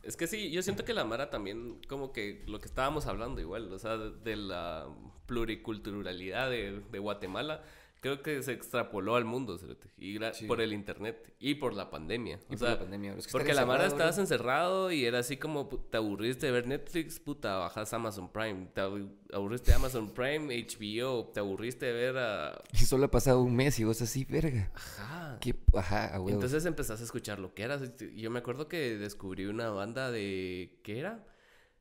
es 0.02 0.16
que 0.16 0.26
sí, 0.26 0.50
yo 0.50 0.62
siento 0.62 0.84
que 0.84 0.94
la 0.94 1.04
Mara 1.04 1.30
también, 1.30 1.80
como 1.88 2.12
que 2.12 2.44
lo 2.46 2.60
que 2.60 2.66
estábamos 2.66 3.06
hablando 3.06 3.40
igual, 3.40 3.72
o 3.72 3.78
sea, 3.78 3.96
de, 3.96 4.10
de 4.10 4.36
la 4.36 4.86
pluriculturalidad 5.26 6.50
de, 6.50 6.80
de 6.80 6.98
Guatemala, 6.98 7.64
creo 8.00 8.22
que 8.22 8.42
se 8.42 8.52
extrapoló 8.52 9.16
al 9.16 9.24
mundo, 9.24 9.58
y 9.98 10.18
Sí. 10.32 10.46
por 10.46 10.60
el 10.60 10.72
internet 10.72 11.34
y 11.38 11.56
por 11.56 11.74
la 11.74 11.90
pandemia. 11.90 12.38
Y 12.42 12.44
o 12.44 12.48
por 12.48 12.58
sea, 12.58 12.70
la 12.70 12.78
pandemia. 12.78 13.14
Es 13.14 13.26
que 13.26 13.32
porque 13.32 13.54
la 13.54 13.66
Mara 13.66 13.86
estabas 13.86 14.18
encerrado 14.18 14.92
y 14.92 15.04
era 15.04 15.18
así 15.18 15.36
como, 15.36 15.68
te 15.68 15.96
aburriste 15.96 16.46
de 16.46 16.52
ver 16.52 16.66
Netflix, 16.66 17.18
puta, 17.20 17.56
bajas 17.56 17.92
Amazon 17.92 18.30
Prime, 18.32 18.68
te 18.74 18.80
abu- 18.80 19.10
aburriste 19.32 19.70
de 19.70 19.76
Amazon 19.76 20.12
Prime, 20.14 20.54
HBO, 20.54 21.26
te 21.32 21.40
aburriste 21.40 21.86
de 21.86 21.92
ver 21.92 22.18
a... 22.18 22.62
Y 22.72 22.78
solo 22.78 23.06
ha 23.06 23.10
pasado 23.10 23.42
un 23.42 23.54
mes 23.56 23.78
y 23.78 23.84
vos 23.84 24.00
así, 24.02 24.24
verga. 24.24 24.70
Ajá. 24.74 25.38
Qué, 25.40 25.54
ajá, 25.74 26.14
a 26.14 26.20
huevo. 26.20 26.30
Entonces 26.30 26.64
empezaste 26.64 27.02
a 27.02 27.06
escuchar 27.06 27.38
lo 27.38 27.54
que 27.54 27.62
era. 27.62 27.80
Yo 28.14 28.30
me 28.30 28.38
acuerdo 28.38 28.68
que 28.68 28.96
descubrí 28.98 29.46
una 29.46 29.70
banda 29.70 30.10
de. 30.10 30.80
¿Qué 30.82 30.98
era? 30.98 31.24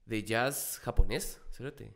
De 0.06 0.24
jazz 0.24 0.80
japonés. 0.84 1.42
Espérate. 1.52 1.94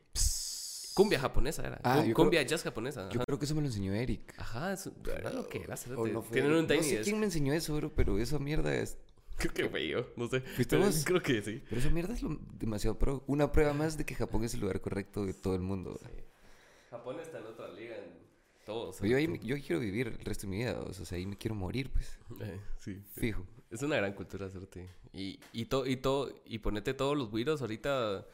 Cumbia 0.94 1.20
japonesa 1.20 1.66
era. 1.66 1.80
Ah, 1.84 2.04
Cumbia 2.14 2.42
jazz 2.44 2.64
japonesa. 2.64 3.10
Yo 3.10 3.22
creo 3.22 3.40
que 3.40 3.46
eso 3.46 3.56
me 3.56 3.62
lo 3.62 3.68
enseñó 3.68 3.94
Eric. 3.94 4.34
Ajá, 4.38 4.74
es, 4.74 4.90
era 5.18 5.32
lo 5.32 5.48
que 5.48 5.60
era. 5.64 5.76
No 5.90 6.22
Tienen 6.24 6.52
un 6.54 6.68
tiny 6.68 6.78
No 6.80 6.84
sé 6.84 6.92
desk. 6.98 7.04
quién 7.06 7.20
me 7.20 7.26
enseñó 7.26 7.54
eso, 7.54 7.76
bro, 7.76 7.94
pero 7.94 8.18
esa 8.20 8.40
mierda 8.40 8.74
es... 8.76 8.98
Creo 9.38 9.54
que 9.54 9.70
fue 9.70 9.88
yo. 9.88 10.06
No 10.18 10.28
sé. 10.28 10.42
¿Fuiste 10.42 10.78
vos? 10.78 11.04
Creo 11.06 11.22
que 11.22 11.42
sí. 11.42 11.64
Pero 11.70 11.80
esa 11.82 11.90
mierda 11.90 12.14
es 12.14 12.22
lo- 12.22 12.38
demasiado 12.54 13.00
pro. 13.00 13.24
Una 13.28 13.52
prueba 13.52 13.74
más 13.74 13.98
de 13.98 14.06
que 14.06 14.14
Japón 14.16 14.44
es 14.44 14.54
el 14.54 14.60
lugar 14.60 14.82
correcto 14.82 15.26
de 15.26 15.34
todo 15.34 15.56
el 15.56 15.62
mundo. 15.62 16.00
Japón 16.90 17.20
está 17.22 17.40
en 17.40 17.46
otra 17.46 17.70
liga 17.72 17.96
en 17.96 18.20
todos. 18.66 19.00
Yo, 19.02 19.18
ahí, 19.18 19.40
yo 19.44 19.56
quiero 19.66 19.80
vivir 19.80 20.08
el 20.10 20.20
resto 20.20 20.46
de 20.46 20.52
mi 20.52 20.58
vida, 20.58 20.80
o 20.82 20.94
sea, 20.94 21.18
ahí 21.18 21.26
me 21.26 21.38
quiero 21.38 21.56
morir, 21.56 21.90
pues. 21.92 22.20
Eh, 22.42 22.60
sí. 22.78 23.02
Fijo. 23.16 23.46
Es 23.72 23.82
una 23.82 23.96
gran 23.96 24.14
cultura, 24.14 24.46
hacerte. 24.48 24.90
Y, 25.14 25.40
y, 25.54 25.66
to- 25.66 25.88
y, 25.88 25.96
to- 25.96 26.30
y 26.46 26.60
ponete 26.60 26.94
todos 26.94 27.18
los 27.18 27.32
güiros 27.32 27.62
ahorita. 27.62 28.26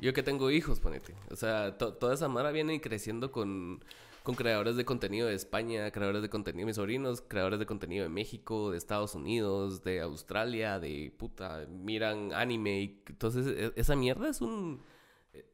Yo 0.00 0.12
que 0.12 0.22
tengo 0.22 0.50
hijos, 0.50 0.80
ponete. 0.80 1.14
O 1.30 1.36
sea, 1.36 1.76
to- 1.78 1.94
toda 1.94 2.14
esa 2.14 2.28
mara 2.28 2.50
viene 2.52 2.80
creciendo 2.80 3.32
con, 3.32 3.82
con 4.22 4.34
creadores 4.34 4.76
de 4.76 4.84
contenido 4.84 5.26
de 5.28 5.34
España, 5.34 5.90
creadores 5.90 6.22
de 6.22 6.28
contenido, 6.28 6.66
mis 6.66 6.76
sobrinos, 6.76 7.22
creadores 7.26 7.58
de 7.58 7.66
contenido 7.66 8.02
de 8.04 8.08
México, 8.10 8.70
de 8.70 8.78
Estados 8.78 9.14
Unidos, 9.14 9.82
de 9.82 10.00
Australia, 10.00 10.78
de 10.78 11.12
puta, 11.16 11.66
miran 11.68 12.32
anime. 12.32 12.80
y- 12.82 13.02
entonces, 13.08 13.46
e- 13.46 13.72
esa 13.76 13.96
mierda 13.96 14.28
es 14.28 14.40
un. 14.40 14.80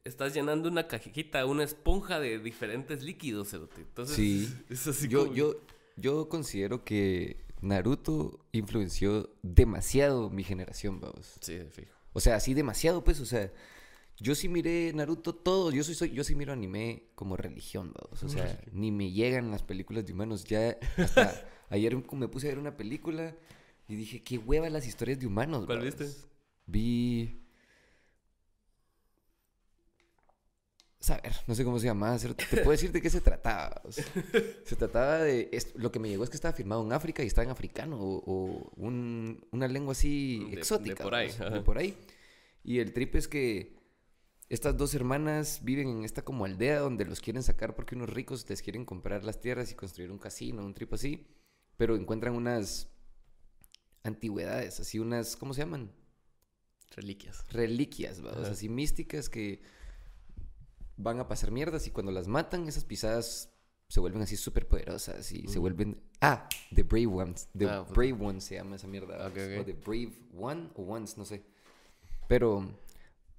Estás 0.04 0.32
llenando 0.34 0.68
una 0.68 0.86
cajita, 0.86 1.44
una 1.46 1.64
esponja 1.64 2.20
de 2.20 2.38
diferentes 2.38 3.02
líquidos, 3.02 3.50
cerote. 3.50 3.80
Entonces, 3.82 4.16
Sí. 4.16 4.48
es 4.70 4.86
así 4.86 5.08
Yo, 5.08 5.24
como- 5.24 5.34
yo, 5.34 5.54
yo 5.96 6.28
considero 6.28 6.84
que 6.84 7.36
Naruto 7.60 8.40
influenció 8.52 9.30
demasiado 9.42 10.30
mi 10.30 10.44
generación, 10.44 11.00
vamos. 11.00 11.36
Sí, 11.40 11.58
fijo. 11.70 11.90
O 12.12 12.20
sea, 12.20 12.36
así 12.36 12.54
demasiado, 12.54 13.02
pues, 13.02 13.20
o 13.20 13.26
sea, 13.26 13.50
yo 14.18 14.34
sí 14.34 14.48
miré 14.48 14.92
Naruto 14.94 15.34
todo, 15.34 15.70
yo 15.72 15.82
soy, 15.84 15.94
soy- 15.94 16.10
yo 16.12 16.22
sí 16.24 16.34
miro 16.34 16.52
anime 16.52 17.10
como 17.14 17.36
religión, 17.36 17.92
vamos. 18.00 18.22
O 18.22 18.28
sea, 18.28 18.60
ni 18.72 18.90
me 18.92 19.10
llegan 19.10 19.50
las 19.50 19.62
películas 19.62 20.06
de 20.06 20.12
humanos. 20.12 20.44
Ya 20.44 20.78
hasta 20.96 21.46
ayer 21.70 21.96
me 22.12 22.28
puse 22.28 22.46
a 22.46 22.50
ver 22.50 22.58
una 22.58 22.76
película 22.76 23.34
y 23.88 23.96
dije, 23.96 24.22
qué 24.22 24.38
hueva 24.38 24.70
las 24.70 24.86
historias 24.86 25.18
de 25.18 25.26
humanos, 25.26 25.66
¿Cuál 25.66 25.78
babos". 25.78 25.98
viste? 25.98 26.16
Vi. 26.66 27.40
Saber, 31.00 31.32
no 31.46 31.54
sé 31.54 31.64
cómo 31.64 31.78
se 31.78 31.84
llamaba. 31.86 32.16
Te 32.18 32.32
puedo 32.58 32.70
decir 32.70 32.90
de 32.90 33.02
qué 33.02 33.10
se 33.10 33.20
trataba. 33.20 33.82
o 33.84 33.92
sea, 33.92 34.04
se 34.64 34.74
trataba 34.76 35.18
de. 35.18 35.50
es- 35.52 35.74
lo 35.76 35.92
que 35.92 35.98
me 35.98 36.08
llegó 36.08 36.24
es 36.24 36.30
que 36.30 36.36
estaba 36.36 36.54
firmado 36.54 36.82
en 36.82 36.92
África 36.94 37.22
y 37.22 37.26
estaba 37.26 37.44
en 37.44 37.50
africano 37.50 37.98
o, 38.00 38.22
o 38.24 38.72
un- 38.76 39.46
una 39.50 39.68
lengua 39.68 39.92
así 39.92 40.38
De- 40.44 40.50
de 40.52 40.56
exótica. 40.56 41.02
por 41.04 41.14
ahí, 41.14 41.28
o 41.28 41.32
sea, 41.32 41.46
ajá. 41.48 41.56
de 41.56 41.60
por 41.62 41.76
ahí. 41.76 41.94
Y 42.62 42.78
el 42.78 42.94
trip 42.94 43.16
es 43.16 43.28
que 43.28 43.76
estas 44.54 44.76
dos 44.76 44.94
hermanas 44.94 45.60
viven 45.62 45.88
en 45.88 46.04
esta 46.04 46.22
como 46.22 46.44
aldea 46.44 46.80
donde 46.80 47.04
los 47.04 47.20
quieren 47.20 47.42
sacar 47.42 47.74
porque 47.74 47.94
unos 47.94 48.08
ricos 48.10 48.48
les 48.48 48.62
quieren 48.62 48.84
comprar 48.84 49.24
las 49.24 49.40
tierras 49.40 49.70
y 49.70 49.74
construir 49.74 50.10
un 50.10 50.18
casino, 50.18 50.64
un 50.64 50.74
trip 50.74 50.92
así. 50.94 51.26
Pero 51.76 51.96
encuentran 51.96 52.34
unas 52.34 52.88
antigüedades, 54.02 54.80
así 54.80 54.98
unas. 54.98 55.36
¿Cómo 55.36 55.54
se 55.54 55.62
llaman? 55.62 55.92
Reliquias. 56.96 57.44
reliquias, 57.50 58.24
¿va? 58.24 58.30
O 58.30 58.34
sea, 58.34 58.42
Ajá. 58.42 58.52
así 58.52 58.68
místicas 58.68 59.28
que 59.28 59.62
van 60.96 61.18
a 61.18 61.26
pasar 61.26 61.50
mierdas 61.50 61.88
y 61.88 61.90
cuando 61.90 62.12
las 62.12 62.28
matan, 62.28 62.68
esas 62.68 62.84
pisadas 62.84 63.50
se 63.88 63.98
vuelven 63.98 64.22
así 64.22 64.36
súper 64.36 64.68
poderosas 64.68 65.32
y 65.32 65.48
se 65.48 65.58
vuelven... 65.58 66.00
Ah, 66.20 66.48
The 66.74 66.84
Brave 66.84 67.06
Ones. 67.08 67.48
The 67.58 67.66
Ah. 67.68 67.82
Brave 67.82 68.12
Ones 68.12 68.44
se 68.44 68.54
llama 68.54 68.76
esa 68.76 68.86
mierda. 68.86 69.26
Ok, 69.26 69.36
¿va? 69.36 69.60
O. 69.60 69.64
The 69.64 69.72
Brave 69.72 70.12
One 70.38 70.70
o 70.76 70.82
Ones, 70.82 71.18
no 71.18 71.24
sé. 71.24 71.44
Pero 72.28 72.78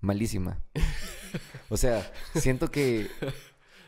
malísima. 0.01 0.61
o 1.69 1.77
sea, 1.77 2.11
siento 2.35 2.71
que 2.71 3.07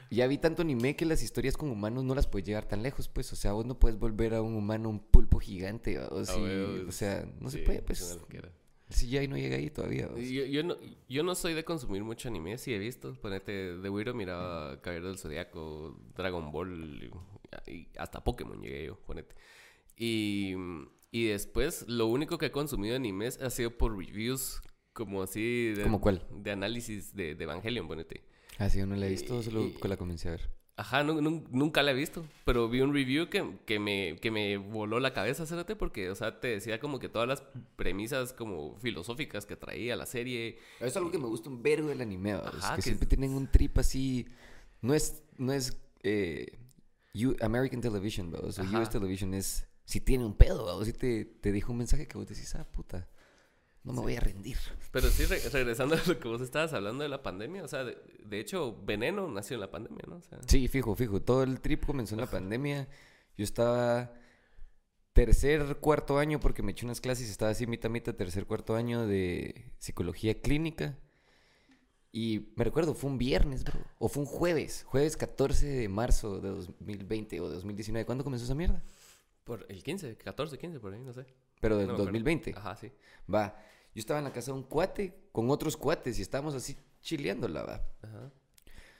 ya 0.10 0.28
vi 0.28 0.38
tanto 0.38 0.62
anime 0.62 0.96
que 0.96 1.06
las 1.06 1.24
historias 1.24 1.58
con 1.58 1.70
humanos 1.70 2.04
no 2.04 2.16
las 2.16 2.28
puedes 2.28 2.48
llevar 2.48 2.66
tan 2.66 2.84
lejos, 2.84 3.08
pues. 3.08 3.32
O 3.34 3.36
sea, 3.36 3.54
vos 3.54 3.66
no 3.66 3.80
puedes 3.80 4.00
volver 4.00 4.34
a 4.34 4.42
un 4.42 4.56
humano 4.56 4.90
un 4.90 5.00
pulpo 5.00 5.40
gigante, 5.40 6.00
o, 6.00 6.16
o 6.16 6.92
sea, 6.92 7.28
no 7.40 7.50
se 7.50 7.60
puede, 7.60 7.80
es 7.80 7.84
pues. 7.84 8.18
loquera. 8.20 8.52
El 8.90 8.96
CGI 8.96 9.28
no 9.28 9.38
llega 9.38 9.58
ahí 9.58 9.70
todavía. 9.70 10.10
Yo, 10.16 10.46
yo 10.46 10.64
no, 10.64 10.78
yo 11.10 11.22
no 11.24 11.36
soy 11.36 11.54
de 11.54 11.66
consumir 11.66 12.04
mucho 12.06 12.30
anime, 12.30 12.58
sí 12.58 12.74
he 12.74 12.80
visto. 12.80 13.16
Ponete, 13.16 13.78
de 13.78 13.90
Wiro 13.90 14.14
miraba 14.14 14.82
Caballero 14.82 15.10
del 15.10 15.18
Zodiaco, 15.18 16.00
Dragon 16.16 16.52
Ball 16.54 17.12
y, 17.68 17.72
y 17.72 17.90
hasta 17.98 18.24
Pokémon 18.24 18.62
llegué 18.62 18.86
yo, 18.86 18.98
ponete. 19.06 19.36
Y, 19.98 20.54
y 21.12 21.26
después, 21.26 21.86
lo 21.90 22.08
único 22.08 22.38
que 22.38 22.46
he 22.46 22.52
consumido 22.52 22.94
de 22.94 22.98
animes 22.98 23.42
ha 23.42 23.50
sido 23.50 23.72
por 23.72 23.98
reviews, 23.98 24.62
como 24.98 25.22
así. 25.22 25.74
De, 25.76 25.84
¿Cómo 25.84 26.02
cuál? 26.02 26.26
De 26.32 26.50
análisis 26.52 27.16
de, 27.16 27.36
de 27.36 27.44
Evangelion, 27.44 27.88
ponete. 27.88 28.24
Ah, 28.58 28.68
sí, 28.70 28.80
yo 28.80 28.88
no 28.88 28.96
la 28.96 29.06
he 29.06 29.10
visto, 29.12 29.44
solo 29.44 29.62
Y- 29.68 29.88
la 29.88 29.96
comencé 29.98 30.30
a 30.30 30.32
ver. 30.32 30.50
Ajá, 30.80 31.04
nu- 31.04 31.22
nu- 31.22 31.44
nunca 31.52 31.82
la 31.84 31.92
he 31.92 31.94
visto, 31.96 32.24
pero 32.46 32.70
vi 32.70 32.82
un 32.82 32.94
review 32.94 33.30
que, 33.30 33.58
que, 33.66 33.80
me, 33.80 34.16
que 34.22 34.30
me 34.30 34.58
voló 34.58 35.00
la 35.00 35.12
cabeza, 35.14 35.46
cérate, 35.48 35.76
porque, 35.76 36.10
o 36.12 36.16
sea, 36.16 36.40
te 36.40 36.48
decía 36.50 36.80
como 36.80 37.00
que 37.00 37.10
todas 37.10 37.28
las 37.28 37.44
premisas 37.76 38.32
como 38.34 38.76
filosóficas 38.78 39.46
que 39.48 39.56
traía 39.56 39.96
la 39.96 40.06
serie. 40.06 40.58
Es 40.80 40.96
algo 40.98 41.10
que 41.12 41.18
me 41.18 41.26
gusta 41.28 41.50
un 41.50 41.62
vergo 41.64 41.88
del 41.90 42.02
anime, 42.02 42.34
Ajá, 42.34 42.72
que, 42.72 42.76
que 42.78 42.82
siempre 42.84 43.06
es- 43.06 43.10
tienen 43.10 43.34
un 43.34 43.48
trip 43.52 43.78
así. 43.78 44.28
No 44.82 44.94
es, 44.94 45.24
no 45.38 45.52
es 45.54 45.78
eh, 46.04 46.46
U- 47.16 47.36
American 47.42 47.82
Television, 47.82 48.34
o. 48.36 48.48
US 48.48 48.90
Television 48.90 49.34
es. 49.34 49.68
Si 49.86 50.00
tiene 50.02 50.26
un 50.26 50.34
pedo, 50.36 50.64
vos, 50.66 50.86
si 50.86 50.94
te, 50.94 51.24
te 51.26 51.52
dijo 51.52 51.72
un 51.72 51.78
mensaje 51.80 52.08
que 52.08 52.18
vos 52.18 52.28
decís, 52.28 52.54
ah, 52.56 52.66
puta, 52.70 53.08
no 53.88 53.94
me 53.94 54.02
voy 54.02 54.16
a 54.16 54.20
rendir. 54.20 54.58
Pero 54.92 55.10
sí, 55.10 55.26
re- 55.26 55.40
regresando 55.50 55.96
a 55.96 56.00
lo 56.06 56.20
que 56.20 56.28
vos 56.28 56.42
estabas 56.42 56.74
hablando 56.74 57.04
de 57.04 57.10
la 57.10 57.24
pandemia, 57.24 57.64
o 57.64 57.68
sea, 57.68 57.84
de, 57.84 57.98
de 58.24 58.40
hecho, 58.40 58.78
Veneno 58.84 59.28
nació 59.30 59.56
en 59.56 59.62
la 59.62 59.72
pandemia, 59.72 60.04
¿no? 60.08 60.18
O 60.18 60.22
sea, 60.22 60.40
Sí, 60.48 60.68
fijo, 60.68 60.96
fijo. 60.96 61.22
Todo 61.22 61.44
el 61.44 61.60
trip 61.62 61.86
comenzó 61.86 62.16
en 62.16 62.22
la 62.22 62.28
pandemia. 62.28 62.88
Yo 63.38 63.44
estaba 63.44 64.14
tercer, 65.14 65.78
cuarto 65.78 66.20
año 66.20 66.40
porque 66.40 66.62
me 66.62 66.72
eché 66.74 66.86
unas 66.86 67.02
clases, 67.02 67.30
estaba 67.30 67.52
así 67.52 67.66
mitad, 67.68 67.90
mitad, 67.90 68.14
tercer, 68.14 68.46
cuarto 68.46 68.76
año 68.76 69.08
de 69.08 69.72
psicología 69.80 70.40
clínica. 70.42 70.98
Y 72.12 72.52
me 72.56 72.64
recuerdo, 72.64 72.94
fue 72.96 73.10
un 73.10 73.18
viernes, 73.18 73.64
bro. 73.64 73.80
O 74.00 74.08
fue 74.10 74.24
un 74.24 74.28
jueves, 74.28 74.84
jueves 74.88 75.18
14 75.18 75.68
de 75.68 75.90
marzo 75.90 76.40
de 76.40 76.50
2020 76.50 77.40
o 77.42 77.48
de 77.50 77.56
2019. 77.56 78.06
¿Cuándo 78.06 78.24
comenzó 78.24 78.46
esa 78.46 78.56
mierda? 78.56 78.84
por 79.44 79.66
el 79.70 79.82
15, 79.82 80.18
14, 80.18 80.58
15, 80.58 80.80
por 80.82 80.94
ahí, 80.94 81.00
no 81.02 81.14
sé. 81.14 81.26
Pero 81.62 81.78
del 81.78 81.88
No 81.88 81.94
me 81.94 81.96
acuerdo. 81.96 82.06
2020. 82.12 82.54
Ajá, 82.58 82.76
sí. 82.76 82.92
Va. 83.34 83.58
Yo 83.98 84.02
estaba 84.02 84.20
en 84.20 84.26
la 84.26 84.32
casa 84.32 84.52
de 84.52 84.58
un 84.60 84.64
cuate 84.64 85.12
con 85.32 85.50
otros 85.50 85.76
cuates 85.76 86.20
y 86.20 86.22
estábamos 86.22 86.54
así 86.54 86.78
chileándola, 87.02 87.64
va. 87.64 87.82
Ajá. 88.04 88.32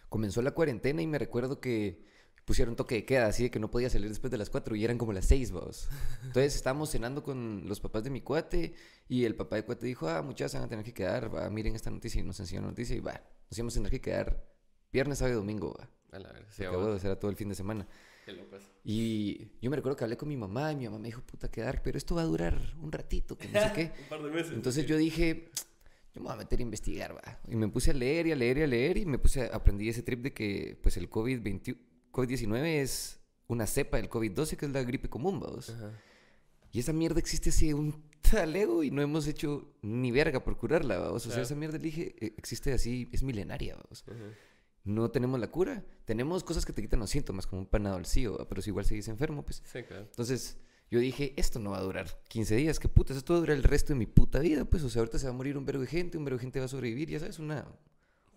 comenzó 0.10 0.42
la 0.42 0.50
cuarentena 0.50 1.04
y 1.04 1.06
me 1.06 1.20
recuerdo 1.20 1.62
que 1.62 2.04
pusieron 2.46 2.76
toque 2.76 2.96
de 2.96 3.06
queda, 3.06 3.28
así 3.28 3.44
de 3.44 3.52
que 3.52 3.60
no 3.60 3.70
podía 3.70 3.92
salir 3.92 4.10
después 4.10 4.32
de 4.32 4.40
las 4.40 4.50
4 4.50 4.76
y 4.76 4.84
eran 4.84 4.98
como 4.98 5.14
las 5.14 5.26
6, 5.26 5.52
vamos. 5.52 5.88
Entonces 6.24 6.56
estábamos 6.56 6.90
cenando 6.90 7.22
con 7.22 7.68
los 7.68 7.80
papás 7.80 8.06
de 8.06 8.10
mi 8.10 8.22
cuate 8.22 8.74
y 9.08 9.26
el 9.26 9.36
papá 9.36 9.58
de 9.58 9.66
cuate 9.66 9.86
dijo, 9.86 10.10
ah, 10.10 10.24
muchachos 10.24 10.56
van 10.56 10.64
a 10.64 10.68
tener 10.68 10.84
que 10.84 10.96
quedar, 10.96 11.32
va, 11.32 11.48
miren 11.52 11.76
esta 11.76 11.92
noticia 11.92 12.20
y 12.20 12.24
nos 12.24 12.40
enseñó 12.40 12.62
la 12.62 12.70
noticia 12.70 12.96
y 12.96 13.00
va, 13.00 13.22
nos 13.52 13.56
íbamos 13.56 13.76
a 13.76 13.78
tener 13.78 13.92
que 13.92 14.02
quedar 14.02 14.48
viernes, 14.92 15.20
sábado 15.20 15.36
y 15.36 15.38
domingo, 15.38 15.76
va. 15.80 15.88
A 16.12 16.18
la 16.18 16.32
verga, 16.32 16.52
sí, 16.52 16.64
Porque, 16.72 17.08
a 17.08 17.20
todo 17.20 17.30
el 17.30 17.38
fin 17.38 17.50
de 17.50 17.56
semana. 17.56 17.88
Qué 18.28 18.34
locos. 18.34 18.62
Y 18.84 19.52
yo 19.62 19.70
me 19.70 19.78
recuerdo 19.78 19.96
que 19.96 20.04
hablé 20.04 20.18
con 20.18 20.28
mi 20.28 20.36
mamá 20.36 20.74
y 20.74 20.76
mi 20.76 20.84
mamá 20.84 21.00
me 21.00 21.08
dijo, 21.08 21.22
puta, 21.22 21.50
quedar, 21.50 21.82
pero 21.82 21.98
esto 21.98 22.14
va 22.14 22.24
a 22.24 22.26
durar 22.26 22.60
un 22.82 22.92
ratito, 22.92 23.38
que 23.38 23.48
no 23.48 23.58
sé 23.62 23.72
qué. 23.74 23.84
Un 24.04 24.10
par 24.10 24.22
de 24.22 24.30
meses. 24.30 24.52
Entonces 24.52 24.86
yo 24.86 24.98
dije, 24.98 25.50
yo 26.14 26.20
me 26.20 26.26
voy 26.28 26.34
a 26.34 26.36
meter 26.36 26.60
a 26.60 26.62
investigar, 26.62 27.16
va. 27.16 27.40
Y 27.48 27.56
me 27.56 27.70
puse 27.70 27.92
a 27.92 27.94
leer 27.94 28.28
y 28.28 28.34
a 28.34 28.36
leer 28.36 28.58
y 28.58 28.62
a 28.64 28.68
leer 28.68 28.98
y 28.98 29.06
me 29.06 29.18
puse 29.18 29.44
a 29.44 29.56
aprendí 29.56 29.88
ese 29.88 30.04
trip 30.04 30.22
de 30.24 30.34
que 30.34 30.78
pues 30.84 30.98
el 30.98 31.10
COVID-20 31.10 31.78
COVID-19 32.12 32.66
es 32.82 33.22
una 33.48 33.66
cepa 33.66 33.96
del 33.96 34.10
COVID-12 34.10 34.58
que 34.58 34.66
es 34.66 34.72
la 34.74 34.84
gripe 34.84 35.08
común, 35.10 35.40
vamos. 35.40 35.70
Ajá. 35.70 35.94
Y 36.74 36.80
esa 36.80 36.92
mierda 36.92 37.22
existe 37.22 37.50
hace 37.52 37.74
un 37.74 38.04
talego 38.30 38.84
y 38.84 38.92
no 38.92 39.02
hemos 39.02 39.26
hecho 39.28 39.74
ni 39.82 40.12
verga 40.12 40.44
por 40.44 40.58
curarla, 40.58 40.98
vamos. 40.98 41.16
O 41.16 41.30
sea, 41.30 41.30
Claro. 41.30 41.44
esa 41.44 41.56
mierda 41.56 41.78
dije, 41.78 42.14
eh, 42.20 42.34
existe 42.38 42.74
así, 42.74 43.08
es 43.14 43.24
milenaria, 43.24 43.76
vamos. 43.76 44.04
Ajá. 44.06 44.34
No 44.88 45.12
tenemos 45.12 45.40
la 45.40 45.52
cura. 45.52 45.84
Tenemos 46.06 46.44
cosas 46.44 46.66
que 46.66 46.72
te 46.74 46.82
quitan 46.82 47.00
los 47.02 47.10
síntomas, 47.10 47.46
como 47.46 47.62
un 47.62 47.68
panadolcillo, 47.68 48.38
¿va? 48.38 48.48
pero 48.48 48.62
si 48.62 48.70
igual 48.70 48.86
seguís 48.86 49.08
enfermo, 49.10 49.44
pues 49.44 49.62
Sí, 49.66 49.84
claro. 49.84 50.04
entonces, 50.04 50.58
yo 50.90 51.00
dije, 51.00 51.34
esto 51.36 51.60
no 51.60 51.72
va 51.72 51.80
a 51.80 51.82
durar 51.82 52.08
15 52.30 52.56
días, 52.56 52.80
qué 52.80 52.88
putas, 52.88 53.18
esto 53.18 53.34
va 53.34 53.38
a 53.38 53.42
durar 53.42 53.58
el 53.58 53.64
resto 53.64 53.92
de 53.94 54.00
mi 54.00 54.06
puta 54.06 54.40
vida, 54.40 54.64
pues, 54.64 54.84
o 54.84 54.90
sea, 54.90 55.02
ahorita 55.02 55.20
se 55.20 55.26
va 55.26 55.32
a 55.34 55.36
morir 55.36 55.58
un 55.58 55.66
vergo 55.66 55.82
de 55.82 55.88
gente, 55.88 56.18
un 56.18 56.24
vergo 56.24 56.38
de 56.38 56.44
gente 56.44 56.60
va 56.60 56.66
a 56.66 56.70
sobrevivir, 56.70 57.10
ya 57.10 57.20
sabes, 57.20 57.38
una, 57.40 57.68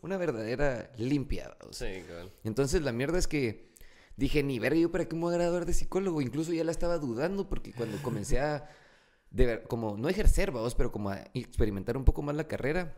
una 0.03 0.17
verdadera 0.17 0.91
limpia, 0.97 1.57
o 1.69 1.73
sea. 1.73 1.95
Sí, 1.95 2.03
cabal. 2.09 2.33
Entonces, 2.43 2.83
la 2.83 2.91
mierda 2.91 3.17
es 3.19 3.29
que 3.29 3.71
dije, 4.17 4.43
ni 4.43 4.59
verga, 4.59 4.81
yo 4.81 4.91
para 4.91 5.05
qué 5.05 5.15
me 5.15 5.23
voy 5.23 5.35
a 5.35 5.39
graduar 5.39 5.67
de 5.67 5.73
psicólogo, 5.73 6.21
incluso 6.21 6.53
ya 6.53 6.65
la 6.65 6.73
estaba 6.73 6.99
dudando, 6.99 7.49
porque 7.49 7.73
cuando 7.73 8.03
comencé 8.03 8.41
a, 8.41 8.69
de 9.31 9.47
ver, 9.47 9.63
como, 9.69 9.97
no 9.97 10.09
ejercer, 10.09 10.51
vamos, 10.51 10.75
pero 10.75 10.91
como 10.91 11.11
a 11.11 11.25
experimentar 11.33 11.97
un 11.97 12.05
poco 12.05 12.23
más 12.23 12.35
la 12.35 12.49
carrera, 12.49 12.97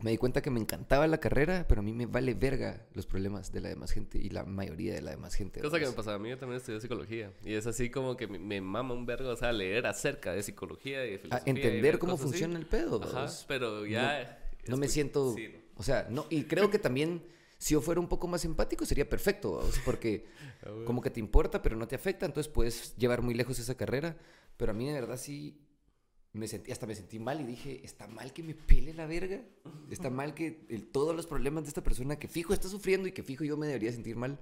me 0.00 0.10
di 0.10 0.18
cuenta 0.18 0.42
que 0.42 0.50
me 0.50 0.60
encantaba 0.60 1.06
la 1.06 1.18
carrera, 1.18 1.64
pero 1.68 1.80
a 1.80 1.82
mí 1.84 1.92
me 1.94 2.04
vale 2.06 2.34
verga 2.34 2.86
los 2.92 3.06
problemas 3.06 3.50
de 3.52 3.60
la 3.62 3.68
demás 3.70 3.92
gente 3.92 4.18
y 4.18 4.28
la 4.28 4.44
mayoría 4.44 4.92
de 4.92 5.00
la 5.00 5.12
demás 5.12 5.34
gente. 5.34 5.60
Cosa 5.60 5.78
que 5.78 5.86
me 5.86 5.92
pasaba 5.92 6.16
a 6.16 6.18
mí, 6.18 6.28
yo 6.28 6.36
también 6.38 6.58
estudié 6.58 6.80
psicología. 6.80 7.32
Y 7.44 7.54
es 7.54 7.66
así 7.66 7.88
como 7.90 8.14
que 8.16 8.26
me, 8.26 8.38
me 8.38 8.60
mama 8.60 8.92
un 8.94 9.06
vergo, 9.06 9.30
o 9.30 9.36
sea, 9.36 9.52
leer 9.52 9.86
acerca 9.86 10.32
de 10.34 10.42
psicología 10.42 11.06
y 11.06 11.10
de 11.10 11.16
a 11.16 11.18
filosofía. 11.20 11.50
entender 11.52 11.98
cómo 11.98 12.14
así. 12.14 12.22
funciona 12.24 12.58
el 12.58 12.66
pedo. 12.66 13.02
Ajá, 13.02 13.26
pero 13.48 13.86
ya... 13.86 14.38
No 14.66 14.76
me 14.76 14.86
escu- 14.86 14.90
siento, 14.90 15.34
Sí, 15.34 15.48
no. 15.48 15.58
o 15.76 15.82
sea, 15.82 16.06
no, 16.10 16.26
y 16.28 16.44
creo 16.44 16.68
que 16.70 16.78
también 16.78 17.22
si 17.56 17.72
yo 17.74 17.80
fuera 17.80 18.00
un 18.00 18.08
poco 18.08 18.26
más 18.28 18.44
empático 18.44 18.84
sería 18.84 19.08
perfecto, 19.08 19.62
porque 19.84 20.26
Ah, 20.62 20.70
como 20.86 21.02
que 21.02 21.10
te 21.10 21.20
importa 21.20 21.60
pero 21.62 21.76
no 21.76 21.86
te 21.86 21.94
afecta, 21.94 22.24
entonces 22.26 22.50
puedes 22.52 22.96
llevar 22.96 23.20
muy 23.22 23.34
lejos 23.34 23.58
esa 23.58 23.76
carrera, 23.76 24.16
pero 24.56 24.72
a 24.72 24.74
mí 24.74 24.86
de 24.88 24.94
verdad 24.94 25.16
sí 25.18 25.60
me 26.36 26.48
sentí, 26.48 26.72
hasta 26.72 26.86
me 26.86 26.94
sentí 26.94 27.18
mal 27.18 27.40
y 27.40 27.44
dije, 27.44 27.80
está 27.84 28.06
mal 28.06 28.32
que 28.32 28.42
me 28.42 28.54
pele 28.54 28.92
la 28.94 29.06
verga, 29.06 29.42
está 29.90 30.10
mal 30.10 30.34
que 30.34 30.64
el- 30.68 30.86
todos 30.86 31.14
los 31.14 31.26
problemas 31.26 31.64
de 31.64 31.68
esta 31.68 31.82
persona 31.82 32.18
que 32.18 32.28
fijo 32.28 32.52
está 32.52 32.68
sufriendo 32.68 33.08
y 33.08 33.12
que 33.12 33.22
fijo 33.22 33.44
yo 33.44 33.56
me 33.56 33.66
debería 33.66 33.92
sentir 33.92 34.16
mal, 34.16 34.38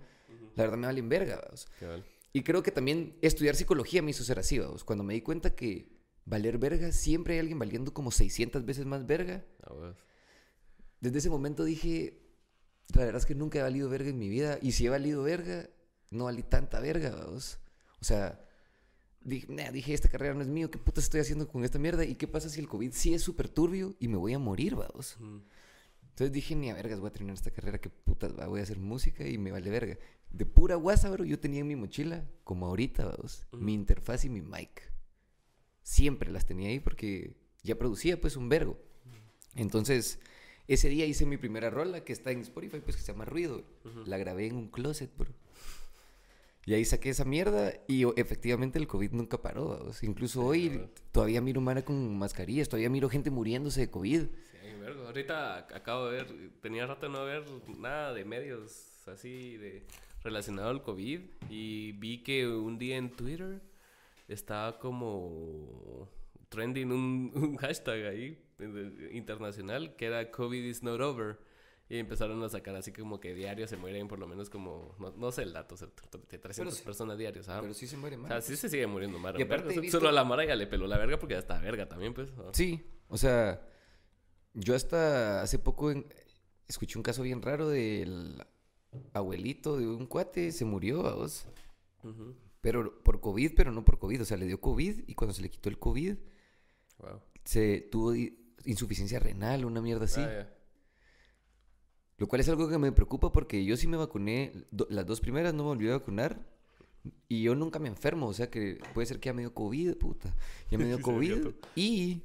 la 0.55 0.65
verdad 0.65 0.79
me 0.79 0.87
valen 0.87 1.09
verga, 1.09 1.41
vamos. 1.45 1.67
Cabal. 1.81 2.05
Y 2.33 2.43
creo 2.43 2.63
que 2.63 2.73
también 2.73 3.17
estudiar 3.23 3.55
psicología 3.55 4.03
me 4.03 4.11
hizo 4.11 4.25
ser 4.25 4.39
así, 4.39 4.59
vamos. 4.59 4.83
Cuando 4.85 5.05
me 5.05 5.15
di 5.15 5.21
cuenta 5.21 5.55
que 5.55 5.89
valer 6.25 6.59
verga, 6.59 6.91
siempre 6.91 7.35
hay 7.35 7.41
alguien 7.41 7.59
valiendo 7.59 7.95
como 7.95 8.11
600 8.11 8.65
veces 8.65 8.87
más 8.87 9.07
verga. 9.07 9.45
Ah. 9.63 9.95
Desde 11.01 11.19
ese 11.19 11.31
momento 11.31 11.65
dije, 11.65 12.19
la 12.95 13.05
verdad 13.05 13.21
es 13.21 13.27
que 13.27 13.35
nunca 13.35 13.59
he 13.59 13.63
valido 13.63 13.89
verga 13.89 14.09
en 14.11 14.19
mi 14.19 14.29
vida. 14.29 14.59
Y 14.63 14.73
si 14.73 14.87
he 14.87 14.89
valido 14.89 15.23
verga, 15.23 15.69
no 16.11 16.25
valí 16.25 16.43
tanta 16.43 16.81
verga, 16.81 17.11
vamos. 17.15 17.59
O 18.01 18.05
sea, 18.05 18.44
dije, 19.25 19.47
nah, 19.51 19.71
dije, 19.71 19.95
esta 19.95 20.09
carrera 20.09 20.35
no 20.35 20.43
es 20.43 20.49
mío, 20.49 20.71
¿qué 20.71 20.79
putas 20.79 21.05
estoy 21.05 21.21
haciendo 21.21 21.49
con 21.49 21.65
esta 21.65 21.79
mierda? 21.79 22.05
¿Y 22.05 22.15
qué 22.15 22.29
pasa 22.29 22.49
si 22.49 22.61
el 22.61 22.69
COVID 22.69 22.93
sí 22.93 23.15
es 23.15 23.23
súper 23.23 23.49
turbio 23.49 23.95
y 23.99 24.09
me 24.09 24.17
voy 24.17 24.35
a 24.35 24.39
morir, 24.39 24.75
vamos? 24.75 25.17
Ujú. 25.17 25.41
Entonces 26.11 26.33
dije, 26.33 26.55
ni 26.55 26.71
a 26.71 26.75
vergas 26.75 27.01
voy 27.01 27.09
a 27.09 27.13
terminar 27.13 27.35
esta 27.35 27.51
carrera, 27.51 27.81
qué 27.81 27.91
putas, 27.91 28.39
va, 28.39 28.47
voy 28.47 28.61
a 28.61 28.63
hacer 28.63 28.79
música 28.79 29.27
y 29.27 29.37
me 29.37 29.51
vale 29.51 29.69
verga. 29.71 29.99
De 30.31 30.47
pura 30.47 30.77
guasa, 30.77 31.11
bro, 31.11 31.25
yo 31.25 31.41
tenía 31.41 31.61
en 31.61 31.67
mi 31.67 31.75
mochila, 31.77 32.25
como 32.45 32.67
ahorita, 32.67 33.05
vamos, 33.07 33.45
Ujú. 33.53 33.63
mi 33.63 33.75
interfaz 33.75 34.25
y 34.25 34.29
mi 34.29 34.41
mic. 34.41 34.93
Siempre 35.83 36.31
las 36.31 36.47
tenía 36.47 36.69
ahí 36.69 36.81
porque 36.81 37.35
ya 37.63 37.77
producía, 37.77 38.21
pues, 38.21 38.37
un 38.37 38.49
vergo. 38.49 38.79
Entonces, 39.57 40.19
ese 40.67 40.89
día 40.89 41.07
hice 41.07 41.27
mi 41.27 41.37
primera 41.37 41.71
rola 41.71 42.05
que 42.05 42.13
está 42.13 42.31
en 42.31 42.41
Spotify, 42.41 42.81
pues, 42.81 42.97
que 42.97 43.03
se 43.03 43.13
llama 43.13 43.25
Ruido. 43.25 43.65
La 44.07 44.17
grabé 44.19 44.47
en 44.47 44.57
un 44.57 44.69
closet, 44.69 45.11
bro. 45.17 45.33
Y 46.67 46.73
ahí 46.75 46.85
saqué 46.85 47.11
esa 47.11 47.25
mierda 47.25 47.73
y 47.87 48.05
efectivamente 48.19 48.79
el 48.79 48.87
COVID 48.87 49.13
nunca 49.13 49.41
paró. 49.43 49.87
Incluso 50.03 50.41
Sí, 50.41 50.47
hoy 50.49 50.81
todavía 51.13 51.41
miro 51.41 51.61
mara 51.61 51.85
con 51.85 52.17
mascarillas, 52.17 52.69
todavía 52.69 52.89
miro 52.91 53.09
gente 53.11 53.31
muriéndose 53.31 53.81
de 53.81 53.91
COVID. 53.91 54.21
Sí, 54.23 54.81
vergo. 54.81 55.07
Ahorita 55.07 55.69
ac- 55.69 55.75
acabo 55.77 56.07
de 56.07 56.13
ver, 56.23 56.27
tenía 56.63 56.87
rato 56.87 57.07
de 57.07 57.13
no 57.13 57.25
ver 57.25 57.45
nada 57.79 58.15
de 58.15 58.25
medios 58.25 59.07
así 59.07 59.57
de 59.59 59.83
relacionado 60.23 60.71
al 60.71 60.83
COVID 60.83 61.21
y 61.51 61.93
vi 61.93 62.23
que 62.23 62.49
un 62.49 62.79
día 62.79 62.97
en 62.97 63.11
Twitter 63.11 63.61
estaba 64.27 64.79
como 64.79 66.09
trending 66.49 66.91
un, 66.93 67.31
un 67.35 67.57
hashtag 67.57 68.07
ahí 68.07 68.39
eh, 68.59 69.11
internacional 69.13 69.95
que 69.97 70.07
era 70.07 70.31
COVID 70.31 70.65
is 70.65 70.83
not 70.83 71.01
over 71.01 71.37
y 71.95 71.99
empezaron 72.01 72.43
a 72.43 72.49
sacar 72.49 72.75
así 72.77 72.93
como 72.93 73.21
que 73.21 73.35
diarios 73.35 73.71
se 73.71 73.77
mueren 73.77 74.09
por 74.09 74.19
lo 74.19 74.27
menos 74.27 74.51
como 74.51 74.95
no, 74.99 75.13
no 75.17 75.33
sé 75.33 75.43
el 75.43 75.53
dato, 75.53 75.75
o 75.75 75.79
sea, 75.79 75.89
de 76.31 76.39
300 76.39 76.75
sí- 76.77 76.83
personas 76.85 77.17
diarios. 77.19 77.47
Pero 77.47 77.73
sí 77.75 77.87
se 77.87 77.97
muere 77.97 78.17
O 78.17 78.21
más. 78.21 78.29
sea, 78.29 78.41
sí 78.41 78.57
se 78.57 78.69
sigue 78.69 78.87
muriendo 78.87 79.19
Mara. 79.19 79.39
Y 79.39 79.43
aparte 79.43 79.79
O 79.79 79.81
visto- 79.81 79.99
Solo 79.99 80.09
a 80.09 80.13
la 80.13 80.25
Mara 80.25 80.45
ya 80.45 80.57
le 80.57 80.67
peló 80.67 80.87
la 80.87 80.99
verga 80.99 81.19
porque 81.19 81.35
ya 81.35 81.39
está 81.41 81.59
verga 81.61 81.89
también, 81.89 82.13
pues. 82.15 82.31
Sí, 82.53 82.85
o 83.09 83.17
sea, 83.17 83.67
yo 84.55 84.75
hasta 84.75 85.43
hace 85.43 85.59
poco 85.59 85.91
en- 85.91 86.07
escuché 86.69 86.99
un 86.99 87.03
caso 87.03 87.23
bien 87.23 87.43
raro 87.43 87.69
del 87.69 88.43
abuelito 89.13 89.77
de 89.77 89.87
un 89.87 90.07
cuate, 90.07 90.53
se 90.53 90.65
murió, 90.65 91.03
vos. 91.03 91.47
Ujú. 92.03 92.35
Pero 92.61 93.03
por 93.03 93.21
COVID, 93.21 93.53
pero 93.57 93.73
no 93.73 93.85
por 93.85 93.99
COVID. 93.99 94.23
O 94.23 94.25
sea, 94.25 94.37
le 94.37 94.47
dio 94.47 94.61
COVID 94.61 95.05
y 95.07 95.15
cuando 95.15 95.35
se 95.35 95.43
le 95.43 95.51
quitó 95.51 95.69
el 95.69 95.79
COVID, 95.79 96.17
Wow. 96.99 97.21
se 97.45 97.81
tuvo 97.91 98.15
insuficiencia 98.65 99.19
renal, 99.19 99.65
una 99.65 99.83
mierda 99.83 100.05
así. 100.07 100.21
Ah. 100.23 100.49
Lo 102.19 102.27
cual 102.29 102.41
es 102.41 102.49
algo 102.49 102.69
que 102.69 102.79
me 102.79 102.93
preocupa 102.93 103.33
porque 103.33 103.65
yo 103.65 103.77
sí 103.77 103.87
me 103.87 103.97
vacuné, 103.97 104.53
do- 104.71 104.87
las 104.91 105.05
dos 105.07 105.21
primeras 105.21 105.53
no 105.55 105.65
me 105.65 105.69
volví 105.71 105.89
a 105.89 105.93
vacunar. 105.99 106.39
Y 107.29 107.43
yo 107.43 107.55
nunca 107.55 107.79
me 107.79 107.89
enfermo, 107.89 108.29
o 108.29 108.33
sea 108.33 108.49
que 108.51 108.79
puede 108.95 109.07
ser 109.07 109.21
que 109.21 109.27
ya 109.29 109.35
me 109.35 109.43
dio 109.43 109.53
COVID, 109.53 109.97
puta. 109.97 110.35
Ya 110.71 110.79
me 110.79 110.85
dio 110.87 111.01
COVID 111.03 111.49
y 111.77 112.23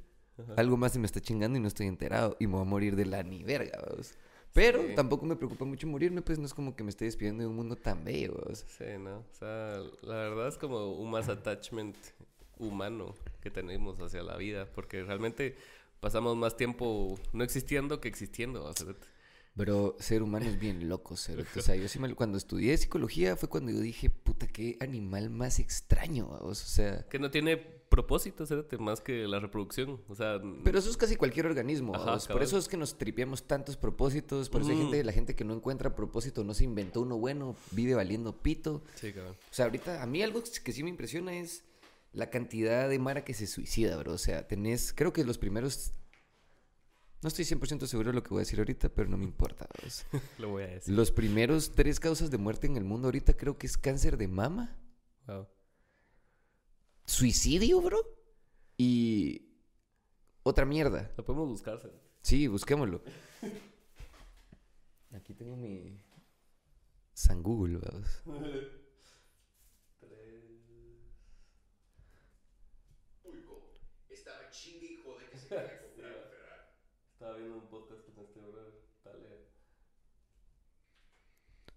algo 0.56 0.76
más 0.78 0.92
se 0.92 0.98
me 0.98 1.04
está 1.06 1.20
chingando 1.20 1.58
y 1.58 1.60
no 1.60 1.68
estoy 1.68 1.86
enterado 1.86 2.34
y 2.40 2.46
me 2.46 2.54
voy 2.54 2.62
a 2.62 2.64
morir 2.64 2.96
de 2.96 3.04
la 3.04 3.22
ni 3.22 3.42
verga. 3.42 3.78
Pero 4.54 4.80
Sí. 4.80 4.94
tampoco 4.96 5.26
me 5.26 5.36
preocupa 5.36 5.64
mucho 5.66 5.86
morirme, 5.86 6.22
pues 6.22 6.38
no 6.38 6.46
es 6.46 6.54
como 6.54 6.74
que 6.74 6.82
me 6.82 6.90
estoy 6.90 7.06
despidiendo 7.08 7.42
de 7.42 7.48
un 7.48 7.56
mundo 7.56 7.76
tan 7.76 8.02
bello. 8.04 8.34
Sí, 8.54 8.84
¿no? 8.98 9.18
O 9.18 9.34
sea, 9.38 9.78
la 10.02 10.14
verdad 10.14 10.48
es 10.48 10.56
como 10.56 10.92
un 10.92 11.10
más 11.10 11.28
attachment 11.28 11.94
humano 12.58 13.14
que 13.42 13.50
tenemos 13.50 14.00
hacia 14.00 14.22
la 14.22 14.36
vida, 14.36 14.66
porque 14.74 15.02
realmente 15.04 15.56
pasamos 16.00 16.36
más 16.36 16.56
tiempo 16.56 17.18
no 17.32 17.44
existiendo 17.44 18.00
que 18.00 18.08
existiendo. 18.08 18.72
Pero 19.60 19.94
ser 19.98 20.22
humano 20.22 20.46
es 20.46 20.58
bien 20.58 20.88
loco, 20.88 21.18
cerote. 21.18 21.50
O 21.58 21.62
sea, 21.62 21.76
yo 21.76 21.86
sí 21.86 21.98
me, 21.98 22.14
cuando 22.14 22.38
estudié 22.38 22.74
psicología 22.78 23.36
fue 23.36 23.50
cuando 23.50 23.70
yo 23.70 23.80
dije, 23.80 24.08
puta, 24.08 24.46
qué 24.46 24.78
animal 24.80 25.28
más 25.28 25.58
extraño. 25.58 26.30
O 26.40 26.54
sea, 26.54 27.06
que 27.10 27.18
no 27.18 27.30
tiene 27.30 27.58
propósito, 27.58 28.46
cerote, 28.46 28.78
más 28.78 29.02
que 29.02 29.26
la 29.28 29.38
reproducción. 29.38 30.00
O 30.08 30.14
sea, 30.14 30.40
Pero 30.64 30.78
eso 30.78 30.88
es 30.88 30.96
casi 30.96 31.16
cualquier 31.16 31.44
organismo. 31.44 31.94
Ajá. 31.94 32.16
Por 32.32 32.42
eso 32.42 32.56
es 32.56 32.68
que 32.68 32.78
nos 32.78 32.96
tripeamos 32.96 33.46
tantos 33.46 33.76
propósitos. 33.76 34.48
Por 34.48 34.62
eso 34.62 34.70
hay 34.70 34.78
gente, 34.78 35.04
la 35.04 35.12
gente 35.12 35.34
que 35.34 35.44
no 35.44 35.52
encuentra 35.52 35.94
propósito, 35.94 36.42
no 36.42 36.54
se 36.54 36.64
inventó 36.64 37.02
uno 37.02 37.18
bueno, 37.18 37.54
vive 37.72 37.94
valiendo 37.94 38.40
pito. 38.40 38.82
sí, 38.94 39.12
cabrón. 39.12 39.34
O 39.34 39.54
sea, 39.54 39.66
ahorita 39.66 40.02
a 40.02 40.06
mí 40.06 40.22
algo 40.22 40.42
que 40.64 40.72
sí 40.72 40.82
me 40.82 40.88
impresiona 40.88 41.34
es 41.34 41.64
la 42.14 42.30
cantidad 42.30 42.88
de 42.88 42.98
Mara 42.98 43.24
que 43.24 43.34
se 43.34 43.46
suicida, 43.46 43.98
bro. 43.98 44.14
O 44.14 44.18
sea, 44.18 44.48
tenés, 44.48 44.94
creo 44.94 45.12
que 45.12 45.22
los 45.22 45.36
primeros... 45.36 45.92
No 47.22 47.28
estoy 47.28 47.44
100% 47.44 47.86
seguro 47.86 48.10
de 48.10 48.14
lo 48.14 48.22
que 48.22 48.30
voy 48.30 48.38
a 48.38 48.40
decir 48.46 48.58
ahorita, 48.58 48.88
pero 48.88 49.08
no 49.10 49.18
me 49.18 49.24
importa. 49.24 49.66
vamos. 49.78 50.06
Lo 50.38 50.48
voy 50.50 50.62
a 50.62 50.68
decir. 50.68 50.94
Los 50.94 51.10
primeros 51.10 51.72
tres 51.72 52.00
causas 52.00 52.30
de 52.30 52.38
muerte 52.38 52.66
en 52.66 52.76
el 52.78 52.84
mundo 52.84 53.08
ahorita 53.08 53.36
creo 53.36 53.58
que 53.58 53.66
es 53.66 53.76
cáncer 53.76 54.16
de 54.16 54.26
mama, 54.28 54.76
Wow. 55.26 55.46
suicidio, 57.04 57.80
bro, 57.82 58.00
y 58.78 59.52
otra 60.42 60.64
mierda. 60.64 61.12
Lo 61.18 61.24
podemos 61.24 61.48
buscar. 61.48 61.78
Sí, 62.22 62.46
busquémoslo. 62.46 63.02
Aquí 65.12 65.34
tengo 65.34 65.56
mi 65.56 66.00
San 67.12 67.42
Google, 67.42 67.78
vamos. 67.78 68.22
Estaba 74.08 74.40
viendo 77.28 77.58
un 77.58 77.68
podcast 77.68 78.02
con 78.14 78.24
este 78.24 78.40
brother. 78.40 78.72
Dale. 79.04 79.46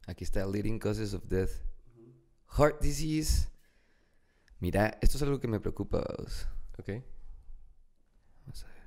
Aquí 0.07 0.23
está 0.23 0.45
Leading 0.45 0.79
Causes 0.79 1.13
of 1.13 1.25
Death. 1.27 1.51
Heart 2.57 2.81
disease. 2.81 3.49
Mira, 4.59 4.97
esto 5.01 5.17
es 5.17 5.23
algo 5.23 5.39
que 5.39 5.47
me 5.47 5.59
preocupa, 5.59 6.03
vamos. 6.07 6.47
Ok. 6.79 7.03
Vamos 8.45 8.63
a 8.63 8.67
ver. 8.67 8.83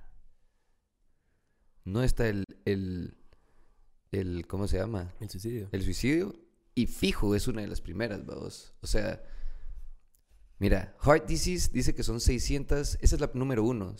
No 1.84 2.02
está 2.02 2.28
el, 2.28 2.44
el, 2.64 3.16
el, 4.12 4.46
¿cómo 4.46 4.66
se 4.66 4.78
llama? 4.78 5.12
El 5.20 5.28
suicidio. 5.28 5.68
El 5.72 5.82
suicidio. 5.82 6.34
Y 6.74 6.86
fijo 6.86 7.34
es 7.34 7.48
una 7.48 7.60
de 7.60 7.68
las 7.68 7.80
primeras, 7.80 8.24
vamos. 8.24 8.74
O 8.80 8.86
sea, 8.86 9.22
mira, 10.58 10.96
Heart 11.02 11.26
Disease 11.26 11.70
dice 11.72 11.94
que 11.94 12.02
son 12.02 12.20
600, 12.20 12.98
esa 13.00 13.14
es 13.14 13.20
la 13.20 13.30
número 13.34 13.64
uno, 13.64 13.96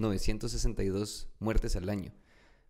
696.962 0.00 1.28
muertes 1.38 1.76
al 1.76 1.88
año. 1.88 2.12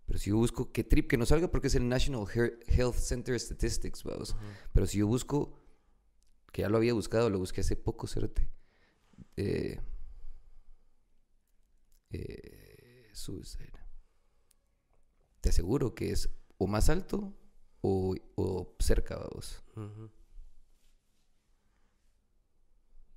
Pero 0.06 0.18
si 0.18 0.30
yo 0.30 0.36
busco, 0.36 0.72
que 0.72 0.82
trip, 0.82 1.08
que 1.08 1.16
no 1.16 1.24
salga 1.24 1.50
porque 1.50 1.68
es 1.68 1.74
el 1.76 1.88
National 1.88 2.26
Health 2.66 2.96
Center 2.96 3.38
Statistics, 3.38 4.02
vamos. 4.02 4.34
Pero 4.72 4.86
si 4.86 4.98
yo 4.98 5.06
busco, 5.06 5.56
que 6.52 6.62
ya 6.62 6.68
lo 6.68 6.78
había 6.78 6.94
buscado, 6.94 7.30
lo 7.30 7.38
busqué 7.38 7.60
hace 7.60 7.76
poco, 7.76 8.08
cérate. 8.08 8.48
Eh, 9.36 9.78
eh, 12.10 13.10
suicide. 13.12 13.72
Te 15.40 15.50
aseguro 15.50 15.94
que 15.94 16.10
es 16.10 16.28
o 16.58 16.66
más 16.66 16.90
alto 16.90 17.32
o, 17.80 18.16
o 18.34 18.76
cerca, 18.80 19.16
vamos. 19.16 19.62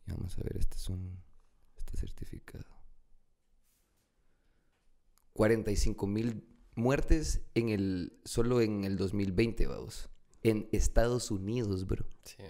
Y 0.05 0.11
Vamos 0.11 0.37
a 0.37 0.43
ver, 0.43 0.57
este 0.57 0.77
es 0.77 0.89
un. 0.89 1.23
Este 1.75 1.97
certificado. 1.97 2.82
45 5.33 6.07
mil 6.07 6.47
muertes 6.75 7.41
en 7.55 7.69
el, 7.69 8.19
solo 8.23 8.61
en 8.61 8.83
el 8.83 8.97
2020, 8.97 9.67
vamos. 9.67 10.09
En 10.41 10.67
Estados 10.71 11.31
Unidos, 11.31 11.85
bro. 11.87 12.05
Sí, 12.23 12.43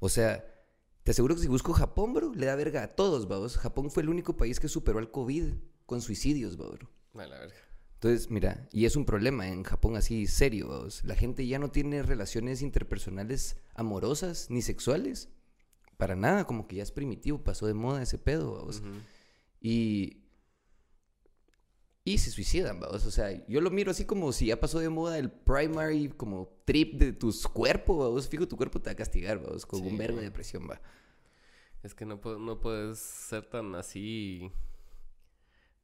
O 0.00 0.08
sea, 0.08 0.44
te 1.04 1.12
aseguro 1.12 1.34
que 1.34 1.42
si 1.42 1.48
busco 1.48 1.72
Japón, 1.72 2.12
bro, 2.12 2.34
le 2.34 2.46
da 2.46 2.56
verga 2.56 2.82
a 2.82 2.94
todos, 2.94 3.28
vamos. 3.28 3.56
Japón 3.56 3.90
fue 3.90 4.02
el 4.02 4.08
único 4.08 4.36
país 4.36 4.60
que 4.60 4.68
superó 4.68 4.98
al 4.98 5.10
COVID 5.10 5.54
con 5.86 6.00
suicidios, 6.00 6.56
bro. 6.56 6.78
a 7.14 7.26
la 7.26 7.38
verga. 7.38 7.56
Entonces, 7.94 8.30
mira, 8.30 8.68
y 8.72 8.84
es 8.84 8.94
un 8.94 9.04
problema 9.04 9.48
en 9.48 9.64
Japón 9.64 9.96
así 9.96 10.26
serio, 10.28 10.68
vamos. 10.68 11.02
La 11.04 11.16
gente 11.16 11.46
ya 11.46 11.58
no 11.58 11.70
tiene 11.72 12.02
relaciones 12.02 12.62
interpersonales 12.62 13.56
amorosas 13.74 14.50
ni 14.50 14.62
sexuales. 14.62 15.30
Para 15.96 16.14
nada, 16.14 16.44
como 16.46 16.68
que 16.68 16.76
ya 16.76 16.84
es 16.84 16.92
primitivo, 16.92 17.42
pasó 17.42 17.66
de 17.66 17.74
moda 17.74 18.02
ese 18.02 18.18
pedo, 18.18 18.52
vamos. 18.54 18.82
Y. 19.60 20.27
Y 22.08 22.16
se 22.16 22.30
suicidan, 22.30 22.80
vamos. 22.80 23.04
O 23.04 23.10
sea, 23.10 23.46
yo 23.46 23.60
lo 23.60 23.70
miro 23.70 23.90
así 23.90 24.06
como 24.06 24.32
si 24.32 24.46
ya 24.46 24.58
pasó 24.58 24.78
de 24.78 24.88
moda 24.88 25.18
el 25.18 25.30
primary 25.30 26.08
como 26.08 26.48
trip 26.64 26.94
de 26.94 27.12
tus 27.12 27.46
cuerpos, 27.46 27.98
vamos. 27.98 28.28
Fijo, 28.28 28.48
tu 28.48 28.56
cuerpo 28.56 28.80
te 28.80 28.88
va 28.88 28.92
a 28.92 28.96
castigar, 28.96 29.38
vamos, 29.42 29.66
con 29.66 29.80
Sí. 29.80 29.86
un 29.88 29.98
verbo 29.98 30.16
de 30.16 30.24
depresión, 30.24 30.66
va. 30.70 30.80
Es 31.82 31.94
que 31.94 32.06
no, 32.06 32.18
no 32.38 32.60
puedes 32.60 32.98
ser 32.98 33.44
tan 33.44 33.74
así. 33.74 34.50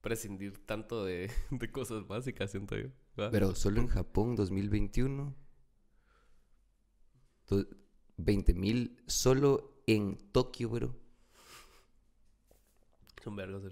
prescindir 0.00 0.64
tanto 0.64 1.04
de, 1.04 1.30
de 1.50 1.70
cosas 1.70 2.06
básicas, 2.06 2.50
siento 2.50 2.74
yo. 2.76 2.88
¿va? 3.20 3.30
Pero 3.30 3.54
solo 3.54 3.80
en 3.82 3.88
Japón 3.88 4.34
2021. 4.34 5.34
20 8.16 8.54
mil 8.54 8.96
solo 9.06 9.82
en 9.86 10.16
Tokio, 10.32 10.70
bro. 10.70 10.94
Son 13.22 13.36
vergas. 13.36 13.62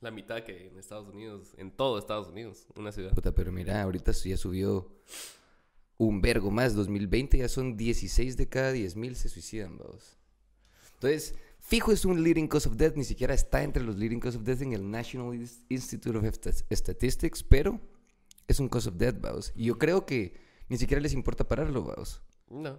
La 0.00 0.10
mitad 0.10 0.42
que 0.44 0.68
en 0.68 0.78
Estados 0.78 1.08
Unidos, 1.08 1.54
en 1.56 1.70
todo 1.70 1.98
Estados 1.98 2.28
Unidos, 2.28 2.66
una 2.76 2.92
ciudad. 2.92 3.12
Puta, 3.14 3.32
pero 3.34 3.50
mira, 3.50 3.82
ahorita 3.82 4.12
ya 4.12 4.36
subió 4.36 4.92
un 5.96 6.20
vergo 6.20 6.50
más. 6.50 6.74
2020 6.74 7.38
ya 7.38 7.48
son 7.48 7.76
16 7.76 8.36
de 8.36 8.48
cada 8.48 8.72
10 8.72 8.96
mil 8.96 9.16
se 9.16 9.28
suicidan, 9.28 9.78
vamos. 9.78 10.18
Entonces, 10.94 11.34
fijo 11.60 11.92
es 11.92 12.04
un 12.04 12.22
leading 12.22 12.46
cause 12.48 12.68
of 12.68 12.76
death. 12.76 12.94
Ni 12.96 13.04
siquiera 13.04 13.32
está 13.34 13.62
entre 13.62 13.82
los 13.82 13.96
leading 13.96 14.20
cause 14.20 14.36
of 14.36 14.44
death 14.44 14.60
en 14.62 14.72
el 14.72 14.88
National 14.90 15.32
Ins- 15.34 15.62
Institute 15.70 16.16
of 16.16 16.24
Sta- 16.24 16.52
Statistics, 16.70 17.42
pero 17.42 17.80
es 18.46 18.60
un 18.60 18.68
cause 18.68 18.88
of 18.90 18.96
death, 18.96 19.16
vamos. 19.20 19.52
Y 19.56 19.64
yo 19.64 19.78
creo 19.78 20.04
que 20.04 20.38
ni 20.68 20.76
siquiera 20.76 21.00
les 21.00 21.14
importa 21.14 21.48
pararlo, 21.48 21.82
vamos. 21.84 22.22
No. 22.50 22.78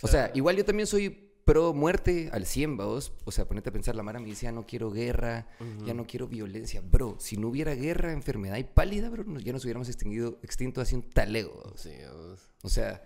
O 0.00 0.08
sea, 0.08 0.30
igual 0.34 0.56
yo 0.56 0.64
también 0.64 0.86
soy 0.86 1.31
pro 1.44 1.74
muerte 1.74 2.30
al 2.32 2.46
100, 2.46 2.76
vamos. 2.76 3.12
O 3.24 3.32
sea, 3.32 3.46
ponete 3.46 3.70
a 3.70 3.72
pensar, 3.72 3.94
la 3.94 4.02
Mara 4.02 4.20
me 4.20 4.26
dice, 4.26 4.44
ya 4.44 4.52
no 4.52 4.66
quiero 4.66 4.90
guerra, 4.90 5.46
ya 5.84 5.94
no 5.94 6.06
quiero 6.06 6.28
violencia. 6.28 6.80
Bro, 6.80 7.16
si 7.18 7.36
no 7.36 7.48
hubiera 7.48 7.74
guerra, 7.74 8.12
enfermedad 8.12 8.56
y 8.58 8.64
pálida, 8.64 9.10
bro, 9.10 9.24
ya 9.38 9.52
nos 9.52 9.64
hubiéramos 9.64 9.88
extinguido, 9.88 10.38
extinto 10.42 10.80
así 10.80 10.94
un 10.94 11.02
talego. 11.02 11.72
Sí, 11.76 11.92
vos. 12.12 12.48
O 12.62 12.68
sea, 12.68 13.02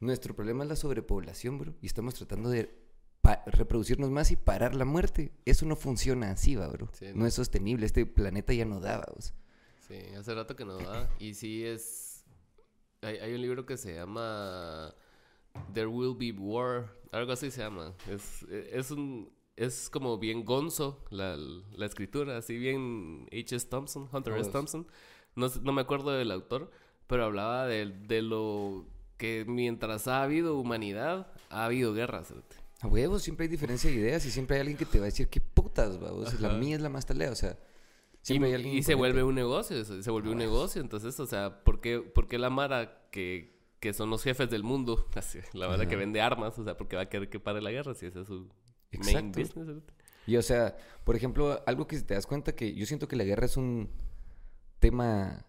nuestro 0.00 0.34
problema 0.34 0.64
es 0.64 0.70
la 0.70 0.76
sobrepoblación, 0.76 1.58
bro. 1.58 1.74
Y 1.80 1.86
estamos 1.86 2.14
tratando 2.14 2.50
de 2.50 2.82
reproducirnos 3.46 4.10
más 4.10 4.30
y 4.30 4.36
parar 4.36 4.74
la 4.74 4.84
muerte. 4.84 5.32
Eso 5.44 5.66
no 5.66 5.76
funciona 5.76 6.30
así, 6.30 6.56
va, 6.56 6.66
bro. 6.68 6.88
Sí, 6.92 7.06
no. 7.14 7.20
no. 7.20 7.26
es 7.26 7.34
sostenible. 7.34 7.86
Este 7.86 8.04
planeta 8.06 8.52
ya 8.52 8.64
no 8.64 8.80
da, 8.80 8.98
vamos. 8.98 9.34
Sí, 9.86 9.96
hace 10.16 10.34
rato 10.34 10.56
que 10.56 10.64
no 10.64 10.76
da. 10.78 11.10
Y 11.18 11.34
sí 11.34 11.64
es. 11.64 12.24
Hay, 13.02 13.16
hay 13.18 13.34
un 13.34 13.42
libro 13.42 13.66
que 13.66 13.76
se 13.76 13.94
llama 13.94 14.94
There 15.74 15.86
Will 15.86 16.16
Be 16.16 16.32
War. 16.32 16.94
Algo 17.10 17.32
así 17.32 17.50
se 17.50 17.60
llama. 17.60 17.94
Es, 18.08 18.42
es 18.50 18.90
un. 18.90 19.30
Es 19.54 19.90
como 19.90 20.18
bien 20.18 20.44
gonzo 20.44 21.04
la, 21.10 21.36
la 21.36 21.86
escritura, 21.86 22.38
así 22.38 22.56
bien 22.56 23.28
H.S. 23.30 23.66
Thompson, 23.68 24.08
Hunter 24.10 24.34
S. 24.38 24.50
Thompson. 24.50 24.86
No, 25.36 25.48
no 25.62 25.72
me 25.72 25.82
acuerdo 25.82 26.10
del 26.12 26.30
autor, 26.30 26.70
pero 27.06 27.24
hablaba 27.24 27.66
de, 27.66 27.86
de 27.86 28.22
lo 28.22 28.86
que 29.18 29.44
mientras 29.46 30.08
ha 30.08 30.22
habido 30.22 30.58
humanidad, 30.58 31.32
ha 31.48 31.66
habido 31.66 31.94
guerras. 31.94 32.32
A 32.80 32.88
huevos, 32.88 33.22
siempre 33.22 33.44
hay 33.44 33.48
diferencia 33.48 33.88
de 33.88 33.96
ideas 33.96 34.26
y 34.26 34.32
siempre 34.32 34.56
hay 34.56 34.62
alguien 34.62 34.76
que 34.76 34.84
te 34.84 34.98
va 34.98 35.04
a 35.04 35.06
decir 35.06 35.28
qué 35.28 35.40
putas, 35.40 36.00
vamos. 36.00 36.40
La 36.40 36.48
mía 36.54 36.74
es 36.74 36.82
la 36.82 36.88
más 36.88 37.06
talea, 37.06 37.30
o 37.30 37.36
sea. 37.36 37.56
Y, 38.22 38.26
Siempre 38.26 38.48
hay 38.48 38.54
alguien 38.56 38.74
y 38.74 38.82
se 38.82 38.94
vuelve 38.94 39.22
un 39.22 39.34
negocio, 39.34 39.84
se 39.84 40.02
se 40.02 40.10
volvió 40.10 40.32
un 40.32 40.38
negocio. 40.38 40.80
Entonces, 40.80 41.20
o 41.20 41.26
sea, 41.26 41.62
¿por 41.62 41.80
qué, 41.80 42.00
por 42.00 42.26
qué 42.26 42.38
la 42.38 42.50
Mara 42.50 43.08
que, 43.12 43.51
que 43.82 43.92
son 43.92 44.10
los 44.10 44.22
jefes 44.22 44.48
del 44.48 44.62
mundo, 44.62 45.08
así, 45.16 45.40
la 45.54 45.66
Mara 45.66 45.88
que 45.88 45.96
vende 45.96 46.20
armas, 46.20 46.56
o 46.56 46.62
sea, 46.62 46.76
¿por 46.76 46.86
qué 46.86 46.94
va 46.94 47.02
a 47.02 47.08
querer 47.08 47.28
que 47.28 47.40
pare 47.40 47.60
la 47.60 47.72
guerra 47.72 47.94
si 47.94 48.06
ese 48.06 48.20
es 48.20 48.28
su 48.28 48.48
main 48.92 49.08
Exacto. 49.08 49.40
business? 49.40 49.66
cerote? 49.66 49.92
Y 50.24 50.36
o 50.36 50.42
sea, 50.42 50.76
por 51.02 51.16
ejemplo, 51.16 51.60
algo 51.66 51.88
que 51.88 51.98
te 52.00 52.14
das 52.14 52.28
cuenta 52.28 52.54
que 52.54 52.72
yo 52.74 52.86
siento 52.86 53.08
que 53.08 53.16
la 53.16 53.24
guerra 53.24 53.46
es 53.46 53.56
un 53.56 53.90
tema 54.78 55.46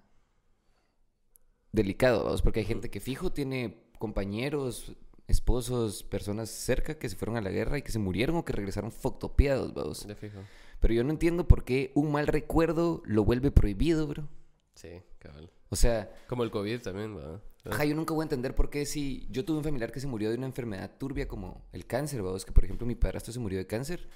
delicado, 1.72 2.24
vamos, 2.24 2.42
porque 2.42 2.62
hay 2.62 2.66
gente 2.66 2.90
que 2.90 3.00
fijo 3.00 3.32
tiene 3.32 3.84
compañeros, 4.00 4.98
esposos, 5.28 6.02
personas 6.02 6.50
cerca 6.50 6.98
que 6.98 7.10
se 7.10 7.16
fueron 7.16 7.38
a 7.38 7.42
la 7.42 7.52
guerra 7.52 7.78
y 7.78 7.84
que 7.84 7.92
se 7.92 8.00
murieron 8.00 8.36
o 8.38 8.46
que 8.46 8.54
regresaron 8.54 8.92
foctopiados, 8.92 9.76
vamos. 9.76 10.08
De 10.08 10.16
fijo. 10.16 10.40
Pero 10.80 10.96
yo 10.96 11.04
no 11.04 11.12
entiendo 11.12 11.48
por 11.48 11.64
qué 11.66 11.92
un 11.94 12.12
mal 12.12 12.26
recuerdo 12.26 13.04
lo 13.06 13.24
vuelve 13.24 13.52
prohibido, 13.52 14.08
bro. 14.08 14.28
Sí, 14.74 15.04
cabal. 15.20 15.52
O 15.70 15.76
sea, 15.76 16.12
Como 16.28 16.44
el 16.44 16.50
COVID 16.50 16.82
también, 16.82 17.16
¿verdad? 17.16 17.40
Ajá, 17.66 17.86
yo 17.86 17.96
nunca 17.96 18.14
voy 18.14 18.24
a 18.24 18.26
entender 18.26 18.56
por 18.56 18.70
qué 18.70 18.86
si 18.86 19.28
yo 19.30 19.46
tuve 19.46 19.58
un 19.58 19.64
familiar 19.64 19.92
que 19.92 20.00
se 20.00 20.08
murió 20.08 20.30
de 20.30 20.38
una 20.38 20.48
enfermedad 20.48 20.92
turbia 20.98 21.28
como 21.28 21.66
el 21.72 21.86
cáncer, 21.88 22.22
vamos, 22.22 22.46
que 22.46 22.52
por 22.52 22.64
ejemplo 22.66 22.86
mi 22.88 22.96
padrastro 22.96 23.32
se 23.34 23.40
murió 23.40 23.58
de 23.60 23.68
cáncer, 23.68 24.10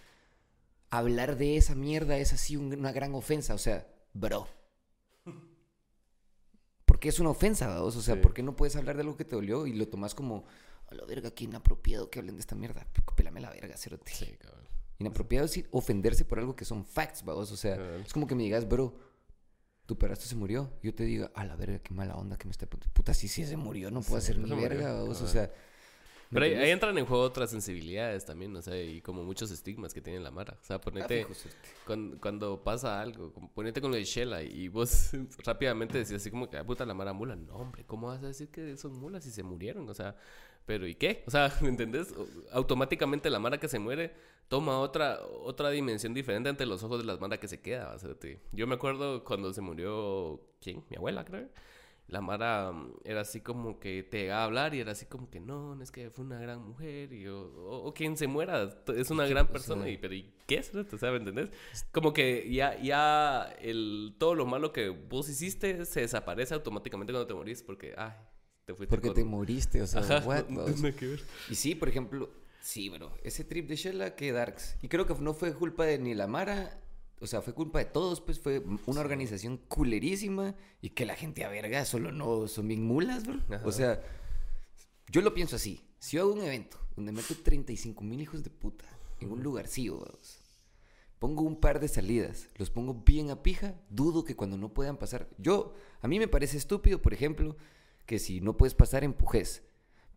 hablar 0.90 1.38
de 1.38 1.58
esa 1.58 1.76
mierda 1.76 2.18
es 2.18 2.34
así 2.34 2.56
un- 2.58 2.74
una 2.74 2.92
gran 2.92 3.14
ofensa, 3.16 3.54
o 3.54 3.58
sea, 3.58 3.88
bro. 4.14 4.48
¿Por 6.86 7.00
qué 7.00 7.10
es 7.10 7.20
una 7.20 7.30
ofensa, 7.30 7.68
vamos? 7.68 7.96
O 7.96 8.02
sea, 8.02 8.16
Sí. 8.16 8.22
¿por 8.22 8.34
qué 8.34 8.42
no 8.44 8.56
puedes 8.56 8.76
hablar 8.76 8.96
de 8.96 9.02
algo 9.02 9.18
que 9.18 9.26
te 9.26 9.36
dolió 9.36 9.68
y 9.68 9.74
lo 9.74 9.88
tomas 9.88 10.16
como, 10.16 10.46
a 10.88 10.96
la 10.96 11.06
verga, 11.06 11.32
qué 11.32 11.44
inapropiado 11.44 12.10
que 12.10 12.20
hablen 12.20 12.36
de 12.36 12.42
esta 12.42 12.56
mierda? 12.56 12.88
Pélame 13.16 13.42
la 13.42 13.50
verga, 13.50 13.76
cerote. 13.78 14.12
Sí, 14.14 14.26
cabal. 14.38 14.68
Inapropiado 15.00 15.46
es 15.46 15.64
ofenderse 15.72 16.26
por 16.26 16.40
algo 16.40 16.56
que 16.56 16.66
son 16.66 16.86
facts, 16.86 17.24
vamos. 17.24 17.52
O 17.52 17.58
sea, 17.58 17.76
Cabal. 17.76 18.02
es 18.02 18.14
como 18.14 18.26
que 18.26 18.36
me 18.36 18.44
digas, 18.44 18.68
bro, 18.68 18.96
tu 19.88 19.98
padrastro 19.98 20.28
se 20.30 20.36
murió. 20.36 20.70
Yo 20.84 20.94
te 20.94 21.04
diga, 21.04 21.32
a 21.34 21.44
la 21.46 21.56
verga, 21.56 21.80
qué 21.80 21.94
mala 21.94 22.16
onda 22.16 22.38
que 22.38 22.46
me 22.46 22.52
está. 22.52 22.68
Puta, 22.68 23.14
sí, 23.16 23.28
sí, 23.28 23.46
se 23.46 23.58
murió, 23.58 23.90
no 23.90 24.02
puedo 24.02 24.22
Sí, 24.22 24.32
hacer 24.32 24.38
ni 24.38 24.54
verga. 24.62 25.02
O 25.04 25.16
sea. 25.16 25.52
¿Me 26.30 26.40
Pero 26.42 26.62
ahí, 26.62 26.70
entran 26.72 26.98
en 26.98 27.06
juego 27.06 27.24
otras 27.24 27.50
sensibilidades 27.52 28.26
también, 28.26 28.56
o 28.56 28.62
sea, 28.62 28.82
y 28.82 29.02
como 29.02 29.24
muchos 29.24 29.52
estigmas 29.52 29.94
que 29.94 30.02
tiene 30.02 30.20
la 30.20 30.32
Mara. 30.32 30.58
O 30.62 30.64
sea, 30.64 30.76
Ah, 30.78 30.82
ponete, 30.82 31.24
cerote. 31.34 31.58
cuando, 31.86 32.20
cuando 32.20 32.64
pasa 32.64 33.02
algo, 33.02 33.32
ponete 33.54 33.82
con 33.82 33.92
lo 33.92 33.98
de 33.98 34.04
Shela 34.04 34.44
y 34.44 34.68
vos 34.68 35.12
rápidamente 35.46 35.98
decís 35.98 36.14
así 36.14 36.32
como 36.32 36.50
que, 36.50 36.58
ah, 36.58 36.66
puta, 36.66 36.86
la 36.86 36.94
Mara 36.94 37.14
mula. 37.14 37.36
No, 37.36 37.56
hombre, 37.56 37.84
¿cómo 37.86 38.08
vas 38.08 38.24
a 38.24 38.28
decir 38.28 38.50
que 38.50 38.78
son 38.78 38.94
mulas 39.00 39.24
si 39.24 39.32
se 39.32 39.44
murieron? 39.44 39.88
O 39.90 39.94
sea, 39.94 40.16
¿pero 40.66 40.86
y 40.88 40.96
qué? 40.96 41.24
O 41.28 41.32
sea, 41.32 41.52
¿me 41.62 41.70
entendés? 41.70 42.14
Automáticamente 42.52 43.30
la 43.30 43.40
Mara 43.40 43.60
que 43.60 43.68
se 43.68 43.80
muere 43.80 44.14
toma 44.48 44.80
otra, 44.80 45.20
otra 45.26 45.70
dimensión 45.70 46.14
diferente 46.14 46.50
ante 46.50 46.66
los 46.66 46.84
ojos 46.84 47.00
de 47.00 47.06
la 47.06 47.18
Mara 47.18 47.40
que 47.40 47.48
se 47.48 47.62
queda. 47.62 47.94
O 47.96 48.00
sea, 48.00 48.12
yo 48.52 48.68
me 48.68 48.76
acuerdo 48.76 49.24
cuando 49.24 49.54
se 49.54 49.62
murió, 49.62 50.42
¿quién? 50.62 50.84
Mi 50.90 50.98
abuela, 50.98 51.26
creo. 51.26 51.50
La 52.08 52.22
Mara 52.22 52.72
mm, 52.72 52.94
era 53.04 53.22
así 53.22 53.42
como 53.42 53.80
que 53.80 54.02
te 54.04 54.20
llegaba 54.20 54.42
a 54.44 54.46
hablar 54.46 54.74
y 54.74 54.80
era 54.80 54.94
así 54.94 55.06
como 55.08 55.30
que 55.30 55.40
no, 55.42 55.76
no 55.76 55.84
es 55.84 55.92
que 55.92 56.10
fue 56.10 56.24
una 56.24 56.40
gran 56.40 56.62
mujer 56.66 57.12
y 57.12 57.28
o, 57.28 57.38
o- 57.42 57.88
o 57.88 57.94
quien 57.94 58.16
se 58.16 58.28
muera 58.28 58.70
es 58.96 59.10
una 59.12 59.26
gran 59.28 59.48
persona 59.48 59.90
y 59.90 59.98
pero 59.98 60.14
¿y 60.14 60.34
qué 60.46 60.56
es? 60.60 60.74
¿me 60.74 61.16
entendés? 61.18 61.50
Como 61.92 62.14
que 62.14 62.50
ya 62.52 62.80
ya 62.82 63.54
el 63.62 64.16
todo 64.18 64.36
lo 64.36 64.46
malo 64.46 64.72
que 64.72 64.90
vos 64.90 65.28
hiciste 65.30 65.86
se 65.86 66.02
desaparece 66.02 66.54
automáticamente 66.54 67.12
cuando 67.12 67.28
te 67.28 67.34
morís 67.34 67.62
porque 67.62 67.94
ay, 67.98 68.14
te 68.66 68.74
fuiste 68.74 68.90
Porque 68.96 69.10
con- 69.10 69.16
te 69.16 69.24
moriste, 69.26 69.82
o 69.82 69.88
sea, 69.88 70.00
Ajá, 70.02 70.24
what, 70.26 70.46
no, 70.50 70.66
no 70.68 70.96
que 70.96 71.08
ver. 71.08 71.20
Y 71.50 71.56
sí, 71.56 71.76
por 71.76 71.90
ejemplo, 71.90 72.30
sí, 72.62 72.88
bro, 72.90 73.12
ese 73.24 73.44
trip 73.44 73.68
de 73.68 73.76
Shella 73.76 74.16
que 74.16 74.32
Darks. 74.32 74.78
Y 74.82 74.88
creo 74.88 75.06
que 75.06 75.14
no 75.16 75.34
fue 75.34 75.54
culpa 75.54 75.86
de 75.86 76.00
ni 76.00 76.14
la 76.14 76.28
Mara, 76.28 76.80
o 77.20 77.28
sea, 77.28 77.42
fue 77.42 77.54
culpa 77.54 77.80
de 77.80 77.86
todos, 77.86 78.22
pues 78.22 78.40
fue 78.40 78.64
una 78.86 79.02
organización 79.02 79.58
culerísima 79.58 80.56
y 80.82 80.92
que 80.92 81.06
la 81.06 81.16
gente 81.16 81.44
a 81.44 81.50
verga 81.50 81.86
solo 81.86 82.12
no 82.12 82.48
son 82.48 82.68
bien 82.68 82.84
mulas, 82.84 83.26
bro. 83.26 83.42
Ajá. 83.50 83.66
O 83.66 83.72
sea, 83.72 84.02
yo 85.10 85.22
lo 85.22 85.34
pienso 85.34 85.56
así. 85.56 85.82
Si 86.00 86.18
yo 86.18 86.24
hago 86.24 86.34
un 86.34 86.44
evento 86.44 86.78
donde 86.96 87.12
meto 87.12 87.34
35 87.36 88.04
mil 88.04 88.22
hijos 88.22 88.44
de 88.44 88.50
puta 88.50 88.86
en 89.20 89.32
un 89.32 89.42
lugarcillo, 89.42 89.98
vamos, 89.98 90.42
pongo 91.20 91.44
un 91.44 91.60
par 91.60 91.80
de 91.80 91.88
salidas, 91.88 92.48
los 92.58 92.70
pongo 92.70 92.94
bien 92.94 93.32
a 93.32 93.42
pija, 93.42 93.76
dudo 93.90 94.24
que 94.24 94.36
cuando 94.36 94.58
no 94.58 94.74
puedan 94.74 94.98
pasar. 94.98 95.28
Yo, 95.38 95.74
a 96.02 96.08
mí 96.08 96.20
me 96.20 96.28
parece 96.28 96.58
estúpido, 96.58 97.02
por 97.02 97.14
ejemplo, 97.14 97.58
que 98.06 98.20
si 98.20 98.42
no 98.42 98.58
puedes 98.58 98.76
pasar, 98.76 99.04
empujes. 99.04 99.64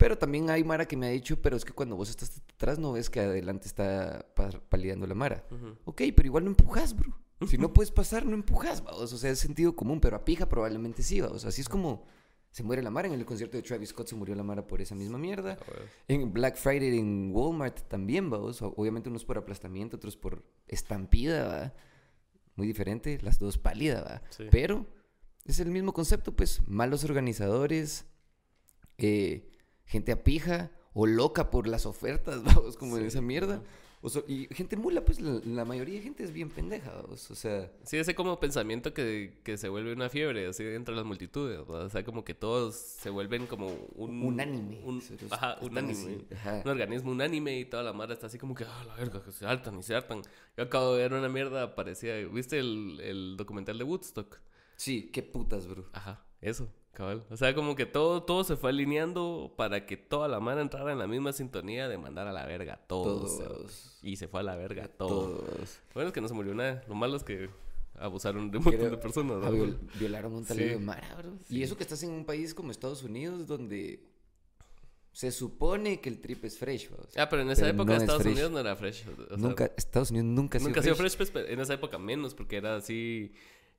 Pero 0.01 0.17
también 0.19 0.49
hay 0.49 0.65
Mara 0.65 0.89
que 0.89 0.97
me 0.97 1.07
ha 1.07 1.11
dicho, 1.11 1.41
pero 1.43 1.57
es 1.57 1.65
que 1.65 1.73
cuando 1.75 1.95
vos 1.95 2.09
estás 2.09 2.41
atrás 2.55 2.79
no 2.79 2.93
ves 2.93 3.11
que 3.11 3.21
adelante 3.21 3.67
está 3.69 4.27
pa- 4.35 4.49
palideando 4.71 5.07
la 5.07 5.15
Mara. 5.15 5.45
Ujú. 5.51 5.77
Ok, 5.85 6.03
pero 6.17 6.27
igual 6.27 6.45
no 6.45 6.51
empujas, 6.51 6.97
bro. 6.97 7.15
Si 7.47 7.57
no 7.59 7.73
puedes 7.73 7.91
pasar, 7.91 8.25
no 8.27 8.35
empujas, 8.35 8.83
vamos. 8.83 9.13
O 9.13 9.19
sea, 9.19 9.31
es 9.31 9.39
sentido 9.39 9.77
común, 9.77 10.01
pero 10.01 10.17
a 10.17 10.25
pija 10.25 10.49
probablemente 10.49 11.03
sí, 11.03 11.21
vamos. 11.21 11.45
Así 11.45 11.61
es 11.61 11.69
como 11.69 12.05
se 12.51 12.63
muere 12.63 12.83
la 12.83 12.91
Mara. 12.91 13.09
En 13.09 13.15
el 13.15 13.25
concierto 13.27 13.57
de 13.59 13.63
Travis 13.63 13.91
Scott 13.91 14.09
se 14.09 14.15
murió 14.17 14.35
la 14.35 14.43
Mara 14.43 14.67
por 14.67 14.81
esa 14.81 14.95
misma 14.95 15.19
mierda. 15.19 15.57
Ah. 15.61 15.73
En 16.09 16.33
Black 16.33 16.57
Friday 16.57 16.99
en 16.99 17.31
Walmart 17.33 17.81
también, 17.89 18.29
vamos. 18.31 18.61
Obviamente 18.63 19.09
unos 19.11 19.25
por 19.25 19.37
aplastamiento, 19.39 19.97
otros 19.99 20.17
por 20.17 20.43
estampida, 20.67 21.47
¿va? 21.47 21.75
Muy 22.57 22.67
diferente, 22.67 23.19
las 23.23 23.39
dos 23.39 23.57
pálidas, 23.59 24.03
¿va? 24.05 24.23
Sí. 24.31 24.45
Pero 24.51 24.87
es 25.47 25.61
el 25.61 25.71
mismo 25.71 25.93
concepto, 25.93 26.33
pues. 26.37 26.61
Malos 26.67 27.05
organizadores, 27.05 28.05
eh, 28.99 29.47
gente 29.91 30.13
a 30.13 30.23
pija 30.25 30.71
o 30.95 31.07
loca 31.07 31.51
por 31.51 31.67
las 31.69 31.85
ofertas, 31.87 32.43
vamos, 32.45 32.77
como 32.77 32.97
en 32.97 33.05
esa 33.07 33.21
mierda. 33.21 33.57
ajá. 33.57 33.65
O 34.03 34.09
so- 34.09 34.25
y 34.27 34.47
gente 34.55 34.79
mula, 34.79 35.05
pues 35.05 35.21
la, 35.21 35.43
la 35.45 35.67
mayoría 35.67 35.97
de 35.97 36.01
gente 36.01 36.25
es 36.25 36.33
bien 36.33 36.49
pendeja, 36.49 36.91
vamos. 36.91 37.31
O 37.31 37.35
sea, 37.35 37.71
Sí, 37.85 37.99
ese 37.99 38.15
como 38.15 38.41
pensamiento 38.41 38.95
que, 38.95 39.43
que 39.45 39.59
se 39.59 39.69
vuelve 39.69 39.93
una 39.93 40.09
fiebre 40.09 40.47
así 40.47 40.63
entre 40.65 40.95
las 40.95 41.05
multitudes. 41.05 41.59
O 41.69 41.91
sea, 41.91 42.03
como 42.03 42.25
que 42.25 42.33
todos 42.33 42.75
se 42.77 43.11
vuelven 43.11 43.47
como 43.47 43.67
un... 43.97 44.23
unánime. 44.23 44.81
un- 44.87 45.03
ajá, 45.31 45.59
unánime. 45.61 46.25
ajá. 46.35 46.63
Un 46.65 46.71
organismo 46.71 47.11
unánime 47.11 47.59
y 47.61 47.67
toda 47.67 47.83
la 47.83 47.93
mara 47.93 48.15
está 48.15 48.29
así 48.29 48.39
como 48.39 48.55
que, 48.55 48.65
ah, 48.65 48.85
la 48.87 48.95
verga, 48.95 49.23
que 49.23 49.33
se 49.33 49.45
hartan 49.45 49.79
y 49.79 49.83
se 49.83 49.95
hartan. 49.95 50.23
Yo 50.57 50.65
acabo 50.65 50.95
de 50.95 51.03
ver 51.03 51.13
una 51.13 51.29
mierda 51.29 51.75
parecida. 51.75 52.15
¿Viste 52.33 52.59
el, 52.59 53.01
el 53.03 53.37
documental 53.37 53.77
de 53.77 53.85
Woodstock? 53.85 54.39
Sí, 54.77 55.11
qué 55.13 55.23
putas, 55.23 55.67
bro. 55.67 55.85
Ajá, 55.93 56.25
eso, 56.41 56.73
cabal. 57.01 57.25
O 57.31 57.37
sea, 57.37 57.55
como 57.55 57.75
que 57.75 57.87
todo, 57.87 58.23
todo 58.23 58.45
se 58.45 58.57
fue 58.57 58.71
alineando 58.71 59.53
para 59.57 59.87
que 59.87 59.97
toda 59.97 60.29
la 60.29 60.39
mara 60.41 60.61
entrara 60.63 60.93
en 60.93 60.99
la 60.99 61.07
misma 61.07 61.33
sintonía 61.33 61.89
de 61.89 61.99
mandar 61.99 62.27
a 62.29 62.33
la 62.33 62.47
verga 62.47 62.75
a 62.75 62.87
todos. 62.87 63.39
Todos. 63.39 63.99
Y 64.03 64.17
se 64.17 64.29
fue 64.29 64.41
a 64.41 64.43
la 64.43 64.57
verga 64.57 64.85
a 64.85 64.89
todos. 64.89 65.41
Todos. 65.45 65.79
Bueno, 65.95 66.09
es 66.09 66.15
que 66.15 66.21
no 66.21 66.29
se 66.29 66.35
murió 66.35 66.55
nada. 66.55 66.83
Lo 66.89 66.95
malo 66.95 67.17
es 67.17 67.25
que 67.25 67.51
abusaron 67.99 68.51
de 68.51 68.59
un 68.59 68.65
montón 68.65 68.91
de 68.91 68.97
personas. 68.97 69.39
¿no? 69.39 69.51
viol- 69.53 69.79
violaron 69.99 70.33
un 70.35 70.45
Sí. 70.45 70.55
de 70.55 70.79
Mara, 70.79 71.15
bro. 71.17 71.33
Sí. 71.49 71.59
Y 71.59 71.63
eso 71.63 71.77
que 71.77 71.83
estás 71.83 72.03
en 72.03 72.11
un 72.11 72.25
país 72.25 72.55
como 72.55 72.71
Estados 72.71 73.03
Unidos 73.03 73.47
donde 73.47 74.07
se 75.13 75.33
supone 75.33 76.01
que 76.01 76.09
el 76.09 76.21
trip 76.21 76.45
es 76.45 76.57
fresh. 76.57 76.89
Ah, 77.17 77.29
pero 77.29 77.43
en 77.43 77.51
esa 77.51 77.63
Pero 77.63 77.75
época 77.75 77.91
no 77.91 77.97
es 77.97 78.03
Estados 78.03 78.23
fresh. 78.23 78.33
Unidos 78.35 78.53
no 78.53 78.59
era 78.61 78.77
fresh. 78.77 79.05
o 79.09 79.27
sea, 79.29 79.37
nunca, 79.37 79.71
Estados 79.77 80.11
Unidos 80.13 80.27
nunca 80.29 80.57
ha 80.57 80.61
sido 80.61 80.69
Nunca 80.69 80.81
ha 80.81 80.83
sido 80.85 80.95
fresh. 80.95 81.17
fresh, 81.17 81.17
pues, 81.17 81.31
pero 81.33 81.49
en 81.53 81.61
esa 81.61 81.75
época 81.75 81.99
menos, 81.99 82.35
porque 82.35 82.57
era 82.57 82.77
así 82.77 83.33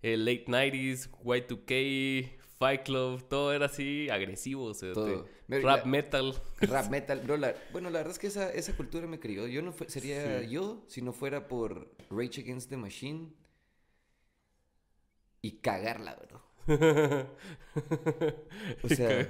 eh, 0.03 0.17
late 0.17 0.45
90s, 0.47 1.10
Y2K, 1.23 2.31
Fight 2.62 2.84
Club, 2.84 3.24
todo 3.28 3.52
era 3.54 3.65
así 3.65 4.08
agresivo, 4.12 4.65
o 4.65 4.74
sea, 4.76 4.93
Todo. 4.93 5.24
te- 5.24 5.32
Mira, 5.47 5.62
rap 5.63 5.80
la- 5.80 5.91
metal. 5.91 6.36
Rap 6.60 6.89
metal, 6.91 7.19
bro. 7.21 7.36
la- 7.38 7.56
bueno, 7.71 7.89
la 7.89 7.97
verdad 7.97 8.12
es 8.13 8.19
que 8.19 8.28
esa, 8.28 8.54
esa 8.54 8.78
cultura 8.78 9.08
me 9.08 9.19
crió. 9.19 9.47
Yo 9.47 9.63
no 9.63 9.74
fue- 9.74 9.89
sería 9.89 10.41
Sí. 10.41 10.50
yo 10.50 10.84
si 10.88 11.02
no 11.02 11.12
fuera 11.12 11.47
por 11.47 11.89
Rage 12.12 12.41
Against 12.41 12.69
the 12.69 12.78
Machine 12.78 13.34
y 15.41 15.54
cagarla, 15.54 16.15
bro. 16.28 16.41
O 18.84 18.89
sea, 18.89 19.28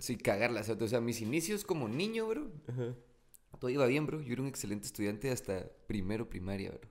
sí, 0.00 0.16
cagarla. 0.18 0.60
O 0.60 0.64
sea, 0.64 0.76
o 0.78 0.88
sea, 0.88 1.00
mis 1.00 1.20
inicios 1.22 1.64
como 1.64 1.88
niño, 1.88 2.26
bro. 2.26 2.50
Todo 3.58 3.70
iba 3.70 3.86
bien, 3.86 4.04
bro. 4.06 4.20
Yo 4.20 4.34
era 4.34 4.42
un 4.42 4.48
excelente 4.48 4.86
estudiante 4.86 5.30
hasta 5.30 5.70
primero 5.86 6.28
primaria, 6.28 6.70
bro. 6.72 6.90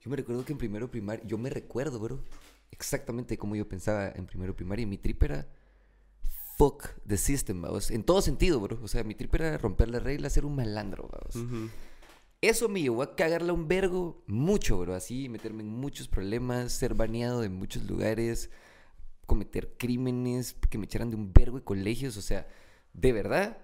Yo 0.00 0.10
me 0.10 0.16
recuerdo 0.16 0.44
que 0.44 0.52
en 0.52 0.58
primero 0.58 0.90
primaria, 0.90 1.22
yo 1.26 1.36
me 1.38 1.50
recuerdo, 1.50 1.98
bro, 1.98 2.24
exactamente 2.70 3.38
como 3.38 3.56
yo 3.56 3.68
pensaba 3.68 4.08
en 4.08 4.26
primero 4.26 4.54
primaria. 4.54 4.84
Y 4.84 4.86
mi 4.86 4.98
trip 4.98 5.22
era 5.22 5.48
fuck 6.56 6.88
the 7.06 7.16
system, 7.16 7.62
vamos. 7.62 7.90
En 7.90 8.02
todo 8.02 8.22
sentido, 8.22 8.60
bro. 8.60 8.78
O 8.82 8.88
sea, 8.88 9.04
mi 9.04 9.14
trip 9.14 9.34
era 9.34 9.58
romper 9.58 9.88
las 9.88 10.02
reglas, 10.02 10.32
ser 10.32 10.44
un 10.44 10.56
malandro, 10.56 11.08
vamos. 11.12 11.70
Eso 12.40 12.68
me 12.68 12.82
llevó 12.82 13.02
a 13.02 13.16
cagarla 13.16 13.52
un 13.52 13.66
vergo 13.66 14.22
mucho, 14.26 14.78
bro. 14.78 14.94
Así, 14.94 15.28
meterme 15.28 15.62
en 15.62 15.68
muchos 15.68 16.08
problemas, 16.08 16.72
ser 16.72 16.94
baneado 16.94 17.40
de 17.40 17.48
muchos 17.48 17.84
lugares, 17.84 18.50
cometer 19.26 19.76
crímenes, 19.78 20.54
que 20.70 20.78
me 20.78 20.84
echaran 20.84 21.10
de 21.10 21.16
un 21.16 21.32
vergo 21.32 21.58
de 21.58 21.64
colegios. 21.64 22.16
O 22.16 22.22
sea, 22.22 22.46
de 22.92 23.12
verdad, 23.12 23.58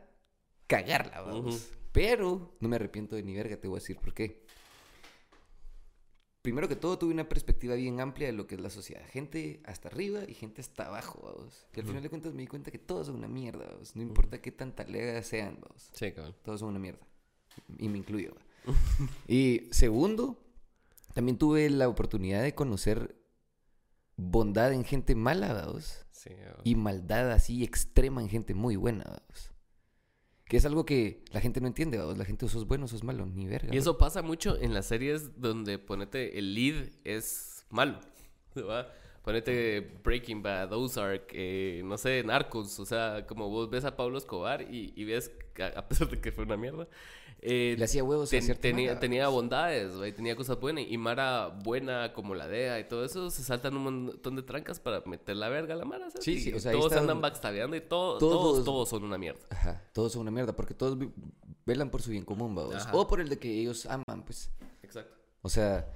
cagarla, 0.67 1.21
vamos. 1.23 1.73
Pero 1.93 2.57
no 2.61 2.69
me 2.69 2.77
arrepiento 2.77 3.17
de 3.17 3.23
ni 3.23 3.35
verga, 3.35 3.57
te 3.59 3.69
voy 3.69 3.77
a 3.77 3.81
decir 3.81 3.99
por 3.99 4.15
qué. 4.15 4.42
Primero 6.43 6.69
que 6.69 6.75
todo, 6.75 6.99
tuve 6.99 7.13
una 7.15 7.29
perspectiva 7.29 7.77
bien 7.77 8.01
amplia 8.01 8.27
de 8.27 8.33
lo 8.33 8.49
que 8.49 8.57
es 8.57 8.61
la 8.61 8.69
sociedad. 8.69 9.03
Gente 9.09 9.63
hasta 9.65 9.89
arriba 9.89 10.25
y 10.27 10.35
gente 10.35 10.61
hasta 10.61 10.89
abajo, 10.89 11.21
vamos. 11.23 11.67
Y 11.73 11.81
al 11.81 11.87
final 11.87 12.03
de 12.03 12.11
cuentas 12.11 12.35
me 12.35 12.43
di 12.43 12.49
cuenta 12.49 12.73
que 12.73 12.79
todos 12.79 13.07
son 13.07 13.17
una 13.17 13.29
mierda, 13.29 13.65
vamos. 13.65 13.95
No 13.95 14.03
importa 14.03 14.41
qué 14.41 14.51
tan 14.51 14.75
talega 14.75 15.23
sean, 15.23 15.59
vamos 15.61 15.89
Sí, 15.93 16.11
cabrón. 16.11 16.35
todos 16.43 16.59
son 16.59 16.71
una 16.71 16.81
mierda. 16.81 17.07
Y 17.79 17.89
me 17.89 17.99
incluyo. 17.99 18.35
y 19.29 19.69
segundo, 19.71 20.45
también 21.15 21.39
tuve 21.39 21.71
la 21.71 21.89
oportunidad 21.89 22.43
de 22.43 22.57
conocer 22.57 23.17
bondad 24.17 24.73
en 24.73 24.85
gente 24.85 25.15
mala, 25.15 25.53
vamos. 25.53 26.05
Sí. 26.11 26.31
Y 26.65 26.75
maldad 26.75 27.31
así 27.31 27.63
extrema 27.63 28.21
en 28.21 28.29
gente 28.29 28.53
muy 28.53 28.75
buena, 28.75 29.05
vamos. 29.05 29.53
Que 30.53 30.59
es 30.59 30.67
algo 30.67 30.85
que 30.85 31.25
la 31.33 31.41
gente 31.41 31.63
no 31.63 31.67
entiende. 31.67 31.97
La 32.15 32.27
gente 32.27 32.45
o 32.45 32.49
sos 32.51 32.67
bueno 32.67 32.85
o 32.85 32.89
sos 32.89 33.05
malo, 33.05 33.25
ni 33.25 33.47
verga. 33.47 33.75
Y 33.75 33.79
eso 33.79 33.97
pasa 33.97 34.21
mucho 34.21 34.61
en 34.61 34.75
las 34.75 34.85
series 34.85 35.41
donde 35.41 35.79
ponete 35.79 36.39
el 36.39 36.55
lead 36.55 36.91
es 37.05 37.65
malo. 37.71 37.99
¿va? 38.59 38.87
Ponete 39.23 39.81
Breaking 40.03 40.43
Bad, 40.43 40.73
Ozark, 40.73 41.29
eh, 41.33 41.83
no 41.85 41.97
sé, 41.97 42.25
Narcos. 42.25 42.79
O 42.81 42.85
sea, 42.85 43.25
como 43.27 43.49
vos 43.49 43.71
ves 43.71 43.85
a 43.85 43.97
Pablo 43.97 44.19
Escobar 44.19 44.63
y, 44.63 44.93
y 44.97 45.05
ves, 45.05 45.31
a 45.61 45.79
a 45.79 45.89
pesar 45.89 46.09
de 46.09 46.21
que 46.21 46.33
fue 46.33 46.45
una 46.45 46.57
mierda, 46.57 46.89
eh, 47.41 47.75
Le 47.79 47.85
hacía 47.85 48.03
huevos 48.05 48.31
ten- 48.31 48.57
tenía, 48.61 48.99
tenía 49.01 49.29
bondades, 49.29 49.93
tenía 50.15 50.35
cosas 50.35 50.59
buenas. 50.61 50.85
Y 50.89 50.99
Mara 50.99 51.49
buena 51.63 52.13
como 52.13 52.35
la 52.35 52.49
DEA 52.49 52.81
y 52.81 52.85
todo 52.89 53.05
eso, 53.05 53.31
se 53.31 53.43
saltan 53.45 53.77
un 53.77 53.83
montón 53.85 54.35
de 54.37 54.43
trancas 54.43 54.81
para 54.81 55.01
meter 55.07 55.37
la 55.37 55.49
verga 55.49 55.75
a 55.75 55.77
la 55.77 55.85
Mara. 55.85 56.11
¿sabes? 56.11 56.25
Sí, 56.25 56.41
sí, 56.41 56.53
o 56.53 56.59
sea, 56.59 56.73
todos 56.73 56.91
andan 56.93 57.07
donde- 57.09 57.23
backstabeando 57.23 57.77
y 57.77 57.81
todo- 57.81 58.19
Todos- 58.19 58.33
todos, 58.43 58.65
todos 58.65 58.89
son 58.89 59.05
una 59.05 59.19
mierda. 59.19 59.41
Ajá, 59.51 59.83
todos 59.93 60.13
son 60.13 60.23
una 60.23 60.31
mierda 60.33 60.55
porque 60.55 60.75
todos 60.75 60.99
velan 61.65 61.91
por 61.91 62.03
su 62.03 62.11
bien 62.11 62.25
común. 62.25 62.59
Ajá. 62.75 62.91
O 62.93 63.07
por 63.07 63.21
el 63.21 63.29
de 63.29 63.39
que 63.39 63.49
ellos 63.61 63.87
aman, 63.87 64.25
pues. 64.25 64.51
Exacto. 64.83 65.15
O 65.43 65.49
sea, 65.49 65.89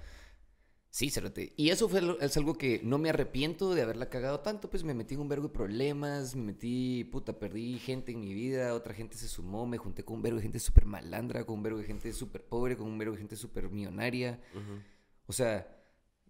sí, 0.97 1.11
cerote. 1.11 1.53
Y 1.57 1.69
eso 1.69 1.91
fue 1.91 2.01
lo- 2.01 2.19
es 2.21 2.35
algo 2.39 2.55
que 2.55 2.81
no 2.83 2.97
me 2.97 3.11
arrepiento 3.11 3.75
de 3.75 3.83
haberla 3.83 4.09
cagado 4.09 4.41
tanto, 4.41 4.71
pues 4.71 4.83
me 4.83 4.95
metí 4.95 5.13
en 5.15 5.21
un 5.21 5.29
vergo 5.29 5.49
de 5.49 5.53
problemas, 5.53 6.35
me 6.35 6.43
metí, 6.53 7.05
puta, 7.05 7.39
perdí 7.39 7.79
gente 7.79 8.13
en 8.13 8.21
mi 8.21 8.33
vida, 8.33 8.73
otra 8.73 8.95
gente 8.95 9.15
se 9.19 9.29
sumó, 9.29 9.67
me 9.67 9.77
junté 9.77 10.05
con 10.07 10.17
un 10.17 10.23
vergo 10.23 10.39
de 10.39 10.45
gente 10.45 10.59
súper 10.59 10.87
malandra, 10.87 11.45
con 11.45 11.57
un 11.57 11.63
vergo 11.63 11.79
de 11.81 11.85
gente 11.85 12.11
súper 12.15 12.45
pobre, 12.47 12.79
con 12.79 12.87
un 12.87 12.97
vergo 12.97 13.13
de 13.13 13.19
gente 13.19 13.37
súper 13.37 13.69
millonaria. 13.69 14.41
O 15.27 15.33
sea, 15.35 15.69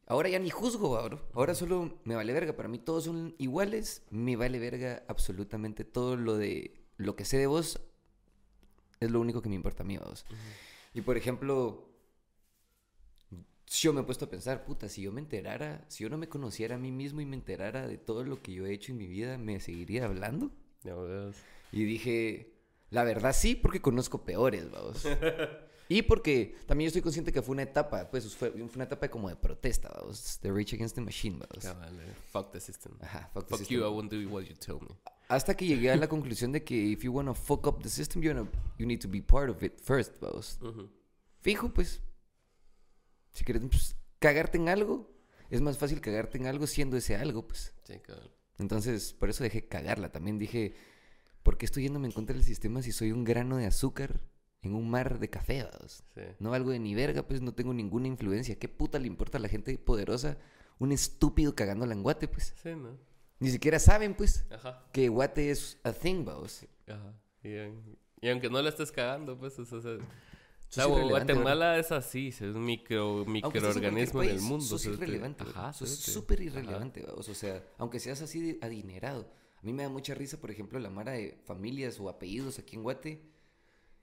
ahora 0.08 0.28
ya 0.30 0.40
ni 0.40 0.50
juzgo, 0.50 0.96
ahora. 0.96 1.18
Ahora 1.34 1.54
solo 1.54 2.00
me 2.02 2.16
vale 2.16 2.32
verga. 2.32 2.56
Para 2.56 2.68
mí 2.68 2.78
todos 2.80 3.04
son 3.04 3.36
iguales. 3.38 4.02
Me 4.10 4.34
vale 4.34 4.58
verga 4.58 5.04
absolutamente 5.06 5.84
todo 5.84 6.16
lo 6.16 6.36
de 6.36 6.82
lo 6.96 7.14
que 7.14 7.24
sé 7.24 7.36
de 7.38 7.46
vos. 7.46 7.78
Es 8.98 9.10
lo 9.12 9.20
único 9.20 9.42
que 9.42 9.48
me 9.48 9.54
importa 9.54 9.84
a 9.84 9.86
mí, 9.86 9.96
vos. 9.98 10.24
Y 10.94 11.02
por 11.02 11.16
ejemplo, 11.16 11.85
yo 13.66 13.92
me 13.92 14.00
he 14.00 14.04
puesto 14.04 14.24
a 14.26 14.30
pensar, 14.30 14.64
puta, 14.64 14.88
si 14.88 15.02
yo 15.02 15.12
me 15.12 15.20
enterara, 15.20 15.84
si 15.88 16.04
yo 16.04 16.10
no 16.10 16.18
me 16.18 16.28
conociera 16.28 16.76
a 16.76 16.78
mí 16.78 16.92
mismo 16.92 17.20
y 17.20 17.26
me 17.26 17.36
enterara 17.36 17.86
de 17.86 17.98
todo 17.98 18.24
lo 18.24 18.40
que 18.42 18.52
yo 18.52 18.66
he 18.66 18.72
hecho 18.72 18.92
en 18.92 18.98
mi 18.98 19.06
vida, 19.06 19.38
¿me 19.38 19.58
seguiría 19.60 20.04
hablando? 20.04 20.50
Ya 20.84 20.94
ves. 20.94 21.36
Y 21.72 21.84
dije, 21.84 22.52
la 22.90 23.02
verdad 23.04 23.34
sí, 23.34 23.54
porque 23.56 23.80
conozco 23.82 24.24
peores, 24.24 24.70
vamos. 24.70 25.04
y 25.88 26.02
porque 26.02 26.56
también 26.66 26.86
yo 26.86 26.88
estoy 26.90 27.02
consciente 27.02 27.32
que 27.32 27.42
fue 27.42 27.52
una 27.54 27.62
etapa, 27.62 28.08
pues 28.10 28.32
fue, 28.36 28.50
fue 28.52 28.62
una 28.76 28.84
etapa 28.84 29.08
como 29.08 29.28
de 29.28 29.36
protesta, 29.36 29.92
vamos. 29.98 30.38
De 30.40 30.50
Rage 30.52 30.76
Against 30.76 30.94
the 30.94 31.00
Machine, 31.00 31.38
vamos. 31.38 31.64
Fuck 32.30 32.52
the 32.52 32.60
system. 32.60 32.92
Ajá, 33.00 33.28
fuck 33.34 33.44
the 33.46 33.50
Fuck 33.50 33.58
system. 33.58 33.78
you, 33.78 33.84
I 33.84 33.88
won't 33.90 34.10
do 34.12 34.28
what 34.28 34.42
you 34.44 34.54
tell 34.54 34.78
me. 34.80 34.96
Hasta 35.28 35.56
que 35.56 35.66
llegué 35.66 35.90
a 35.90 35.96
la 35.96 36.06
conclusión 36.08 36.52
de 36.52 36.62
que 36.62 36.76
if 36.76 37.02
you 37.02 37.12
wanna 37.12 37.34
fuck 37.34 37.66
up 37.66 37.82
the 37.82 37.88
system, 37.88 38.22
you, 38.22 38.30
wanna- 38.30 38.48
you 38.78 38.86
need 38.86 39.00
to 39.00 39.08
be 39.08 39.20
part 39.20 39.50
of 39.50 39.60
it 39.64 39.80
first, 39.80 40.20
vamos. 40.20 40.60
Fijo, 41.40 41.68
pues. 41.74 42.00
Si 43.36 43.44
quieres 43.44 43.62
pues, 43.70 43.96
cagarte 44.18 44.56
en 44.58 44.68
algo, 44.68 45.10
es 45.50 45.60
más 45.60 45.76
fácil 45.78 46.00
cagarte 46.00 46.38
en 46.38 46.46
algo 46.46 46.66
siendo 46.66 46.96
ese 46.96 47.16
algo, 47.16 47.46
pues. 47.46 47.74
Sí, 47.84 47.98
cabal. 48.00 48.32
Entonces, 48.58 49.12
por 49.12 49.28
eso 49.28 49.44
dejé 49.44 49.68
cagarla. 49.68 50.10
También 50.10 50.38
dije, 50.38 50.74
¿por 51.42 51.58
qué 51.58 51.66
estoy 51.66 51.82
yéndome 51.84 52.06
en 52.06 52.12
contra 52.12 52.34
del 52.34 52.44
sistema 52.44 52.80
si 52.82 52.92
soy 52.92 53.12
un 53.12 53.24
grano 53.24 53.58
de 53.58 53.66
azúcar 53.66 54.22
en 54.62 54.74
un 54.74 54.88
mar 54.88 55.18
de 55.18 55.28
café? 55.28 55.66
Sí. 56.14 56.22
No 56.38 56.50
valgo 56.50 56.70
de 56.70 56.78
ni 56.78 56.94
verga, 56.94 57.22
pues 57.28 57.42
no 57.42 57.52
tengo 57.52 57.74
ninguna 57.74 58.08
influencia. 58.08 58.58
¿Qué 58.58 58.68
puta 58.68 58.98
le 58.98 59.06
importa 59.06 59.36
a 59.38 59.40
la 59.42 59.48
gente 59.48 59.76
poderosa 59.76 60.38
un 60.78 60.92
estúpido 60.92 61.54
cagándola 61.54 61.92
en 61.92 62.02
Guate, 62.02 62.26
pues? 62.28 62.54
Sí, 62.62 62.70
¿no? 62.74 62.96
Ni 63.38 63.50
siquiera 63.50 63.78
saben, 63.78 64.14
pues, 64.14 64.46
Ajá. 64.50 64.82
que 64.92 65.10
Guate 65.10 65.50
es 65.50 65.78
a 65.84 65.92
thing, 65.92 66.24
vamos. 66.24 66.64
Ajá. 66.88 67.12
Y, 67.44 67.50
y 68.26 68.30
aunque 68.30 68.48
no 68.48 68.62
la 68.62 68.70
estés 68.70 68.90
cagando, 68.90 69.38
pues, 69.38 69.58
es, 69.58 69.70
es, 69.70 69.84
es- 69.84 70.00
o 70.00 70.04
Sos 70.68 70.86
irrelevante, 70.88 71.32
Guatemala 71.32 71.78
es 71.78 71.92
así, 71.92 72.28
es 72.28 72.40
un 72.40 72.64
micro, 72.64 73.24
microorganismo 73.24 74.22
en 74.22 74.30
el 74.30 74.40
mundo. 74.40 74.64
Sos 74.64 74.82
cerote. 74.82 75.04
irrelevante, 75.04 75.44
Ajá, 75.44 75.72
sos 75.72 75.90
súper 75.90 76.40
irrelevante, 76.40 77.04
vamos. 77.06 77.28
O 77.28 77.34
sea, 77.34 77.64
aunque 77.78 78.00
seas 78.00 78.20
así 78.22 78.40
de 78.40 78.58
adinerado. 78.60 79.30
A 79.56 79.62
mí 79.62 79.72
me 79.72 79.84
da 79.84 79.88
mucha 79.88 80.14
risa, 80.14 80.40
por 80.40 80.50
ejemplo, 80.50 80.78
la 80.78 80.90
mara 80.90 81.12
de 81.12 81.38
familias 81.44 81.98
o 81.98 82.08
apellidos 82.08 82.58
aquí 82.58 82.76
en 82.76 82.82
Guate 82.82 83.22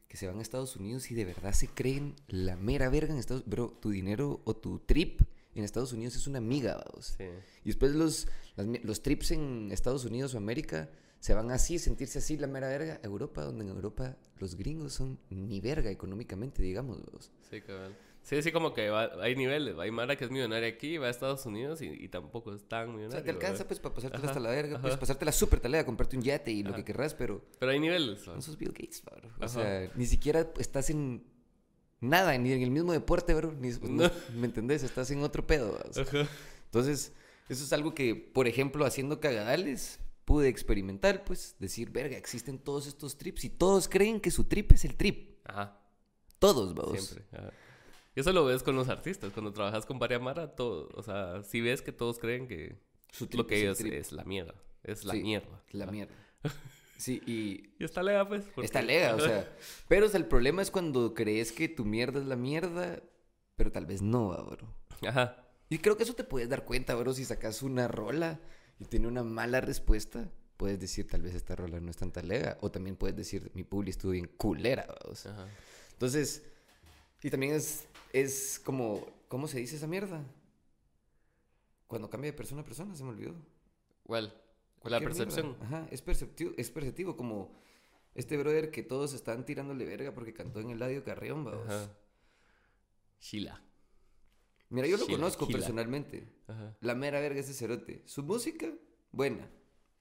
que 0.07 0.17
se 0.17 0.27
van 0.27 0.37
a 0.37 0.41
Estados 0.43 0.75
Unidos 0.75 1.09
y 1.09 1.15
de 1.15 1.25
verdad 1.25 1.53
se 1.53 1.67
creen 1.67 2.15
la 2.27 2.55
mera 2.55 2.87
verga 2.89 3.13
en 3.13 3.19
Estados 3.19 3.45
Bro, 3.47 3.79
tu 3.81 3.89
dinero 3.89 4.41
o 4.45 4.55
tu 4.55 4.77
trip 4.77 5.21
en 5.55 5.63
Estados 5.63 5.91
Unidos 5.91 6.15
es 6.15 6.27
una 6.27 6.37
amiga, 6.37 6.83
vamos. 6.85 7.15
Sí. 7.17 7.23
Y 7.63 7.69
después 7.69 7.93
los, 7.95 8.27
las 8.55 8.67
los 8.83 9.01
trips 9.01 9.31
en 9.31 9.69
Estados 9.71 10.05
Unidos 10.05 10.35
o 10.35 10.37
América 10.37 10.91
se 11.23 11.33
van 11.33 11.51
así, 11.51 11.79
sentirse 11.79 12.19
así 12.19 12.35
la 12.35 12.47
mera 12.47 12.67
verga 12.67 12.99
Europa, 13.01 13.43
donde 13.43 13.63
en 13.63 13.69
Europa 13.69 14.17
los 14.39 14.55
gringos 14.57 14.91
son 14.91 15.17
ni 15.29 15.61
verga 15.61 15.89
económicamente, 15.89 16.61
digamos, 16.61 16.99
vamos. 17.05 17.31
Sí, 17.49 17.61
cabal. 17.61 17.95
Sí, 18.23 18.41
sí, 18.41 18.51
como 18.51 18.73
que 18.73 18.89
va- 18.89 19.09
hay 19.21 19.33
niveles. 19.37 19.77
Hay 19.79 19.89
Mara 19.89 20.17
que 20.17 20.25
es 20.25 20.31
millonaria 20.31 20.67
aquí, 20.67 20.97
va 20.97 21.07
a 21.07 21.09
Estados 21.09 21.45
Unidos 21.45 21.81
y, 21.81 21.85
y 21.87 22.09
tampoco 22.09 22.53
es 22.53 22.63
tan 22.67 22.87
millonario. 22.89 23.07
O 23.07 23.11
sea, 23.11 23.23
te 23.23 23.29
alcanza 23.31 23.53
¿verdad? 23.63 23.67
pues 23.67 23.79
para 23.79 23.95
pasártela 23.95 24.19
Ajá, 24.23 24.31
hasta 24.31 24.39
la 24.41 24.49
verga, 24.49 24.81
pues 24.81 24.93
ajá. 24.95 24.99
pasártela 24.99 25.31
súper 25.31 25.61
talea, 25.61 25.85
comprarte 25.85 26.17
un 26.17 26.23
yate 26.23 26.51
y 26.51 26.61
lo 26.63 26.73
que 26.75 26.83
querrás, 26.83 27.13
pero 27.13 27.41
Pero 27.57 27.71
hay 27.71 27.79
niveles. 27.79 28.27
no 28.27 28.41
sos 28.41 28.57
Bill 28.57 28.73
Gates, 28.73 29.01
bro. 29.05 29.29
O 29.39 29.43
Ajá. 29.45 29.47
sea, 29.47 29.91
ni 29.95 30.05
siquiera 30.05 30.51
estás 30.59 30.89
en 30.89 31.23
nada, 32.01 32.37
ni 32.37 32.51
en 32.51 32.61
el 32.63 32.71
mismo 32.71 32.91
deporte, 32.91 33.33
bro. 33.33 33.53
Ni, 33.53 33.69
No. 33.81 34.11
¿Me 34.35 34.47
entendés? 34.47 34.83
Estás 34.83 35.09
en 35.11 35.19
otro 35.23 35.47
pedo. 35.47 35.79
o 35.89 35.93
sea. 35.93 36.05
Entonces, 36.65 37.13
eso 37.47 37.63
es 37.63 37.71
algo 37.71 37.93
que, 37.95 38.13
por 38.15 38.47
ejemplo, 38.47 38.85
haciendo 38.85 39.21
cagadales, 39.21 39.99
pude 40.25 40.47
experimentar, 40.47 41.23
pues, 41.23 41.55
decir, 41.59 41.89
verga, 41.91 42.17
existen 42.17 42.59
todos 42.59 42.87
estos 42.87 43.17
trips 43.17 43.43
y 43.45 43.49
todos 43.49 43.87
creen 43.87 44.19
que 44.21 44.31
su 44.31 44.45
trip 44.45 44.71
es 44.73 44.85
el 44.85 44.95
trip. 44.95 45.39
Ajá. 45.45 45.79
Todos, 46.39 46.73
vamos. 46.73 47.01
Siempre. 47.05 47.25
ajá. 47.37 47.51
Y 48.15 48.19
eso 48.19 48.31
lo 48.31 48.45
ves 48.45 48.61
con 48.63 48.75
los 48.75 48.89
artistas. 48.89 49.33
Cuando 49.33 49.51
trabajas 49.53 49.85
con 49.85 49.97
varias 49.99 50.21
Mara, 50.21 50.55
todo, 50.55 50.89
o 50.93 51.01
sea, 51.01 51.41
si 51.43 51.61
ves 51.61 51.81
que 51.81 51.91
todos 51.91 52.19
creen 52.19 52.47
que 52.47 52.77
Su 53.11 53.25
trip 53.27 53.39
lo 53.39 53.47
que 53.47 53.69
es 53.69 53.77
trip. 53.79 53.93
es 53.93 54.11
la 54.11 54.23
mierda. 54.23 54.53
Es 54.83 55.03
la 55.03 55.13
Sí, 55.13 55.21
mierda. 55.23 55.63
La 55.71 55.85
mierda. 55.87 56.13
Sí, 56.95 57.21
y 57.25 57.73
Y 57.79 57.83
está 57.83 58.01
lega, 58.01 58.25
pues. 58.25 58.43
porque- 58.55 58.65
Está 58.65 58.81
lega, 58.81 59.15
o 59.15 59.19
sea. 59.19 59.51
Pero 59.89 60.05
o 60.05 60.09
sea, 60.09 60.19
el 60.19 60.27
problema 60.27 60.61
es 60.61 60.71
cuando 60.71 61.13
crees 61.13 61.51
que 61.51 61.67
tu 61.67 61.83
mierda 61.83 62.19
es 62.21 62.27
la 62.27 62.37
mierda, 62.37 63.01
pero 63.57 63.71
tal 63.73 63.85
vez 63.85 64.01
no, 64.01 64.29
bro. 64.45 64.73
Ajá. 65.09 65.43
Y 65.69 65.79
creo 65.79 65.97
que 65.97 66.03
eso 66.03 66.13
te 66.13 66.23
puedes 66.23 66.47
dar 66.49 66.63
cuenta, 66.63 66.95
bro, 66.95 67.13
si 67.13 67.25
sacas 67.25 67.61
una 67.61 67.89
rola 67.89 68.39
y 68.79 68.85
tiene 68.85 69.07
una 69.07 69.23
mala 69.23 69.61
respuesta. 69.61 70.29
Puedes 70.57 70.79
decir, 70.79 71.07
tal 71.07 71.21
vez 71.21 71.35
esta 71.35 71.55
rola 71.55 71.79
no 71.79 71.89
es 71.89 71.97
tan 71.97 72.11
talega. 72.11 72.57
O 72.61 72.71
también 72.71 72.95
puedes 72.95 73.15
decir, 73.15 73.51
mi 73.53 73.63
publi 73.63 73.89
estuvo 73.89 74.11
bien 74.11 74.27
culera, 74.37 74.87
o 75.05 75.15
sea. 75.15 75.33
Ajá. 75.33 75.47
Entonces, 75.93 76.43
y 77.21 77.29
también 77.29 77.53
es, 77.53 77.85
es 78.11 78.59
como, 78.63 79.05
¿cómo 79.27 79.47
se 79.47 79.59
dice 79.59 79.77
esa 79.77 79.87
mierda? 79.87 80.23
Cuando 81.87 82.09
cambia 82.09 82.31
de 82.31 82.37
persona 82.37 82.61
a 82.61 82.65
persona, 82.65 82.95
se 82.95 83.03
me 83.03 83.11
olvidó. 83.11 83.35
¿Cuál? 84.03 84.33
La 84.83 84.99
percepción. 84.99 85.57
mierda. 85.57 85.65
Ajá, 85.65 85.87
es 85.91 86.01
perceptivo, 86.01 86.51
es 86.57 86.69
perceptivo, 86.69 87.15
como 87.15 87.55
este 88.15 88.37
brother 88.37 88.71
que 88.71 88.83
todos 88.83 89.13
están 89.13 89.45
tirándole 89.45 89.85
verga 89.85 90.13
porque 90.13 90.33
cantó 90.33 90.59
en 90.59 90.71
el 90.71 90.77
Eladio 90.77 91.03
Carrión, 91.03 91.45
vamos. 91.45 91.65
Ajá. 91.67 91.89
Mira, 94.73 94.87
yo 94.87 94.97
lo 94.97 95.05
Gila, 95.05 95.17
conozco 95.19 95.45
gila. 95.45 95.59
personalmente. 95.59 96.27
Ajá. 96.47 96.75
La 96.81 96.95
mera 96.95 97.19
verga 97.19 97.39
ese 97.39 97.53
cerote. 97.53 98.01
Su 98.05 98.23
música, 98.23 98.71
buena. 99.11 99.47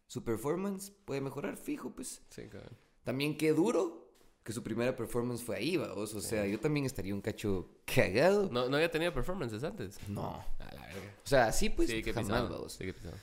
Su 0.07 0.25
performance 0.25 0.91
puede 1.05 1.21
mejorar, 1.21 1.59
fijo, 1.59 1.95
pues. 1.95 2.23
Sí, 2.31 2.49
cabrón. 2.49 2.77
También 3.03 3.37
qué 3.37 3.53
duro 3.53 4.15
que 4.43 4.53
su 4.53 4.63
primera 4.63 4.97
performance 4.97 5.43
fue 5.43 5.57
ahí, 5.57 5.77
vamos. 5.77 6.15
O 6.15 6.21
sea, 6.23 6.47
yo 6.47 6.59
también 6.59 6.87
estaría 6.87 7.15
un 7.15 7.21
cacho 7.21 7.83
cagado. 7.85 8.49
No, 8.51 8.69
no 8.71 8.77
había 8.77 8.91
tenido 8.91 9.13
performances 9.13 9.63
antes. 9.63 9.99
No. 10.09 10.43
A 10.59 10.65
la 10.75 10.87
verga. 10.87 11.17
O 11.23 11.29
sea, 11.29 11.53
sí, 11.53 11.69
pues, 11.69 11.91
sí, 11.91 12.03
que 12.03 12.13
jamás, 12.15 12.29
pisado. 12.31 12.49
vamos. 12.49 12.73
Sí, 12.73 12.85
que 12.87 12.95
pisado. 12.95 13.17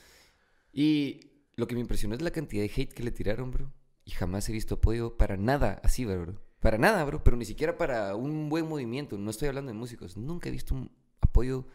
Y 0.72 1.32
lo 1.56 1.66
que 1.66 1.74
me 1.74 1.80
impresionó 1.80 2.14
es 2.14 2.22
la 2.22 2.30
cantidad 2.30 2.62
de 2.62 2.70
hate 2.74 2.92
que 2.92 3.02
le 3.02 3.10
tiraron, 3.10 3.50
bro. 3.50 3.72
Y 4.04 4.12
jamás 4.12 4.48
he 4.48 4.52
visto 4.52 4.76
apoyo 4.76 5.16
para 5.16 5.36
nada 5.36 5.80
así, 5.82 6.04
bro. 6.04 6.40
Para 6.60 6.78
nada, 6.78 7.04
bro. 7.04 7.22
Pero 7.24 7.36
ni 7.36 7.44
siquiera 7.44 7.76
para 7.76 8.14
un 8.14 8.48
buen 8.48 8.68
movimiento. 8.68 9.18
No 9.18 9.30
estoy 9.30 9.48
hablando 9.48 9.72
de 9.72 9.78
músicos. 9.78 10.16
Nunca 10.16 10.48
he 10.48 10.52
visto 10.52 10.74
un 10.74 10.90
apoyo 11.20 11.66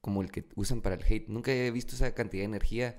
como 0.00 0.22
el 0.22 0.30
que 0.30 0.46
usan 0.54 0.80
para 0.80 0.94
el 0.96 1.04
hate. 1.04 1.28
Nunca 1.28 1.52
he 1.52 1.70
visto 1.70 1.94
esa 1.94 2.14
cantidad 2.14 2.42
de 2.42 2.46
energía 2.46 2.98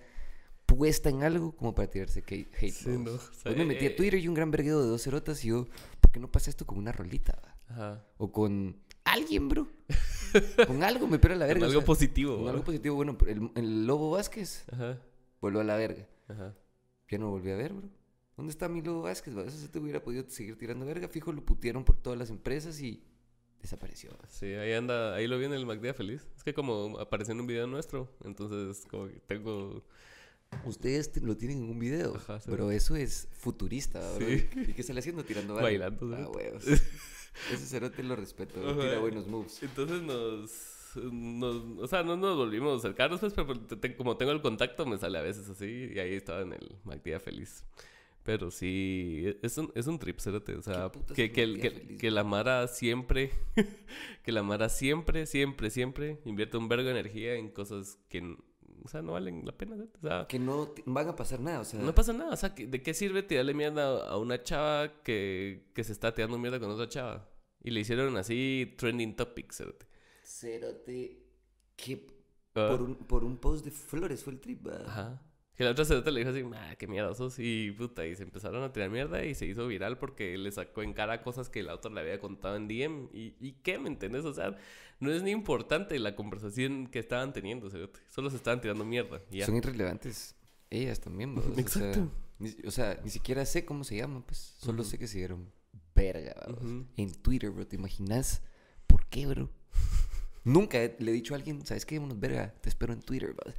puesta 0.65 1.09
en 1.09 1.23
algo 1.23 1.55
como 1.55 1.73
para 1.73 1.89
tirarse 1.89 2.23
hate. 2.27 2.71
Sí, 2.71 2.89
bro. 2.89 2.97
no, 2.99 3.11
o 3.11 3.13
Hoy 3.15 3.19
sea, 3.33 3.51
me 3.53 3.65
metí 3.65 3.85
eh, 3.85 3.89
a 3.89 3.95
Twitter 3.95 4.19
y 4.19 4.27
un 4.27 4.33
gran 4.35 4.51
vergueo 4.51 4.81
de 4.81 4.87
dos 4.87 5.03
cerotas 5.03 5.43
y 5.43 5.49
yo, 5.49 5.67
¿por 5.99 6.11
qué 6.11 6.19
no 6.19 6.31
pasa 6.31 6.49
esto 6.49 6.65
con 6.65 6.77
una 6.77 6.91
rolita? 6.91 7.41
Ajá. 7.69 8.03
O 8.17 8.31
con 8.31 8.77
alguien, 9.03 9.49
bro. 9.49 9.67
con 10.67 10.83
algo 10.83 11.07
me 11.07 11.17
pega 11.19 11.35
la 11.35 11.47
verga. 11.47 11.61
Con 11.61 11.67
o 11.67 11.69
algo 11.71 11.81
sea, 11.81 11.85
positivo. 11.87 12.37
con 12.37 12.47
algo 12.49 12.63
positivo. 12.63 12.95
Bueno, 12.95 13.17
el, 13.27 13.51
el 13.55 13.87
Lobo 13.87 14.11
Vázquez 14.11 14.65
Ajá. 14.71 14.99
volvió 15.41 15.61
a 15.61 15.63
la 15.63 15.75
verga. 15.75 16.07
Ajá. 16.27 16.53
Ya 17.09 17.17
no 17.17 17.25
lo 17.25 17.31
volví 17.31 17.49
a 17.49 17.55
ver, 17.55 17.73
bro. 17.73 17.89
¿Dónde 18.37 18.51
está 18.51 18.69
mi 18.69 18.81
Lobo 18.81 19.01
Vázquez? 19.01 19.35
va? 19.35 19.43
Eso 19.43 19.57
se 19.57 19.67
te 19.67 19.79
hubiera 19.79 20.01
podido 20.03 20.23
seguir 20.29 20.57
tirando 20.57 20.85
verga. 20.85 21.07
Fijo, 21.07 21.31
lo 21.33 21.43
putearon 21.43 21.83
por 21.83 21.97
todas 21.97 22.17
las 22.19 22.29
empresas 22.29 22.79
y 22.79 23.03
desapareció. 23.61 24.09
Sí, 24.29 24.45
ahí 24.53 24.73
anda, 24.73 25.15
ahí 25.15 25.27
lo 25.27 25.37
vi 25.37 25.45
en 25.45 25.53
el 25.53 25.65
MacDía 25.65 25.93
feliz. 25.93 26.27
Es 26.35 26.43
que 26.43 26.53
como 26.53 26.97
apareció 26.99 27.33
en 27.33 27.41
un 27.41 27.47
video 27.47 27.67
nuestro, 27.67 28.09
entonces 28.23 28.85
como 28.89 29.07
que 29.07 29.19
tengo... 29.27 29.83
Ustedes 30.65 31.11
te- 31.11 31.21
lo 31.21 31.37
tienen 31.37 31.59
en 31.63 31.69
un 31.69 31.77
video. 31.77 32.15
Ajá. 32.15 32.39
Pero 32.47 32.71
eso 32.71 32.95
es 32.95 33.27
futurista. 33.33 34.01
Sí. 34.17 34.47
¿Y 34.67 34.73
qué 34.73 34.81
sale 34.81 34.99
haciendo? 34.99 35.23
Tirando. 35.23 35.53
Bailando, 35.55 36.15
Ah, 36.15 36.19
¿no? 36.21 36.31
huevos. 36.31 36.63
Ese 37.53 37.65
cerote 37.67 38.01
lo 38.01 38.15
respeto. 38.15 38.59
Ajá. 38.67 38.79
Tira 38.81 38.99
buenos 38.99 39.27
moves. 39.27 39.61
Entonces 39.61 40.01
nos... 40.01 41.03
nos- 41.13 41.79
o 41.79 41.87
sea, 41.87 42.01
no 42.01 42.17
nos 42.17 42.35
volvimos 42.35 42.81
cercanos, 42.81 43.19
pues, 43.19 43.33
pero 43.33 43.59
te- 43.59 43.75
te- 43.75 43.95
como 43.95 44.17
tengo 44.17 44.31
el 44.31 44.41
contacto, 44.41 44.87
me 44.87 44.97
sale 44.97 45.19
a 45.19 45.21
veces 45.21 45.47
así, 45.49 45.91
y 45.93 45.99
ahí 45.99 46.15
estaba 46.15 46.41
en 46.41 46.53
el 46.53 46.77
MacDía 46.83 47.19
feliz. 47.19 47.63
Pero 48.23 48.51
sí, 48.51 49.23
e, 49.25 49.39
es 49.41 49.57
un, 49.57 49.71
es 49.75 49.87
un 49.87 49.97
trip, 49.97 50.19
cerote, 50.19 50.55
o 50.55 50.61
sea, 50.61 50.91
que, 51.15 51.31
que, 51.31 51.53
que, 51.59 51.71
Feliz, 51.71 51.99
que 51.99 52.11
la 52.11 52.23
Mara 52.23 52.67
siempre, 52.67 53.31
que 54.23 54.31
la 54.31 54.43
Mara 54.43 54.69
siempre, 54.69 55.25
siempre, 55.25 55.69
siempre 55.69 56.19
invierte 56.25 56.57
un 56.57 56.67
vergo 56.67 56.85
de 56.85 56.91
energía 56.91 57.35
en 57.35 57.49
cosas 57.49 57.97
que, 58.09 58.21
o 58.83 58.87
sea, 58.87 59.01
no 59.01 59.13
valen 59.13 59.45
la 59.45 59.57
pena, 59.57 59.75
cerote, 59.75 59.97
o 59.97 60.01
sea, 60.01 60.25
Que 60.27 60.37
no 60.39 60.67
te- 60.67 60.83
van 60.85 61.07
a 61.07 61.15
pasar 61.15 61.39
nada, 61.39 61.61
o 61.61 61.63
sea. 61.65 61.79
no 61.79 61.95
pasa 61.95 62.13
nada, 62.13 62.31
o 62.33 62.37
sea, 62.37 62.53
¿qué- 62.53 62.67
¿de 62.67 62.81
qué 62.83 62.93
sirve 62.93 63.23
tirarle 63.23 63.53
mierda 63.53 64.07
a 64.07 64.17
una 64.17 64.43
chava 64.43 65.01
que, 65.01 65.69
que 65.73 65.83
se 65.83 65.91
está 65.93 66.13
tirando 66.13 66.37
mierda 66.37 66.59
con 66.59 66.69
otra 66.69 66.87
chava? 66.89 67.29
Y 67.63 67.71
le 67.71 67.79
hicieron 67.81 68.15
así 68.17 68.73
trending 68.77 69.15
topics, 69.15 69.57
cerote. 69.57 69.85
Cerote. 70.23 71.25
Que 71.75 72.07
Ah. 72.55 72.67
por, 72.69 72.81
un, 72.81 72.95
por 72.95 73.23
un 73.23 73.37
post 73.37 73.63
de 73.63 73.71
flores 73.71 74.23
fue 74.23 74.33
el 74.33 74.39
trip, 74.39 74.67
va. 74.67 74.81
Ajá. 74.85 75.21
Que 75.59 75.65
la 75.65 75.71
otra 75.71 75.83
cerote 75.83 76.09
le 76.13 76.21
dijo 76.21 76.31
así, 76.31 76.41
ah, 76.55 76.75
qué 76.77 76.87
mierda 76.87 77.13
sos. 77.13 77.37
Y 77.37 77.71
puta, 77.71 78.07
y 78.07 78.15
se 78.15 78.23
empezaron 78.23 78.63
a 78.63 78.71
tirar 78.71 78.89
mierda 78.89 79.25
y 79.25 79.35
se 79.35 79.45
hizo 79.45 79.67
viral 79.67 79.97
porque 79.97 80.37
le 80.37 80.49
sacó 80.53 80.83
en 80.83 80.93
cara 80.93 81.21
cosas 81.21 81.49
que 81.49 81.63
la 81.63 81.75
otra 81.75 81.91
le 81.91 81.99
había 81.99 82.17
contado 82.21 82.55
en 82.55 82.69
DM. 82.69 83.09
¿Y, 83.11 83.35
y 83.41 83.57
qué? 83.61 83.77
¿Me 83.77 83.89
entendés? 83.89 84.23
O 84.23 84.33
sea, 84.33 84.55
no 85.01 85.11
es 85.11 85.21
ni 85.21 85.31
importante 85.31 85.99
la 85.99 86.15
conversación 86.15 86.87
que 86.87 86.99
estaban 86.99 87.33
teniendo, 87.33 87.69
cerote. 87.69 87.99
Solo 88.07 88.29
se 88.29 88.37
estaban 88.37 88.61
tirando 88.61 88.85
mierda. 88.85 89.21
ya. 89.31 89.45
Son 89.45 89.57
irrelevantes 89.57 90.33
ellas 90.69 91.01
también. 91.01 91.37
O 91.37 91.41
sea, 91.41 91.51
Exacto. 91.57 92.09
ni, 92.37 92.55
o 92.65 92.71
sea, 92.71 92.97
ni 93.03 93.09
siquiera 93.09 93.45
sé 93.45 93.65
cómo 93.65 93.83
se 93.83 93.97
llaman, 93.97 94.23
pues. 94.23 94.37
Solo 94.59 94.85
sé 94.85 94.97
que 94.97 95.07
se 95.07 95.17
dieron 95.17 95.51
verga. 95.93 96.37
Ujú. 96.47 96.85
En 96.95 97.13
Twitter, 97.21 97.49
bro. 97.51 97.67
¿Te 97.67 97.75
imaginas? 97.75 98.41
¿Por 98.87 99.05
qué, 99.07 99.25
bro? 99.27 99.49
Nunca 100.45 100.77
le 100.77 101.11
he 101.11 101.13
dicho 101.13 101.33
a 101.33 101.37
alguien, 101.37 101.65
¿sabes 101.65 101.85
qué? 101.85 101.99
Verga. 101.99 102.53
Te 102.61 102.69
espero 102.69 102.93
en 102.93 103.01
Twitter, 103.01 103.35
va. 103.37 103.53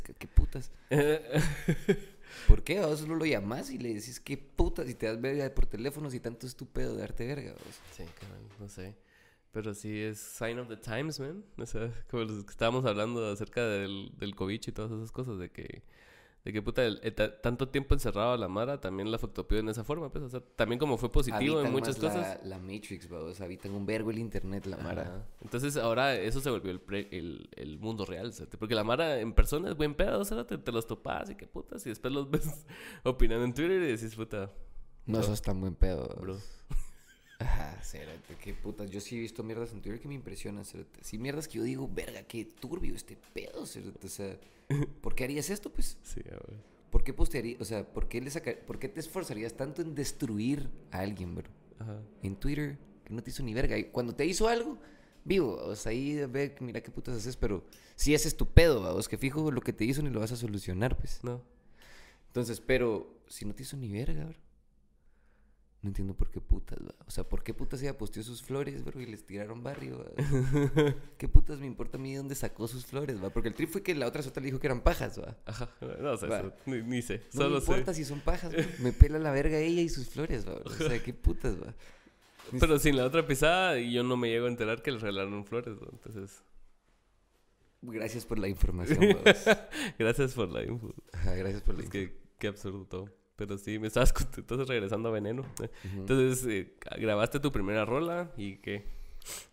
¿Qué 0.00 0.28
putas? 0.28 0.70
¿Por 2.48 2.62
qué? 2.64 2.80
Vos 2.80 3.00
solo 3.00 3.16
lo 3.16 3.24
llamas 3.24 3.70
y 3.70 3.78
le 3.78 3.94
decís 3.94 4.20
qué 4.20 4.36
putas 4.36 4.88
y 4.88 4.94
te 4.94 5.06
das 5.06 5.20
verga 5.20 5.52
por 5.54 5.66
teléfono 5.66 6.10
si 6.10 6.20
tanto 6.20 6.46
es 6.46 6.56
tu 6.56 6.66
pedo 6.66 6.94
de 6.94 7.00
darte 7.00 7.26
verga. 7.26 7.52
vos? 7.52 7.80
Sí, 7.92 8.04
cabrón, 8.18 8.48
no 8.58 8.68
sé. 8.68 8.94
Pero 9.52 9.72
sí 9.72 10.00
es 10.00 10.18
sign 10.18 10.58
of 10.58 10.68
the 10.68 10.76
times, 10.76 11.20
man. 11.20 11.44
O 11.56 11.66
sea, 11.66 11.92
como 12.10 12.24
los 12.24 12.44
que 12.44 12.50
estábamos 12.50 12.84
hablando 12.84 13.30
acerca 13.30 13.64
del, 13.66 14.12
del 14.18 14.34
COVID 14.34 14.60
y 14.66 14.72
todas 14.72 14.90
esas 14.90 15.12
cosas, 15.12 15.38
de 15.38 15.50
que, 15.50 15.82
de 16.44 16.52
que 16.52 16.60
puta, 16.60 16.84
el- 16.84 17.00
el 17.02 17.14
ta- 17.14 17.40
tanto 17.40 17.68
tiempo 17.70 17.94
encerrado 17.94 18.32
a 18.32 18.36
la 18.36 18.48
Mara 18.48 18.78
también 18.80 19.10
la 19.10 19.16
afectó 19.16 19.46
en 19.50 19.68
esa 19.70 19.82
forma, 19.82 20.10
pues. 20.10 20.24
O 20.24 20.28
sea, 20.28 20.40
también 20.56 20.78
como 20.78 20.98
fue 20.98 21.10
positivo 21.10 21.60
en 21.62 21.72
muchas 21.72 22.00
más 22.02 22.12
cosas. 22.12 22.38
La, 22.44 22.48
la 22.50 22.58
Matrix, 22.58 23.10
va. 23.10 23.20
O 23.20 23.32
sea, 23.32 23.46
habitan 23.46 23.72
un 23.72 23.86
vergo 23.86 24.10
el 24.10 24.18
internet, 24.18 24.66
la 24.66 24.76
mara. 24.76 25.02
Ajá. 25.02 25.26
Entonces 25.40 25.76
ahora 25.78 26.14
eso 26.14 26.40
se 26.40 26.50
volvió 26.50 26.70
el, 26.70 26.80
pre- 26.80 27.08
el, 27.12 27.48
el 27.56 27.78
mundo 27.78 28.04
real, 28.04 28.32
¿sabes? 28.34 28.54
porque 28.58 28.74
la 28.74 28.84
Mara 28.84 29.20
en 29.20 29.32
persona 29.32 29.70
es 29.70 29.76
buen 29.76 29.94
pedo, 29.94 30.22
¿sabes? 30.24 30.46
Te, 30.46 30.58
te 30.58 30.70
los 30.70 30.86
topas 30.86 31.30
y 31.30 31.34
qué 31.34 31.46
putas, 31.46 31.84
y 31.86 31.88
después 31.88 32.12
los 32.12 32.30
ves 32.30 32.66
opinando 33.04 33.44
en 33.44 33.54
Twitter 33.54 33.82
y 33.82 33.86
decís, 33.92 34.14
puta, 34.14 34.50
No 35.06 35.22
sos 35.22 35.40
tan 35.40 35.60
buen 35.60 35.74
pedo. 35.74 36.14
bro. 36.20 36.36
Ajá, 37.44 37.78
cérate, 37.82 38.36
qué 38.36 38.54
putas. 38.54 38.90
Yo 38.90 39.00
sí 39.00 39.16
he 39.16 39.20
visto 39.20 39.42
mierdas 39.42 39.72
en 39.72 39.82
Twitter 39.82 40.00
que 40.00 40.08
me 40.08 40.14
impresionan, 40.14 40.64
cérate. 40.64 40.98
Sí, 41.02 41.18
mierdas 41.18 41.46
que 41.46 41.58
yo 41.58 41.64
digo, 41.64 41.88
verga, 41.92 42.22
qué 42.22 42.44
turbio 42.44 42.94
este 42.94 43.18
pedo, 43.32 43.66
cérate. 43.66 44.06
O 44.06 44.10
sea, 44.10 44.38
¿por 45.02 45.14
qué 45.14 45.24
harías 45.24 45.50
esto, 45.50 45.70
pues? 45.70 45.98
Sí, 46.02 46.20
a 46.26 46.34
ver. 46.34 46.74
¿Por 46.90 47.04
qué 47.04 47.12
postearías? 47.12 47.60
O 47.60 47.64
sea, 47.64 47.84
¿por 47.86 48.08
qué, 48.08 48.20
le 48.20 48.30
saca... 48.30 48.54
¿por 48.66 48.78
qué 48.78 48.88
te 48.88 49.00
esforzarías 49.00 49.54
tanto 49.54 49.82
en 49.82 49.94
destruir 49.94 50.70
a 50.90 51.00
alguien, 51.00 51.34
bro? 51.34 51.50
Ajá. 51.80 52.00
En 52.22 52.36
Twitter, 52.36 52.78
que 53.04 53.12
no 53.12 53.22
te 53.22 53.30
hizo 53.30 53.42
ni 53.42 53.52
verga. 53.52 53.76
Y 53.76 53.84
cuando 53.84 54.14
te 54.14 54.24
hizo 54.24 54.48
algo, 54.48 54.78
vivo, 55.24 55.56
o 55.56 55.76
sea, 55.76 55.90
ahí 55.90 56.24
ve, 56.26 56.54
mira 56.60 56.82
qué 56.82 56.90
putas 56.90 57.16
haces, 57.16 57.36
pero 57.36 57.64
si 57.96 58.14
es 58.14 58.36
tu 58.36 58.46
pedo, 58.46 58.80
vamos, 58.82 59.08
que 59.08 59.18
fijo 59.18 59.50
lo 59.50 59.60
que 59.60 59.72
te 59.72 59.84
hizo 59.84 60.02
ni 60.02 60.10
lo 60.10 60.20
vas 60.20 60.32
a 60.32 60.36
solucionar, 60.36 60.96
pues. 60.96 61.22
No. 61.22 61.42
Entonces, 62.28 62.60
pero 62.60 63.20
si 63.28 63.44
no 63.44 63.54
te 63.54 63.62
hizo 63.62 63.76
ni 63.76 63.88
verga, 63.88 64.24
bro. 64.24 64.43
No 65.84 65.88
entiendo 65.90 66.14
por 66.14 66.30
qué 66.30 66.40
putas, 66.40 66.78
va. 66.78 66.94
O 67.06 67.10
sea, 67.10 67.24
¿por 67.28 67.42
qué 67.42 67.52
putas 67.52 67.82
ella 67.82 67.98
posteó 67.98 68.22
sus 68.22 68.42
flores, 68.42 68.82
bro? 68.82 68.98
Y 69.02 69.04
les 69.06 69.26
tiraron 69.26 69.62
barrio, 69.62 69.98
va? 69.98 70.06
¿Qué 71.18 71.28
putas 71.28 71.58
me 71.60 71.66
importa 71.66 71.98
a 71.98 72.00
mí 72.00 72.12
de 72.12 72.16
dónde 72.16 72.34
sacó 72.34 72.66
sus 72.66 72.86
flores, 72.86 73.22
va? 73.22 73.28
Porque 73.28 73.48
el 73.50 73.54
trip 73.54 73.68
fue 73.68 73.82
que 73.82 73.94
la 73.94 74.06
otra 74.06 74.22
sota 74.22 74.40
le 74.40 74.46
dijo 74.46 74.58
que 74.58 74.66
eran 74.66 74.80
pajas, 74.80 75.20
va. 75.20 75.36
Ajá. 75.44 75.68
No 76.00 76.16
sé, 76.16 76.26
Va. 76.26 76.54
ni, 76.64 76.80
ni 76.82 77.02
sé. 77.02 77.24
No 77.34 77.42
Solo 77.42 77.50
me 77.56 77.58
importa 77.58 77.92
sé. 77.92 78.00
si 78.02 78.08
son 78.08 78.20
pajas, 78.20 78.50
bro. 78.54 78.62
Me 78.78 78.92
pela 78.92 79.18
la 79.18 79.30
verga 79.30 79.58
ella 79.58 79.82
y 79.82 79.90
sus 79.90 80.08
flores, 80.08 80.48
va. 80.48 80.54
O 80.64 80.70
sea, 80.70 81.02
¿qué 81.02 81.12
putas, 81.12 81.60
va? 81.62 81.74
Pero 82.58 82.78
sin 82.78 82.96
la 82.96 83.04
otra 83.04 83.26
pisada, 83.26 83.78
yo 83.78 84.02
no 84.02 84.16
me 84.16 84.30
llego 84.30 84.46
a 84.46 84.48
enterar 84.48 84.80
que 84.80 84.90
le 84.90 84.98
regalaron 84.98 85.44
flores, 85.44 85.76
¿no? 85.78 85.88
Entonces, 85.92 86.42
Gracias 87.82 88.24
por 88.24 88.38
la 88.38 88.48
información, 88.48 89.00
va. 89.02 89.68
gracias 89.98 90.32
por 90.32 90.48
la 90.50 90.64
info. 90.64 90.94
Ajá, 91.12 91.34
gracias 91.34 91.60
por 91.60 91.74
la 91.74 91.80
Es 91.80 91.86
info. 91.88 91.92
que, 91.92 92.16
qué 92.38 92.46
absurdo 92.46 92.86
todo. 92.86 93.10
Pero 93.36 93.58
sí, 93.58 93.78
me 93.78 93.88
estabas 93.88 94.14
entonces 94.36 94.68
regresando 94.68 95.08
a 95.08 95.12
Veneno. 95.12 95.42
Ujú. 95.42 95.68
Entonces, 96.00 96.46
eh, 96.46 96.76
grabaste 96.98 97.40
tu 97.40 97.50
primera 97.52 97.84
rola 97.84 98.32
y 98.36 98.56
qué. 98.58 98.84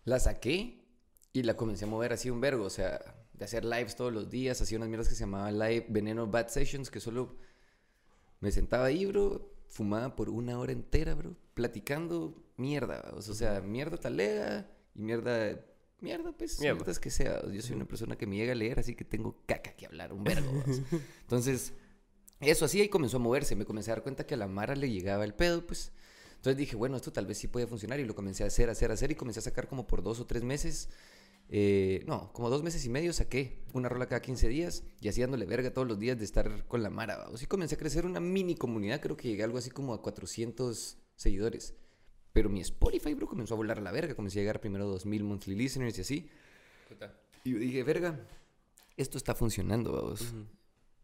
La 0.04 0.20
saqué 0.20 0.84
y 1.32 1.42
la 1.42 1.56
comencé 1.56 1.84
a 1.84 1.88
mover 1.88 2.12
así 2.12 2.30
un 2.30 2.40
vergo, 2.40 2.64
o 2.64 2.70
sea, 2.70 3.00
de 3.32 3.44
hacer 3.44 3.64
lives 3.64 3.96
todos 3.96 4.12
los 4.12 4.30
días, 4.30 4.60
hacía 4.60 4.76
unas 4.78 4.88
mierdas 4.88 5.08
que 5.08 5.14
se 5.14 5.20
llamaban 5.20 5.58
Live 5.58 5.86
Veneno 5.88 6.26
Bad 6.26 6.48
Sessions, 6.48 6.90
que 6.90 7.00
solo 7.00 7.36
me 8.40 8.50
sentaba 8.52 8.84
ahí, 8.86 9.06
bro, 9.06 9.50
fumaba 9.68 10.14
por 10.14 10.28
una 10.28 10.58
hora 10.58 10.72
entera, 10.72 11.14
bro, 11.14 11.34
platicando 11.54 12.34
mierda, 12.56 13.12
o 13.16 13.22
sea, 13.22 13.32
o 13.32 13.36
sea, 13.36 13.60
mierda 13.62 13.96
talega 13.96 14.70
y 14.94 15.00
mierda, 15.00 15.58
mierda, 16.00 16.32
pues, 16.32 16.60
Mierda. 16.60 16.76
mierdas 16.76 16.98
que 17.00 17.10
sea. 17.10 17.40
Yo 17.50 17.62
soy 17.62 17.76
una 17.76 17.86
persona 17.86 18.16
que 18.16 18.26
me 18.26 18.36
llega 18.36 18.52
a 18.52 18.56
leer, 18.56 18.78
así 18.78 18.94
que 18.94 19.04
tengo 19.04 19.42
caca 19.46 19.72
que 19.72 19.86
hablar, 19.86 20.12
un 20.12 20.22
vergo. 20.22 20.52
vamos. 20.52 20.82
Entonces, 21.22 21.72
eso 22.42 22.64
así 22.64 22.80
ahí 22.80 22.88
comenzó 22.88 23.16
a 23.16 23.20
moverse, 23.20 23.56
me 23.56 23.64
comencé 23.64 23.90
a 23.90 23.94
dar 23.94 24.02
cuenta 24.02 24.26
que 24.26 24.34
a 24.34 24.36
la 24.36 24.48
Mara 24.48 24.74
le 24.76 24.90
llegaba 24.90 25.24
el 25.24 25.34
pedo, 25.34 25.66
pues. 25.66 25.92
Entonces 26.36 26.56
dije, 26.56 26.74
bueno, 26.76 26.96
esto 26.96 27.12
tal 27.12 27.26
vez 27.26 27.38
sí 27.38 27.46
puede 27.46 27.66
funcionar 27.66 28.00
y 28.00 28.04
lo 28.04 28.14
comencé 28.14 28.42
a 28.42 28.48
hacer, 28.48 28.68
hacer, 28.68 28.90
hacer 28.90 29.12
y 29.12 29.14
comencé 29.14 29.38
a 29.38 29.42
sacar 29.42 29.68
como 29.68 29.86
por 29.86 30.02
dos 30.02 30.18
o 30.20 30.26
tres 30.26 30.42
meses. 30.42 30.88
eh, 31.48 32.02
no, 32.06 32.32
como 32.32 32.50
dos 32.50 32.62
meses 32.62 32.84
y 32.84 32.88
medio 32.88 33.12
saqué 33.12 33.62
una 33.72 33.88
rola 33.88 34.06
cada 34.06 34.22
15 34.22 34.48
días 34.48 34.84
y 35.00 35.08
así 35.08 35.20
dándole 35.20 35.44
verga 35.46 35.72
todos 35.72 35.86
los 35.86 35.98
días 35.98 36.18
de 36.18 36.24
estar 36.24 36.66
con 36.66 36.82
la 36.82 36.90
Mara. 36.90 37.18
¿va? 37.18 37.28
O 37.28 37.36
sí 37.36 37.46
comencé 37.46 37.76
a 37.76 37.78
crecer 37.78 38.06
una 38.06 38.20
mini 38.20 38.56
comunidad, 38.56 39.00
creo 39.00 39.16
que 39.16 39.28
llegué 39.28 39.42
a 39.42 39.46
algo 39.46 39.58
así 39.58 39.70
como 39.70 39.94
a 39.94 40.02
400 40.02 40.98
seguidores. 41.14 41.74
Pero 42.32 42.48
mi 42.48 42.60
Spotify, 42.60 43.14
bro, 43.14 43.28
comenzó 43.28 43.54
a 43.54 43.58
volar 43.58 43.78
a 43.78 43.82
la 43.82 43.92
verga. 43.92 44.14
Comencé 44.14 44.38
a 44.38 44.42
llegar 44.42 44.60
primero 44.60 44.84
a 44.84 44.88
2000 44.88 45.22
monthly 45.22 45.54
listeners 45.54 45.98
y 45.98 46.00
así. 46.00 46.30
Y 47.44 47.52
yo 47.52 47.58
dije, 47.58 47.82
verga, 47.82 48.18
esto 48.96 49.18
está 49.18 49.34
funcionando, 49.34 49.92
vamos. 49.92 50.34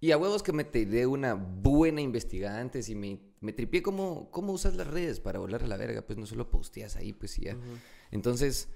Y 0.01 0.13
a 0.13 0.19
huevos 0.19 0.43
que 0.43 0.53
me 0.53 0.65
tiré 0.65 1.07
una 1.07 1.35
buena 1.35 2.01
investigada 2.01 2.61
antes 2.61 2.89
y 2.89 2.95
me, 2.95 3.21
me 3.41 3.53
tripié 3.53 3.83
cómo, 3.83 4.31
cómo 4.31 4.53
usas 4.53 4.77
las 4.77 4.87
redes 4.87 5.21
para 5.21 5.39
volar 5.39 5.63
a 5.65 5.67
la 5.67 5.77
verga. 5.77 6.03
Pues 6.03 6.19
no 6.19 6.27
solo 6.27 6.51
posteas 6.51 6.97
ahí, 6.97 7.13
pues 7.13 7.39
y 7.39 7.45
ya. 7.45 7.57
Entonces 8.11 8.69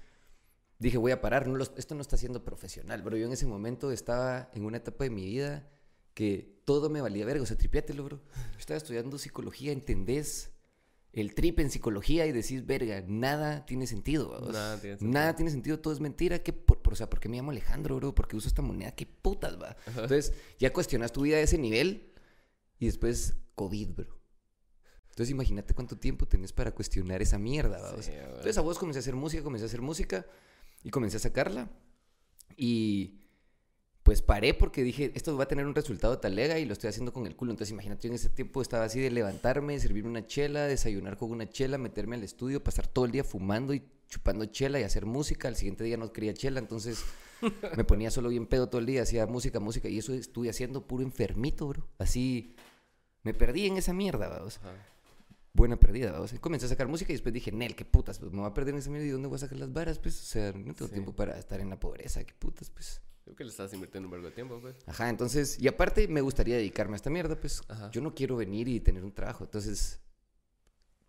dije, 0.79 0.97
voy 0.97 1.11
a 1.11 1.21
parar. 1.21 1.47
No, 1.47 1.61
esto 1.61 1.95
no 1.95 2.01
está 2.01 2.17
siendo 2.17 2.43
profesional, 2.43 3.01
bro. 3.01 3.17
Yo 3.17 3.25
en 3.25 3.33
ese 3.33 3.45
momento 3.45 3.91
estaba 3.91 4.49
en 4.53 4.65
una 4.65 4.77
etapa 4.77 5.05
de 5.05 5.09
mi 5.09 5.25
vida 5.25 5.69
que 6.13 6.61
todo 6.65 6.89
me 6.89 7.01
valía 7.01 7.25
verga. 7.25 7.43
O 7.43 7.45
sea, 7.45 7.57
tripiátelo, 7.57 8.03
bro. 8.03 8.21
Yo 8.51 8.59
estaba 8.59 8.77
estudiando 8.77 9.17
psicología, 9.17 9.71
entendés 9.71 10.52
el 11.13 11.35
trip 11.35 11.59
en 11.59 11.69
psicología 11.69 12.25
y 12.25 12.31
decís, 12.31 12.65
verga, 12.65 13.03
nada 13.07 13.65
tiene 13.65 13.85
sentido. 13.87 14.31
Nada 14.51 14.79
tiene 14.81 14.97
sentido. 14.97 15.13
Nada 15.13 15.35
tiene 15.35 15.51
sentido, 15.51 15.79
todo 15.79 15.93
es 15.93 15.99
mentira. 15.99 16.39
¿Qué 16.39 16.51
por, 16.53 16.81
por- 16.81 16.93
o 16.93 16.95
sea, 16.95 17.09
¿por 17.09 17.19
qué 17.19 17.29
me 17.29 17.37
llamo 17.37 17.51
Alejandro, 17.51 17.95
bro? 17.97 18.13
¿Por 18.15 18.27
qué 18.27 18.35
uso 18.35 18.47
esta 18.47 18.61
moneda? 18.61 18.91
¿Qué 18.91 19.05
putas, 19.05 19.61
va? 19.61 19.75
Entonces, 19.87 20.33
ya 20.59 20.73
cuestionas 20.73 21.11
tu 21.11 21.21
vida 21.21 21.37
a 21.37 21.41
ese 21.41 21.57
nivel 21.57 22.11
y 22.79 22.87
después 22.87 23.35
COVID, 23.55 23.89
bro. 23.89 24.19
Entonces, 25.09 25.29
imagínate 25.29 25.75
cuánto 25.75 25.95
tiempo 25.97 26.27
tenés 26.27 26.51
para 26.51 26.71
cuestionar 26.71 27.21
esa 27.21 27.37
mierda, 27.37 27.79
va. 27.79 28.01
Sí, 28.01 28.11
Entonces, 28.11 28.57
a 28.57 28.61
vos 28.61 28.79
comencé 28.79 28.97
a 28.97 29.01
hacer 29.01 29.15
música, 29.15 29.43
comencé 29.43 29.65
a 29.65 29.67
hacer 29.67 29.81
música 29.83 30.25
y 30.83 30.89
comencé 30.89 31.17
a 31.17 31.19
sacarla. 31.19 31.69
Y 32.57 33.19
pues 34.03 34.21
paré 34.21 34.53
porque 34.53 34.83
dije, 34.83 35.11
esto 35.15 35.35
va 35.37 35.45
a 35.45 35.47
tener 35.47 35.65
un 35.65 35.73
resultado 35.75 36.19
talega 36.19 36.59
y 36.59 36.65
lo 36.65 36.73
estoy 36.73 36.89
haciendo 36.89 37.13
con 37.13 37.25
el 37.25 37.35
culo. 37.35 37.51
Entonces, 37.51 37.71
imagínate, 37.71 38.03
yo 38.03 38.09
en 38.09 38.15
ese 38.15 38.29
tiempo 38.29 38.61
estaba 38.61 38.83
así 38.83 38.99
de 38.99 39.09
levantarme, 39.09 39.79
servirme 39.79 40.09
una 40.09 40.25
chela, 40.27 40.67
desayunar 40.67 41.15
con 41.17 41.31
una 41.31 41.49
chela, 41.49 41.77
meterme 41.77 42.17
al 42.17 42.23
estudio, 42.23 42.61
pasar 42.63 42.85
todo 42.87 43.05
el 43.05 43.11
día 43.11 43.23
fumando 43.23 43.73
y 43.73 43.81
chupando 44.09 44.45
chela 44.45 44.79
y 44.79 44.83
hacer 44.83 45.05
música. 45.05 45.47
Al 45.47 45.55
siguiente 45.55 45.83
día 45.85 45.95
no 45.97 46.11
quería 46.11 46.33
chela, 46.33 46.59
entonces 46.59 47.03
me 47.77 47.85
ponía 47.85 48.11
solo 48.11 48.27
bien 48.29 48.45
pedo 48.45 48.67
todo 48.67 48.79
el 48.79 48.85
día, 48.87 49.03
hacía 49.03 49.25
música, 49.25 49.59
música 49.61 49.87
y 49.87 49.97
eso 49.99 50.13
estuve 50.13 50.49
haciendo 50.49 50.85
puro 50.85 51.03
enfermito, 51.03 51.67
bro. 51.67 51.87
Así 51.97 52.55
me 53.23 53.33
perdí 53.33 53.67
en 53.67 53.77
esa 53.77 53.93
mierda, 53.93 54.27
vamos. 54.27 54.57
Ajá. 54.57 54.73
Buena 55.53 55.79
perdida, 55.79 56.11
vamos. 56.11 56.33
Comencé 56.41 56.65
a 56.65 56.69
sacar 56.69 56.87
música 56.89 57.13
y 57.13 57.15
después 57.15 57.31
dije, 57.31 57.51
Nel, 57.53 57.75
qué 57.75 57.85
putas, 57.85 58.19
pues 58.19 58.31
me 58.33 58.39
voy 58.39 58.49
a 58.49 58.53
perder 58.53 58.73
en 58.73 58.79
esa 58.79 58.89
mierda 58.89 59.05
y 59.07 59.11
dónde 59.11 59.27
voy 59.29 59.35
a 59.35 59.39
sacar 59.39 59.57
las 59.59 59.71
varas, 59.71 59.99
pues. 59.99 60.19
O 60.19 60.25
sea, 60.25 60.51
no 60.51 60.73
tengo 60.73 60.87
Sí. 60.87 60.93
tiempo 60.93 61.13
para 61.15 61.37
estar 61.37 61.61
en 61.61 61.69
la 61.69 61.79
pobreza, 61.79 62.23
qué 62.25 62.33
putas, 62.37 62.69
pues. 62.69 63.01
Creo 63.23 63.35
que 63.35 63.43
le 63.43 63.49
estás 63.51 63.73
invirtiendo 63.73 64.07
un 64.07 64.11
vergo 64.11 64.27
de 64.27 64.33
tiempo, 64.33 64.59
pues. 64.59 64.75
Ajá, 64.85 65.09
entonces, 65.09 65.57
y 65.59 65.67
aparte 65.67 66.07
me 66.07 66.21
gustaría 66.21 66.57
dedicarme 66.57 66.93
a 66.93 66.97
esta 66.97 67.09
mierda, 67.09 67.39
pues 67.39 67.61
Ajá. 67.69 67.89
yo 67.91 68.01
no 68.01 68.13
quiero 68.13 68.35
venir 68.35 68.67
y 68.67 68.79
tener 68.81 69.03
un 69.03 69.13
trabajo. 69.13 69.45
Entonces, 69.45 70.01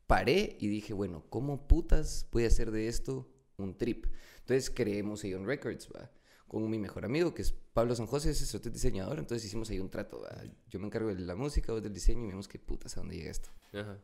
paré 0.06 0.56
y 0.60 0.68
dije, 0.68 0.92
bueno, 0.92 1.24
¿cómo 1.28 1.66
putas 1.66 2.28
voy 2.30 2.44
a 2.44 2.48
hacer 2.48 2.70
de 2.70 2.88
esto 2.88 3.28
un 3.56 3.76
trip? 3.76 4.06
Entonces 4.40 4.70
creé 4.70 5.02
Museion 5.02 5.46
Records, 5.46 5.88
va. 5.88 6.10
con 6.46 6.68
mi 6.70 6.78
mejor 6.78 7.04
amigo, 7.04 7.34
que 7.34 7.42
es 7.42 7.52
Pablo 7.52 7.96
San 7.96 8.06
José, 8.06 8.30
ese 8.30 8.44
es 8.44 8.72
diseñador. 8.72 9.18
Entonces 9.18 9.44
hicimos 9.44 9.70
ahí 9.70 9.80
un 9.80 9.90
trato. 9.90 10.20
¿va? 10.20 10.30
Yo 10.68 10.78
me 10.78 10.86
encargo 10.86 11.08
de 11.12 11.20
la 11.20 11.34
música, 11.34 11.72
vos 11.72 11.82
del 11.82 11.92
diseño 11.92 12.24
y 12.24 12.28
vemos 12.28 12.46
qué 12.46 12.58
putas 12.58 12.96
a 12.96 13.00
dónde 13.00 13.16
llega 13.16 13.30
esto. 13.30 13.50
Ajá. 13.72 13.98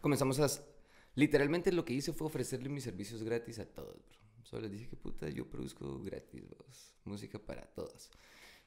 Comenzamos 0.00 0.38
a... 0.38 0.48
Literalmente 1.16 1.72
lo 1.72 1.84
que 1.84 1.94
hice 1.94 2.12
fue 2.12 2.26
ofrecerle 2.26 2.68
mis 2.68 2.84
servicios 2.84 3.22
gratis 3.22 3.58
a 3.58 3.66
todos, 3.66 3.96
bro. 4.06 4.18
Solo 4.42 4.62
les 4.62 4.72
dije 4.72 4.88
que 4.88 4.96
puta, 4.96 5.28
yo 5.30 5.48
produzco 5.48 6.00
gratis, 6.02 6.44
vos. 6.48 6.93
Música 7.04 7.38
para 7.38 7.62
todos. 7.66 8.10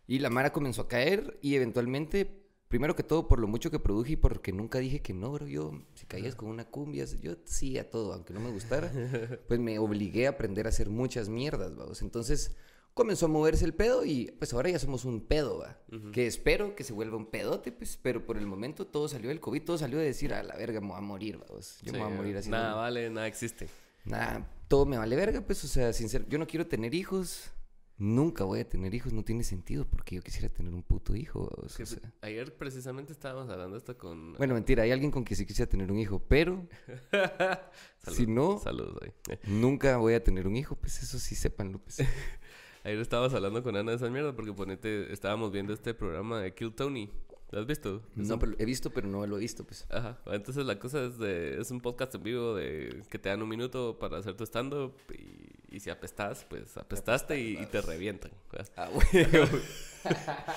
Y 0.08 0.20
la 0.20 0.30
Mara 0.30 0.54
comenzó 0.54 0.84
a 0.84 0.88
caer 0.88 1.38
y 1.42 1.56
eventualmente, 1.56 2.46
primero 2.68 2.96
que 2.96 3.04
todo, 3.04 3.28
por 3.28 3.40
lo 3.40 3.48
mucho 3.48 3.70
que 3.72 3.80
produje 3.80 4.14
y 4.14 4.16
porque 4.16 4.54
nunca 4.54 4.80
dije 4.80 5.02
que 5.02 5.14
no, 5.14 5.32
bro. 5.32 5.48
Yo, 5.48 5.72
si 5.96 6.06
caías 6.06 6.36
con 6.36 6.50
una 6.50 6.66
cumbia, 6.66 7.06
yo 7.22 7.36
sí 7.46 7.78
a 7.78 7.90
todo, 7.90 8.14
aunque 8.14 8.34
no 8.34 8.40
me 8.40 8.52
gustara, 8.52 8.92
pues 9.48 9.60
me 9.60 9.80
obligué 9.80 10.28
a 10.28 10.32
aprender 10.32 10.66
a 10.66 10.70
hacer 10.70 10.90
muchas 10.90 11.28
mierdas, 11.28 11.76
vamos. 11.76 12.02
Entonces 12.02 12.56
comenzó 12.94 13.28
a 13.28 13.30
moverse 13.30 13.64
el 13.64 13.76
pedo 13.76 14.06
y 14.06 14.32
pues 14.40 14.54
ahora 14.54 14.72
ya 14.72 14.80
somos 14.80 15.06
un 15.06 15.22
pedo, 15.22 15.60
va. 15.60 15.78
Que 16.14 16.26
espero 16.26 16.76
que 16.76 16.84
se 16.84 16.94
vuelva 16.94 17.18
un 17.18 17.28
pedote, 17.28 17.72
pues, 17.72 18.00
pero 18.02 18.26
por 18.26 18.38
el 18.38 18.48
momento 18.48 18.88
todo 18.88 19.08
salió 19.08 19.30
del 19.30 19.40
COVID, 19.40 19.64
todo 19.64 19.78
salió 19.78 20.00
de 20.00 20.06
decir, 20.06 20.34
a 20.34 20.42
la 20.42 20.56
verga, 20.56 20.80
me 20.80 20.88
voy 20.88 20.98
a 20.98 21.02
morir, 21.02 21.38
vamos. 21.38 21.80
Yo 21.84 21.92
me 21.92 22.00
voy 22.00 22.12
a 22.12 22.16
morir 22.16 22.38
así. 22.38 22.50
Nada 22.50 22.76
vale, 22.76 23.10
nada 23.10 23.28
existe. 23.28 23.68
Nada, 24.06 24.50
todo 24.70 24.86
me 24.86 24.98
vale 24.98 25.16
verga, 25.16 25.42
pues, 25.42 25.64
o 25.64 25.68
sea, 25.68 25.92
sincero, 25.92 26.26
yo 26.30 26.40
no 26.40 26.48
quiero 26.48 26.66
tener 26.66 26.96
hijos. 26.96 27.52
Nunca 28.00 28.44
voy 28.44 28.60
a 28.60 28.70
tener 28.70 28.94
hijos, 28.94 29.12
no 29.12 29.24
tiene 29.24 29.44
sentido 29.44 29.86
porque 29.86 30.16
yo 30.16 30.22
quisiera 30.22 30.50
tener 30.50 30.72
un 30.74 30.84
puto 30.84 31.16
hijo. 31.16 31.50
O 31.58 31.68
sea, 31.68 31.86
ayer 32.22 32.56
precisamente 32.56 33.12
estábamos 33.12 33.50
hablando 33.50 33.76
esto 33.76 33.98
con... 33.98 34.34
Bueno, 34.34 34.54
mentira, 34.54 34.84
hay 34.84 34.92
alguien 34.92 35.10
con 35.10 35.24
quien 35.24 35.36
sí 35.36 35.48
quisiera 35.48 35.68
tener 35.68 35.92
un 35.92 35.98
hijo, 35.98 36.20
pero 36.20 36.68
si 38.08 38.28
no, 38.28 38.60
Saludos 38.60 38.98
ahí. 39.02 39.40
nunca 39.48 39.98
voy 39.98 40.14
a 40.14 40.24
tener 40.24 40.46
un 40.48 40.56
hijo, 40.56 40.76
pues 40.76 41.02
eso 41.02 41.18
sí 41.18 41.34
sépanlo. 41.34 41.80
Pues. 41.80 41.98
Ayer 42.84 43.00
estábamos 43.00 43.34
hablando 43.34 43.64
con 43.64 43.76
Ana 43.76 43.92
de 43.92 43.98
esa 43.98 44.10
mierda 44.10 44.36
porque 44.36 44.54
ponete, 44.54 45.12
estábamos 45.12 45.52
viendo 45.52 45.74
este 45.74 45.96
programa 45.96 46.40
de 46.40 46.54
Kill 46.54 46.74
Tony. 46.74 47.10
¿Lo 47.50 47.62
has 47.62 47.66
visto? 47.66 48.04
No, 48.16 48.38
pero 48.40 48.56
he 48.60 48.66
visto, 48.66 48.90
pero 48.90 49.08
no 49.08 49.26
lo 49.26 49.38
he 49.38 49.40
visto, 49.40 49.64
pues. 49.64 49.86
Ajá. 49.90 50.20
Entonces 50.26 50.66
la 50.66 50.80
cosa 50.80 51.06
es 51.06 51.18
de... 51.18 51.62
Es 51.62 51.72
un 51.72 51.80
podcast 51.80 52.14
en 52.16 52.24
vivo 52.24 52.56
de... 52.56 53.04
Que 53.10 53.20
te 53.20 53.30
dan 53.30 53.42
un 53.42 53.48
minuto 53.48 53.98
para 54.00 54.18
hacer 54.18 54.36
tu 54.36 54.46
stand-up 54.46 54.94
y, 55.14 55.76
y 55.76 55.80
si 55.80 55.90
apestas, 55.90 56.46
pues 56.50 56.76
apestaste 56.76 57.40
y, 57.40 57.58
y 57.58 57.66
te 57.68 57.82
revientan. 57.82 58.32
Ah, 58.76 58.90
huevos. 58.90 59.62
ah, 60.04 60.56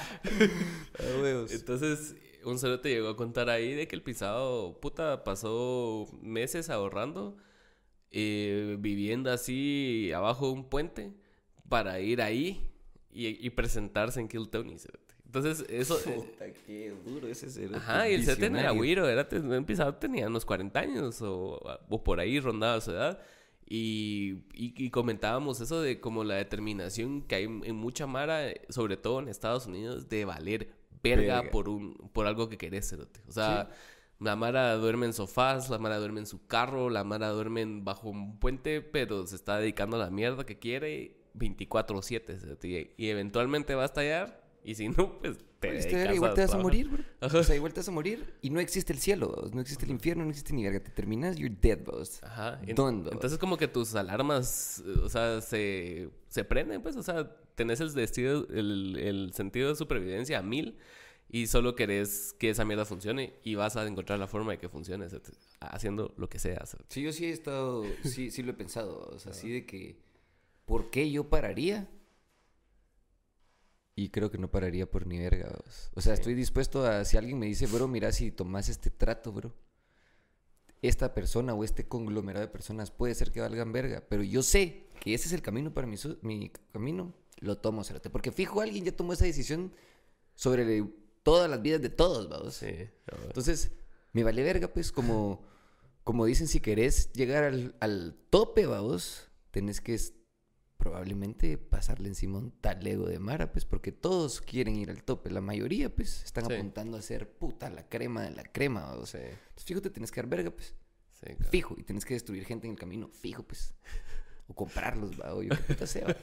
huevos. 1.22 1.52
Entonces, 1.52 2.16
un 2.44 2.58
solo 2.58 2.80
te 2.80 2.88
llegó 2.88 3.08
a 3.08 3.16
contar 3.16 3.50
ahí 3.50 3.74
de 3.74 3.86
que 3.86 3.94
el 3.94 4.02
pisado, 4.02 4.80
puta, 4.80 5.22
pasó 5.22 6.08
meses 6.22 6.70
ahorrando, 6.70 7.36
eh, 8.10 8.76
viviendo 8.80 9.30
así 9.30 10.10
abajo 10.12 10.46
de 10.46 10.52
un 10.54 10.68
puente 10.68 11.12
para 11.68 12.00
ir 12.00 12.20
ahí 12.20 12.68
y, 13.12 13.46
y 13.46 13.50
presentarse 13.50 14.18
en 14.18 14.26
Kill 14.26 14.48
Tony. 14.48 14.76
Entonces, 15.32 15.64
eso... 15.68 15.96
eh, 16.06 16.14
Puta, 16.16 16.52
qué 16.66 16.92
duro 17.06 17.28
ese 17.28 17.48
cerote 17.48 17.76
Ajá, 17.76 18.08
y 18.08 18.14
el 18.14 18.24
set 18.24 18.42
era 18.42 18.72
güiro, 18.72 19.08
era 19.08 19.28
pisado 19.64 19.94
tenía 19.94 20.26
unos 20.26 20.44
40 20.44 20.80
años 20.80 21.22
o, 21.22 21.60
o 21.88 22.02
por 22.02 22.18
ahí 22.18 22.40
rondaba 22.40 22.80
su 22.80 22.90
edad. 22.90 23.20
Y, 23.66 24.42
y, 24.52 24.74
y 24.76 24.90
comentábamos 24.90 25.60
eso 25.60 25.80
de 25.80 26.00
como 26.00 26.24
la 26.24 26.34
determinación 26.34 27.22
que 27.22 27.36
hay 27.36 27.44
en 27.44 27.76
mucha 27.76 28.08
mara, 28.08 28.48
eh, 28.48 28.62
sobre 28.68 28.96
todo 28.96 29.20
en 29.20 29.28
Estados 29.28 29.66
Unidos, 29.66 30.08
de 30.08 30.24
valer 30.24 30.72
verga, 31.02 31.36
Verga. 31.36 31.50
por 31.52 31.68
un 31.68 31.94
por 32.12 32.26
algo 32.26 32.48
que 32.48 32.58
querés, 32.58 32.90
cerote. 32.90 33.20
O 33.28 33.32
sea, 33.32 33.70
la 34.18 34.34
mara 34.34 34.74
duerme 34.74 35.06
en 35.06 35.12
sofás, 35.12 35.70
la 35.70 35.78
mara 35.78 35.98
duerme 35.98 36.18
en 36.18 36.26
su 36.26 36.44
carro, 36.48 36.90
la 36.90 37.04
mara 37.04 37.28
duerme 37.28 37.64
bajo 37.82 38.08
un 38.10 38.40
puente, 38.40 38.80
pero 38.82 39.24
se 39.28 39.36
está 39.36 39.58
dedicando 39.58 39.94
a 39.96 40.00
la 40.00 40.10
mierda 40.10 40.44
que 40.44 40.58
quiere 40.58 41.16
24/7, 41.34 42.36
cerote. 42.40 42.68
y, 42.68 43.04
y 43.06 43.08
eventualmente 43.10 43.76
va 43.76 43.82
a 43.82 43.86
estallar. 43.86 44.40
Y 44.64 44.74
si 44.74 44.88
no, 44.88 45.18
pues 45.18 45.38
te 45.58 45.76
Este, 45.76 45.96
dedicas 45.96 46.14
igual 46.16 46.34
te 46.34 46.40
vas 46.42 46.54
a 46.54 46.58
morir, 46.58 46.88
bro. 46.88 47.04
O 47.20 47.42
sea, 47.42 47.56
igual 47.56 47.72
te 47.72 47.80
vas 47.80 47.88
a 47.88 47.92
morir 47.92 48.34
y 48.42 48.50
no 48.50 48.60
existe 48.60 48.92
el 48.92 48.98
cielo, 48.98 49.50
no 49.52 49.60
existe 49.60 49.84
el 49.84 49.90
infierno, 49.90 50.24
no 50.24 50.30
existe 50.30 50.52
ni 50.52 50.64
verga. 50.64 50.80
Te 50.80 50.90
terminas, 50.90 51.36
you're 51.36 51.54
dead, 51.60 51.78
vos. 51.84 52.22
Ajá. 52.22 52.60
Done, 52.74 53.02
vos. 53.02 53.12
Entonces 53.12 53.38
como 53.38 53.56
que 53.56 53.68
tus 53.68 53.94
alarmas, 53.94 54.82
o 55.02 55.08
sea, 55.08 55.40
se, 55.40 56.10
se 56.28 56.44
prenden, 56.44 56.82
pues, 56.82 56.96
o 56.96 57.02
sea, 57.02 57.36
tenés 57.54 57.80
el, 57.80 57.92
destino, 57.94 58.46
el, 58.50 58.96
el 58.98 59.32
sentido 59.32 59.68
de 59.68 59.76
supervivencia 59.76 60.38
a 60.38 60.42
mil 60.42 60.78
y 61.32 61.46
solo 61.46 61.76
querés 61.76 62.34
que 62.38 62.50
esa 62.50 62.64
mierda 62.64 62.84
funcione 62.84 63.34
y 63.44 63.54
vas 63.54 63.76
a 63.76 63.86
encontrar 63.86 64.18
la 64.18 64.26
forma 64.26 64.52
de 64.52 64.58
que 64.58 64.68
funcione, 64.68 65.06
haciendo 65.60 66.12
lo 66.16 66.28
que 66.28 66.38
sea. 66.38 66.64
Sí, 66.88 67.02
yo 67.02 67.12
sí 67.12 67.26
he 67.26 67.30
estado, 67.30 67.84
sí, 68.04 68.30
sí 68.30 68.42
lo 68.42 68.50
he 68.50 68.54
pensado, 68.54 69.10
o 69.14 69.18
sea, 69.18 69.30
así 69.30 69.48
de 69.48 69.64
que, 69.64 70.00
¿por 70.64 70.90
qué 70.90 71.10
yo 71.10 71.28
pararía? 71.28 71.88
Y 74.02 74.08
creo 74.08 74.30
que 74.30 74.38
no 74.38 74.50
pararía 74.50 74.90
por 74.90 75.06
ni 75.06 75.18
verga, 75.18 75.50
vos. 75.62 75.90
O 75.94 76.00
sea, 76.00 76.14
estoy 76.14 76.32
dispuesto 76.34 76.86
a, 76.86 77.04
si 77.04 77.18
alguien 77.18 77.38
me 77.38 77.44
dice, 77.44 77.66
bro, 77.66 77.86
mira, 77.86 78.12
si 78.12 78.30
tomas 78.30 78.70
este 78.70 78.88
trato, 78.90 79.30
bro, 79.30 79.52
esta 80.80 81.12
persona 81.12 81.52
o 81.52 81.64
este 81.64 81.86
conglomerado 81.86 82.46
de 82.46 82.50
personas 82.50 82.90
puede 82.90 83.14
ser 83.14 83.30
que 83.30 83.40
valgan 83.42 83.72
verga, 83.72 84.02
pero 84.08 84.22
yo 84.22 84.42
sé 84.42 84.86
que 85.00 85.12
ese 85.12 85.26
es 85.26 85.34
el 85.34 85.42
camino 85.42 85.74
para 85.74 85.86
mi, 85.86 85.98
su- 85.98 86.18
mi 86.22 86.50
camino, 86.72 87.12
lo 87.40 87.58
tomo, 87.58 87.84
cerote. 87.84 88.08
Porque 88.08 88.32
fijo, 88.32 88.62
alguien 88.62 88.84
ya 88.86 88.92
tomó 88.96 89.12
esa 89.12 89.26
decisión 89.26 89.72
sobre 90.34 90.82
todas 91.22 91.50
las 91.50 91.60
vidas 91.60 91.82
de 91.82 91.90
todos, 91.90 92.28
vamos. 92.30 92.54
Sí. 92.54 92.74
Entonces, 93.26 93.70
me 94.14 94.24
vale 94.24 94.42
verga, 94.42 94.68
pues, 94.68 94.92
como, 94.92 95.42
como 96.04 96.24
dicen, 96.24 96.48
si 96.48 96.60
querés 96.60 97.12
llegar 97.12 97.44
al, 97.44 97.74
al 97.80 98.16
tope, 98.30 98.64
vamos, 98.64 99.28
tenés 99.50 99.82
que 99.82 99.98
probablemente 100.80 101.56
pasarle 101.58 102.08
encima 102.08 102.38
un 102.38 102.50
talego 102.50 103.06
de 103.06 103.20
Mara, 103.20 103.52
pues, 103.52 103.64
porque 103.64 103.92
todos 103.92 104.40
quieren 104.40 104.74
ir 104.74 104.90
al 104.90 105.04
tope. 105.04 105.30
La 105.30 105.40
mayoría, 105.40 105.94
pues, 105.94 106.24
están 106.24 106.46
Sí. 106.46 106.54
apuntando 106.54 106.96
a 106.96 107.02
ser 107.02 107.28
puta 107.30 107.70
la 107.70 107.88
crema 107.88 108.22
de 108.22 108.30
la 108.32 108.42
crema, 108.42 108.80
vamos. 108.86 109.10
Sí, 109.10 109.18
Entonces, 109.18 109.64
fijo, 109.64 109.80
te 109.80 109.90
tenés 109.90 110.10
que 110.10 110.20
dar 110.20 110.28
verga, 110.28 110.50
pues, 110.50 110.74
sí, 111.12 111.26
claro. 111.36 111.50
fijo, 111.52 111.74
y 111.78 111.84
tenés 111.84 112.04
que 112.04 112.14
destruir 112.14 112.44
gente 112.44 112.66
en 112.66 112.72
el 112.72 112.78
camino, 112.78 113.08
fijo, 113.12 113.44
pues. 113.44 113.72
O 114.48 114.54
comprarlos, 114.54 115.12
va, 115.20 115.32
o 115.36 115.44
yo 115.44 115.50
qué 115.50 115.62
puta 115.62 115.86
sea. 115.86 116.16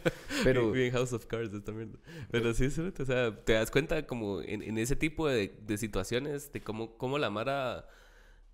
Pero, 0.44 0.70
Bien 0.74 0.92
House 0.92 1.14
of 1.14 1.26
Cards 1.28 1.54
esta 1.54 1.72
mierda. 1.72 1.98
Pero 2.30 2.54
sí, 2.54 2.70
sí, 2.70 2.82
o 2.82 3.06
sea, 3.06 3.34
te 3.46 3.54
das 3.54 3.72
cuenta 3.72 4.06
como 4.06 4.42
en, 4.42 4.62
en 4.64 4.78
ese 4.78 4.98
tipo 4.98 5.30
de, 5.30 5.58
de 5.66 5.78
situaciones 5.78 6.52
de 6.52 6.60
cómo, 6.62 6.98
cómo 6.98 7.20
la 7.20 7.30
Mara 7.30 7.88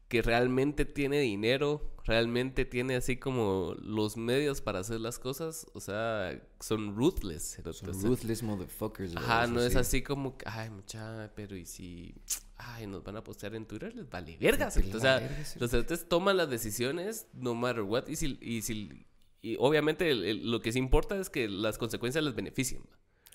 que 0.08 0.22
realmente 0.22 0.86
tiene 0.86 1.20
dinero, 1.20 1.92
realmente 2.06 2.66
tiene 2.66 2.96
así 2.96 3.18
como 3.18 3.76
los 3.82 4.18
medios 4.18 4.62
para 4.62 4.80
hacer 4.80 5.00
las 5.00 5.18
cosas, 5.20 5.66
o 5.74 5.80
sea, 5.80 6.40
son 6.60 6.96
ruthless. 6.96 7.58
son 7.72 7.94
sea, 7.96 8.10
ruthless 8.10 8.44
motherfuckers, 8.44 9.16
Ajá, 9.16 9.48
no 9.48 9.62
es 9.62 9.76
así. 9.76 10.02
como, 10.04 10.38
que, 10.38 10.46
ay, 10.48 10.70
mucha, 10.70 11.32
pero 11.36 11.56
y 11.56 11.66
si, 11.66 12.14
ay, 12.58 12.86
nos 12.88 13.04
van 13.04 13.18
a 13.18 13.24
postear 13.24 13.56
en 13.56 13.66
Twitter, 13.66 13.96
les 13.96 14.10
vale 14.10 14.38
verga. 14.38 14.66
Les 14.66 14.74
cerote, 14.76 14.98
O 14.98 15.00
sea, 15.00 15.20
verga, 15.20 15.44
los 15.60 15.72
toman 16.10 16.38
las 16.38 16.50
decisiones 16.50 17.28
no 17.34 17.56
matter 17.56 17.82
what, 17.84 18.08
y 18.08 18.16
si, 18.18 18.38
y 18.42 18.62
si, 18.62 19.06
y 19.42 19.56
obviamente 19.60 20.12
el- 20.12 20.24
el- 20.26 20.52
lo 20.52 20.62
que 20.62 20.72
sí 20.72 20.80
importa 20.80 21.18
es 21.20 21.30
que 21.30 21.48
las 21.48 21.78
consecuencias 21.78 22.24
les 22.24 22.36
beneficien. 22.36 22.84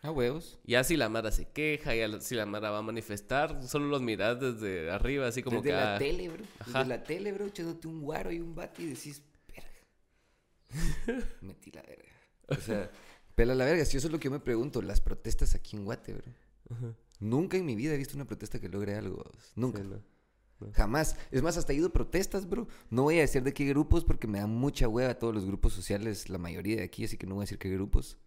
Ah, 0.02 0.10
huevos. 0.12 0.58
Ya 0.64 0.84
si 0.84 0.96
la 0.96 1.08
Mara 1.08 1.32
se 1.32 1.48
queja, 1.48 1.94
ya 1.94 2.20
si 2.20 2.34
la 2.34 2.46
Mara 2.46 2.70
va 2.70 2.78
a 2.78 2.82
manifestar, 2.82 3.62
solo 3.66 3.86
los 3.86 4.00
mirás 4.00 4.38
desde 4.38 4.90
arriba, 4.90 5.26
así 5.26 5.42
como 5.42 5.60
Desde 5.60 5.70
que... 5.70 5.74
la 5.74 5.94
ah, 5.96 5.98
tele, 5.98 6.28
bro. 6.28 6.44
Ajá. 6.60 6.78
Desde 6.78 6.88
la 6.88 7.04
tele, 7.04 7.32
bro, 7.32 7.46
echándote 7.46 7.88
un 7.88 8.02
guaro 8.02 8.30
y 8.30 8.40
un 8.40 8.54
bate 8.54 8.82
y 8.82 8.86
decís, 8.86 9.22
verga. 9.48 11.24
Metí 11.40 11.72
la 11.72 11.82
verga. 11.82 12.12
O 12.46 12.54
sea, 12.54 12.90
pela 13.34 13.54
la 13.54 13.64
verga. 13.64 13.84
Si 13.84 13.96
eso 13.96 14.06
es 14.06 14.12
lo 14.12 14.20
que 14.20 14.26
yo 14.26 14.30
me 14.30 14.40
pregunto, 14.40 14.82
las 14.82 15.00
protestas 15.00 15.54
aquí 15.54 15.76
en 15.76 15.84
Guate, 15.84 16.14
bro. 16.14 16.94
Nunca 17.20 17.56
en 17.56 17.66
mi 17.66 17.74
vida 17.74 17.94
he 17.94 17.96
visto 17.96 18.14
una 18.14 18.26
protesta 18.26 18.60
que 18.60 18.68
logre 18.68 18.94
algo. 18.94 19.24
Nunca. 19.56 19.82
sí, 19.82 19.88
no. 19.88 20.72
Jamás. 20.72 21.16
Es 21.30 21.42
más, 21.42 21.56
hasta 21.56 21.72
he 21.72 21.76
ido 21.76 21.88
a 21.88 21.92
protestas, 21.92 22.48
bro. 22.48 22.68
No 22.90 23.04
voy 23.04 23.18
a 23.18 23.22
decir 23.22 23.42
de 23.42 23.52
qué 23.52 23.64
grupos 23.64 24.04
porque 24.04 24.26
me 24.26 24.38
da 24.38 24.46
mucha 24.46 24.88
hueva 24.88 25.18
todos 25.18 25.34
los 25.34 25.44
grupos 25.44 25.72
sociales, 25.72 26.28
la 26.28 26.38
mayoría 26.38 26.76
de 26.76 26.84
aquí, 26.84 27.04
así 27.04 27.16
que 27.16 27.26
no 27.26 27.34
voy 27.34 27.42
a 27.42 27.44
decir 27.44 27.58
qué 27.58 27.70
grupos. 27.70 28.18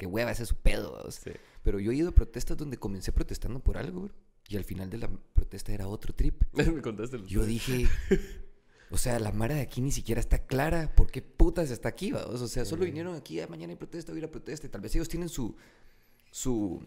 Qué 0.00 0.06
hueva, 0.06 0.30
ese 0.30 0.44
es 0.44 0.48
su 0.48 0.56
pedo. 0.56 0.98
Sí. 1.10 1.30
Pero 1.62 1.78
yo 1.78 1.92
he 1.92 1.94
ido 1.94 2.08
a 2.08 2.12
protestas 2.12 2.56
donde 2.56 2.78
comencé 2.78 3.12
protestando 3.12 3.60
por 3.60 3.76
algo, 3.76 4.00
bro. 4.00 4.14
Y 4.48 4.56
al 4.56 4.64
final 4.64 4.88
de 4.88 4.96
la 4.96 5.10
protesta 5.34 5.72
era 5.74 5.86
otro 5.86 6.14
trip. 6.14 6.42
Me 6.54 6.80
contaste 6.80 7.16
el- 7.16 7.26
Yo 7.26 7.44
dije, 7.44 7.86
o 8.90 8.96
sea, 8.96 9.18
la 9.18 9.30
Mara 9.30 9.56
de 9.56 9.60
aquí 9.60 9.82
ni 9.82 9.92
siquiera 9.92 10.18
está 10.18 10.38
clara. 10.46 10.94
¿Por 10.94 11.10
qué 11.10 11.20
putas 11.20 11.70
está 11.70 11.90
aquí, 11.90 12.12
vamos? 12.12 12.40
O 12.40 12.48
sea, 12.48 12.64
solo 12.64 12.86
vinieron 12.86 13.14
aquí, 13.14 13.40
ah, 13.40 13.46
mañana 13.46 13.72
hay 13.72 13.76
protesta, 13.76 14.10
voy 14.12 14.20
a 14.20 14.22
ir 14.22 14.24
a 14.24 14.30
protesta. 14.30 14.66
Y 14.66 14.70
tal 14.70 14.80
vez 14.80 14.94
ellos 14.94 15.08
tienen 15.10 15.28
su, 15.28 15.54
su 16.30 16.82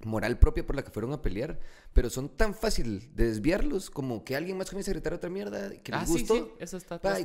moral 0.00 0.38
propia 0.38 0.64
por 0.66 0.74
la 0.76 0.82
que 0.84 0.90
fueron 0.90 1.12
a 1.12 1.20
pelear. 1.20 1.60
Pero 1.92 2.08
son 2.08 2.30
tan 2.30 2.54
fácil 2.54 3.14
de 3.14 3.26
desviarlos 3.26 3.90
como 3.90 4.24
que 4.24 4.36
alguien 4.36 4.56
más 4.56 4.70
comienza 4.70 4.90
a 4.90 4.94
gritar 4.94 5.12
otra 5.12 5.28
mierda 5.28 5.70
que 5.82 5.92
Ah, 5.92 6.00
les 6.00 6.08
sí, 6.08 6.18
gustó. 6.20 6.34
sí, 6.36 6.52
eso 6.60 6.76
está 6.78 6.98
Pa, 7.00 7.20
y. 7.20 7.24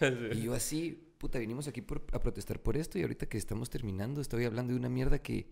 Y 0.38 0.42
yo 0.44 0.54
así, 0.54 1.07
puta, 1.18 1.38
vinimos 1.38 1.68
aquí 1.68 1.82
por- 1.82 2.04
a 2.12 2.20
protestar 2.20 2.60
por 2.62 2.76
esto 2.76 2.98
y 2.98 3.02
ahorita 3.02 3.28
que 3.28 3.38
estamos 3.38 3.70
terminando 3.70 4.20
estoy 4.20 4.44
hablando 4.44 4.72
de 4.72 4.78
una 4.78 4.88
mierda 4.88 5.18
que 5.20 5.50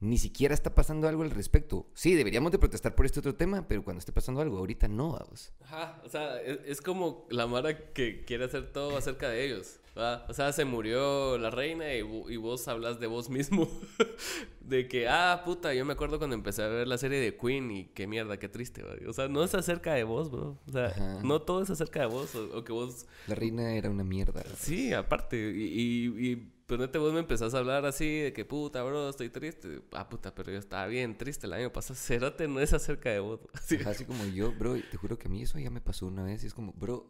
ni 0.00 0.18
siquiera 0.18 0.52
está 0.54 0.74
pasando 0.74 1.08
algo 1.08 1.22
al 1.22 1.30
respecto. 1.30 1.86
Sí, 1.94 2.14
deberíamos 2.14 2.52
de 2.52 2.58
protestar 2.58 2.94
por 2.94 3.06
este 3.06 3.20
otro 3.20 3.34
tema, 3.36 3.66
pero 3.68 3.82
cuando 3.84 4.00
esté 4.00 4.12
pasando 4.12 4.40
algo, 4.40 4.58
ahorita 4.58 4.88
no, 4.88 5.12
vamos. 5.12 5.52
Ajá, 5.62 6.02
o 6.04 6.08
sea, 6.08 6.40
es, 6.42 6.58
es 6.66 6.80
como 6.82 7.26
la 7.30 7.46
Mara 7.46 7.92
que 7.92 8.24
quiere 8.24 8.44
hacer 8.44 8.72
todo 8.72 8.96
acerca 8.96 9.28
de 9.28 9.44
ellos. 9.46 9.78
O 9.96 10.34
sea, 10.34 10.52
se 10.52 10.64
murió 10.64 11.38
la 11.38 11.50
reina 11.50 11.92
y, 11.94 11.98
y 11.98 12.36
vos 12.36 12.66
hablas 12.66 12.98
de 12.98 13.06
vos 13.06 13.30
mismo. 13.30 13.68
de 14.60 14.88
que, 14.88 15.08
ah, 15.08 15.42
puta, 15.44 15.72
yo 15.72 15.84
me 15.84 15.92
acuerdo 15.92 16.18
cuando 16.18 16.34
empecé 16.34 16.62
a 16.62 16.68
ver 16.68 16.88
la 16.88 16.98
serie 16.98 17.20
de 17.20 17.36
Queen 17.36 17.70
y 17.70 17.84
qué 17.86 18.06
mierda, 18.06 18.38
qué 18.38 18.48
triste. 18.48 18.82
¿va? 18.82 18.94
O 19.08 19.12
sea, 19.12 19.28
no 19.28 19.44
es 19.44 19.54
acerca 19.54 19.94
de 19.94 20.02
vos, 20.04 20.30
bro. 20.30 20.58
O 20.66 20.72
sea, 20.72 20.86
Ajá. 20.86 21.20
no 21.22 21.42
todo 21.42 21.62
es 21.62 21.70
acerca 21.70 22.00
de 22.00 22.06
vos 22.06 22.34
o, 22.34 22.58
o 22.58 22.64
que 22.64 22.72
vos 22.72 23.06
La 23.28 23.36
reina 23.36 23.72
era 23.74 23.88
una 23.88 24.04
mierda. 24.04 24.42
Sí, 24.56 24.92
aparte. 24.92 25.36
Y, 25.36 25.62
y, 25.64 26.30
y 26.30 26.36
ponete 26.66 26.98
vos 26.98 27.12
me 27.12 27.20
empezás 27.20 27.54
a 27.54 27.58
hablar 27.58 27.84
así 27.84 28.18
de 28.20 28.32
que 28.32 28.44
puta, 28.44 28.82
bro, 28.82 29.08
estoy 29.08 29.28
triste. 29.28 29.82
Ah, 29.92 30.08
puta, 30.08 30.34
pero 30.34 30.50
yo 30.50 30.58
estaba 30.58 30.86
bien 30.86 31.16
triste 31.16 31.46
el 31.46 31.52
año 31.52 31.72
pasado. 31.72 31.94
Cerote 32.00 32.48
no 32.48 32.60
es 32.60 32.72
acerca 32.72 33.10
de 33.10 33.20
vos. 33.20 33.40
Así, 33.52 33.76
Ajá, 33.76 33.90
Así 33.90 34.04
como 34.04 34.24
yo, 34.26 34.52
bro, 34.52 34.74
te 34.74 34.96
juro 34.96 35.18
que 35.18 35.28
a 35.28 35.30
mí 35.30 35.42
eso 35.42 35.58
ya 35.58 35.70
me 35.70 35.80
pasó 35.80 36.06
una 36.06 36.24
vez 36.24 36.42
y 36.42 36.46
es 36.48 36.54
como, 36.54 36.72
bro, 36.72 37.06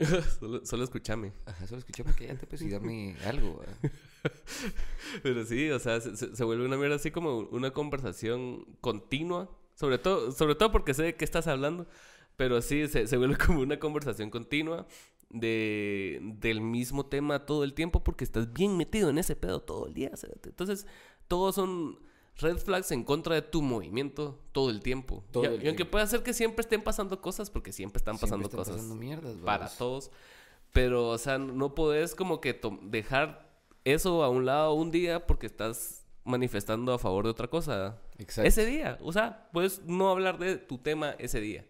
solo, 0.40 0.64
solo 0.64 0.84
escúchame. 0.84 1.32
ajá, 1.46 1.66
solo 1.66 1.80
escuchame 1.80 2.12
cállate 2.14 2.46
pues 2.46 2.62
y 2.62 2.70
dame 2.70 3.16
algo. 3.26 3.62
Pero 5.22 5.44
sí, 5.44 5.70
o 5.70 5.78
sea, 5.78 6.00
se, 6.00 6.44
vuelve 6.44 6.64
una 6.64 6.76
mierda 6.76 6.96
así 6.96 7.10
como 7.10 7.38
una 7.38 7.70
conversación 7.72 8.64
continua. 8.80 9.50
Sobre 9.74 9.98
todo, 9.98 10.32
sobre 10.32 10.54
todo 10.56 10.72
porque 10.72 10.92
sé 10.92 11.02
de 11.02 11.16
qué 11.16 11.24
estás 11.24 11.46
hablando. 11.46 11.86
Pero 12.36 12.62
sí, 12.62 12.86
se, 12.88 13.06
se 13.06 13.16
vuelve 13.16 13.36
como 13.36 13.60
una 13.60 13.78
conversación 13.78 14.30
continua 14.30 14.86
de, 15.30 16.20
del 16.22 16.60
mismo 16.60 17.06
tema 17.06 17.46
todo 17.46 17.64
el 17.64 17.74
tiempo 17.74 18.02
porque 18.02 18.24
estás 18.24 18.52
bien 18.52 18.76
metido 18.76 19.10
en 19.10 19.18
ese 19.18 19.36
pedo 19.36 19.60
todo 19.60 19.86
el 19.86 19.94
día. 19.94 20.10
Entonces, 20.44 20.86
todos 21.28 21.54
son 21.54 21.98
red 22.38 22.58
flags 22.58 22.90
en 22.90 23.04
contra 23.04 23.34
de 23.34 23.42
tu 23.42 23.62
movimiento 23.62 24.40
todo 24.52 24.70
el 24.70 24.80
tiempo. 24.80 25.24
Todo 25.30 25.44
y, 25.44 25.46
el 25.46 25.64
y 25.64 25.68
aunque 25.68 25.84
puede 25.84 26.06
ser 26.06 26.22
que 26.22 26.32
siempre 26.32 26.62
estén 26.62 26.82
pasando 26.82 27.20
cosas, 27.20 27.50
porque 27.50 27.72
siempre 27.72 27.98
están 27.98 28.14
Siempre 28.14 28.28
pasando 28.28 28.46
están 28.46 28.58
cosas 28.58 28.76
pasando 28.76 28.94
mierdas, 28.94 29.36
para 29.44 29.68
todos. 29.68 30.10
Pero, 30.72 31.08
o 31.08 31.18
sea, 31.18 31.38
no 31.38 31.74
podés 31.74 32.14
como 32.14 32.40
que 32.40 32.58
dejar 32.82 33.50
eso 33.84 34.22
a 34.22 34.28
un 34.28 34.46
lado 34.46 34.74
un 34.74 34.90
día 34.90 35.26
porque 35.26 35.46
estás 35.46 36.04
manifestando 36.24 36.92
a 36.92 36.98
favor 36.98 37.24
de 37.24 37.30
otra 37.30 37.48
cosa. 37.48 38.00
Exacto. 38.18 38.48
Ese 38.48 38.66
día. 38.66 38.98
O 39.02 39.12
sea, 39.12 39.48
puedes 39.52 39.82
no 39.84 40.10
hablar 40.10 40.38
de 40.38 40.56
tu 40.56 40.78
tema 40.78 41.10
ese 41.18 41.40
día. 41.40 41.66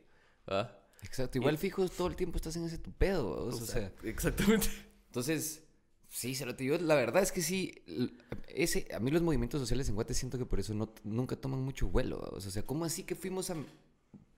¿verdad? 0.46 0.76
Exacto. 1.02 1.38
Igual 1.38 1.56
fijo, 1.56 1.88
todo 1.88 2.08
el 2.08 2.16
tiempo 2.16 2.36
estás 2.36 2.56
en 2.56 2.64
ese 2.64 2.78
tu 2.78 2.92
pedo, 2.92 3.46
o 3.46 3.52
sea. 3.52 3.92
Exactamente. 4.04 4.68
Entonces, 5.06 5.64
sí, 6.10 6.34
Cerote, 6.34 6.64
yo 6.64 6.76
la 6.76 6.96
verdad 6.96 7.22
es 7.22 7.32
que 7.32 7.40
sí, 7.40 7.82
ese, 8.48 8.86
a 8.92 8.98
mí 8.98 9.10
los 9.10 9.22
movimientos 9.22 9.60
sociales 9.60 9.88
en 9.88 9.94
Guate 9.94 10.12
siento 10.12 10.36
que 10.36 10.44
por 10.44 10.60
eso 10.60 10.74
no, 10.74 10.92
nunca 11.04 11.36
toman 11.36 11.62
mucho 11.62 11.88
vuelo. 11.88 12.20
O 12.32 12.40
sea, 12.40 12.62
¿cómo 12.64 12.84
así 12.84 13.04
que 13.04 13.14
fuimos 13.14 13.48
a 13.50 13.56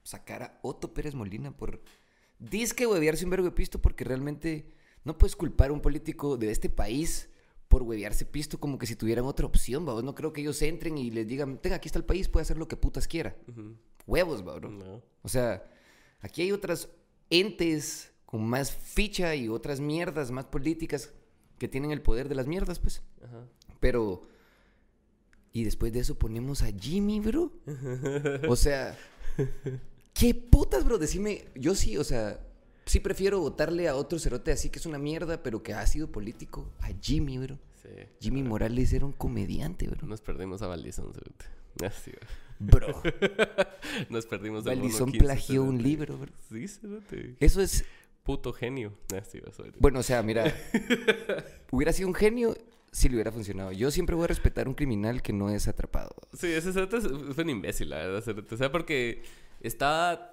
sacar 0.04 0.42
a 0.42 0.60
Otto 0.62 0.92
Pérez 0.92 1.14
Molina 1.14 1.56
por 1.56 1.82
disque 2.38 2.86
huevearse 2.86 3.24
un 3.24 3.30
vergo 3.30 3.46
de 3.46 3.52
pisto? 3.52 3.80
Porque 3.80 4.04
realmente 4.04 4.70
no 5.02 5.18
puedes 5.18 5.34
culpar 5.34 5.70
a 5.70 5.72
un 5.72 5.80
político 5.80 6.36
de 6.36 6.50
este 6.50 6.68
país 6.68 7.30
por 7.68 7.82
huevearse 7.82 8.26
pisto 8.26 8.60
como 8.60 8.76
que 8.76 8.86
si 8.86 8.94
tuvieran 8.94 9.24
otra 9.24 9.46
opción, 9.46 9.88
¿va? 9.88 10.00
No 10.02 10.14
creo 10.14 10.32
que 10.32 10.42
ellos 10.42 10.60
entren 10.60 10.98
y 10.98 11.10
les 11.10 11.26
digan, 11.26 11.56
tenga, 11.56 11.76
aquí 11.76 11.88
está 11.88 11.98
el 11.98 12.04
país, 12.04 12.28
puede 12.28 12.42
hacer 12.42 12.58
lo 12.58 12.68
que 12.68 12.76
putas 12.76 13.08
quiera. 13.08 13.34
Huevos, 14.06 14.46
¿va, 14.46 14.54
bro? 14.56 14.70
No. 14.70 15.02
O 15.22 15.28
sea, 15.28 15.64
aquí 16.20 16.42
hay 16.42 16.52
otras 16.52 16.90
entes 17.30 18.12
con 18.26 18.46
más 18.46 18.70
ficha 18.70 19.34
y 19.34 19.48
otras 19.48 19.80
mierdas 19.80 20.30
más 20.30 20.44
políticas 20.44 21.14
que 21.62 21.68
tienen 21.68 21.92
el 21.92 22.02
poder 22.02 22.28
de 22.28 22.34
las 22.34 22.48
mierdas, 22.48 22.80
pues. 22.80 23.02
Ajá. 23.22 23.44
Pero... 23.78 24.26
Y 25.52 25.62
después 25.62 25.92
de 25.92 26.00
eso 26.00 26.18
ponemos 26.18 26.60
a 26.62 26.72
Jimmy, 26.72 27.20
bro. 27.20 27.52
O 28.48 28.56
sea... 28.56 28.98
¿Qué 30.12 30.34
putas, 30.34 30.84
bro? 30.84 30.98
Decime... 30.98 31.44
Yo 31.54 31.76
sí, 31.76 31.96
o 31.96 32.02
sea... 32.02 32.40
Sí 32.84 32.98
prefiero 32.98 33.38
votarle 33.38 33.86
a 33.86 33.94
otro 33.94 34.18
cerote 34.18 34.50
así 34.50 34.70
que 34.70 34.80
es 34.80 34.86
una 34.86 34.98
mierda, 34.98 35.40
pero 35.44 35.62
que 35.62 35.72
ha 35.72 35.86
sido 35.86 36.10
político. 36.10 36.68
A 36.80 36.88
Jimmy, 37.00 37.38
bro. 37.38 37.60
Sí. 37.80 37.90
Jimmy 38.18 38.42
Morales 38.42 38.92
era 38.92 39.06
un 39.06 39.12
comediante, 39.12 39.86
bro. 39.86 40.04
Nos 40.04 40.20
perdimos 40.20 40.62
a 40.62 40.66
Valdizón. 40.66 41.12
cerote. 41.12 41.44
Así, 41.86 42.10
Bro. 42.58 43.02
Nos 44.10 44.26
perdimos 44.26 44.64
del 44.64 44.80
Valdizón 44.80 45.10
mono 45.10 45.12
15, 45.12 45.24
plagió 45.24 45.62
un 45.62 45.80
libro, 45.80 46.18
bro. 46.18 46.32
Sí, 46.48 46.66
cerote. 46.66 47.36
Eso 47.38 47.60
es 47.60 47.84
Puto 48.22 48.52
genio. 48.52 48.92
Cerote. 49.08 49.78
Bueno, 49.78 50.00
o 50.00 50.02
sea, 50.02 50.22
mira, 50.22 50.54
hubiera 51.70 51.92
sido 51.92 52.08
un 52.08 52.14
genio 52.14 52.56
si 52.92 53.08
le 53.08 53.16
hubiera 53.16 53.32
funcionado. 53.32 53.72
Yo 53.72 53.90
siempre 53.90 54.14
voy 54.14 54.24
a 54.24 54.28
respetar 54.28 54.66
a 54.66 54.68
un 54.68 54.74
criminal 54.74 55.22
que 55.22 55.32
no 55.32 55.50
es 55.50 55.66
atrapado. 55.66 56.14
Sí, 56.34 56.46
ese 56.48 56.72
cerote 56.72 56.98
es- 56.98 57.04
un 57.04 57.50
imbécil, 57.50 57.90
la 57.90 57.96
verdad, 57.98 58.20
cerote. 58.22 58.54
O 58.54 58.58
sea, 58.58 58.70
porque 58.70 59.22
estaba... 59.60 60.28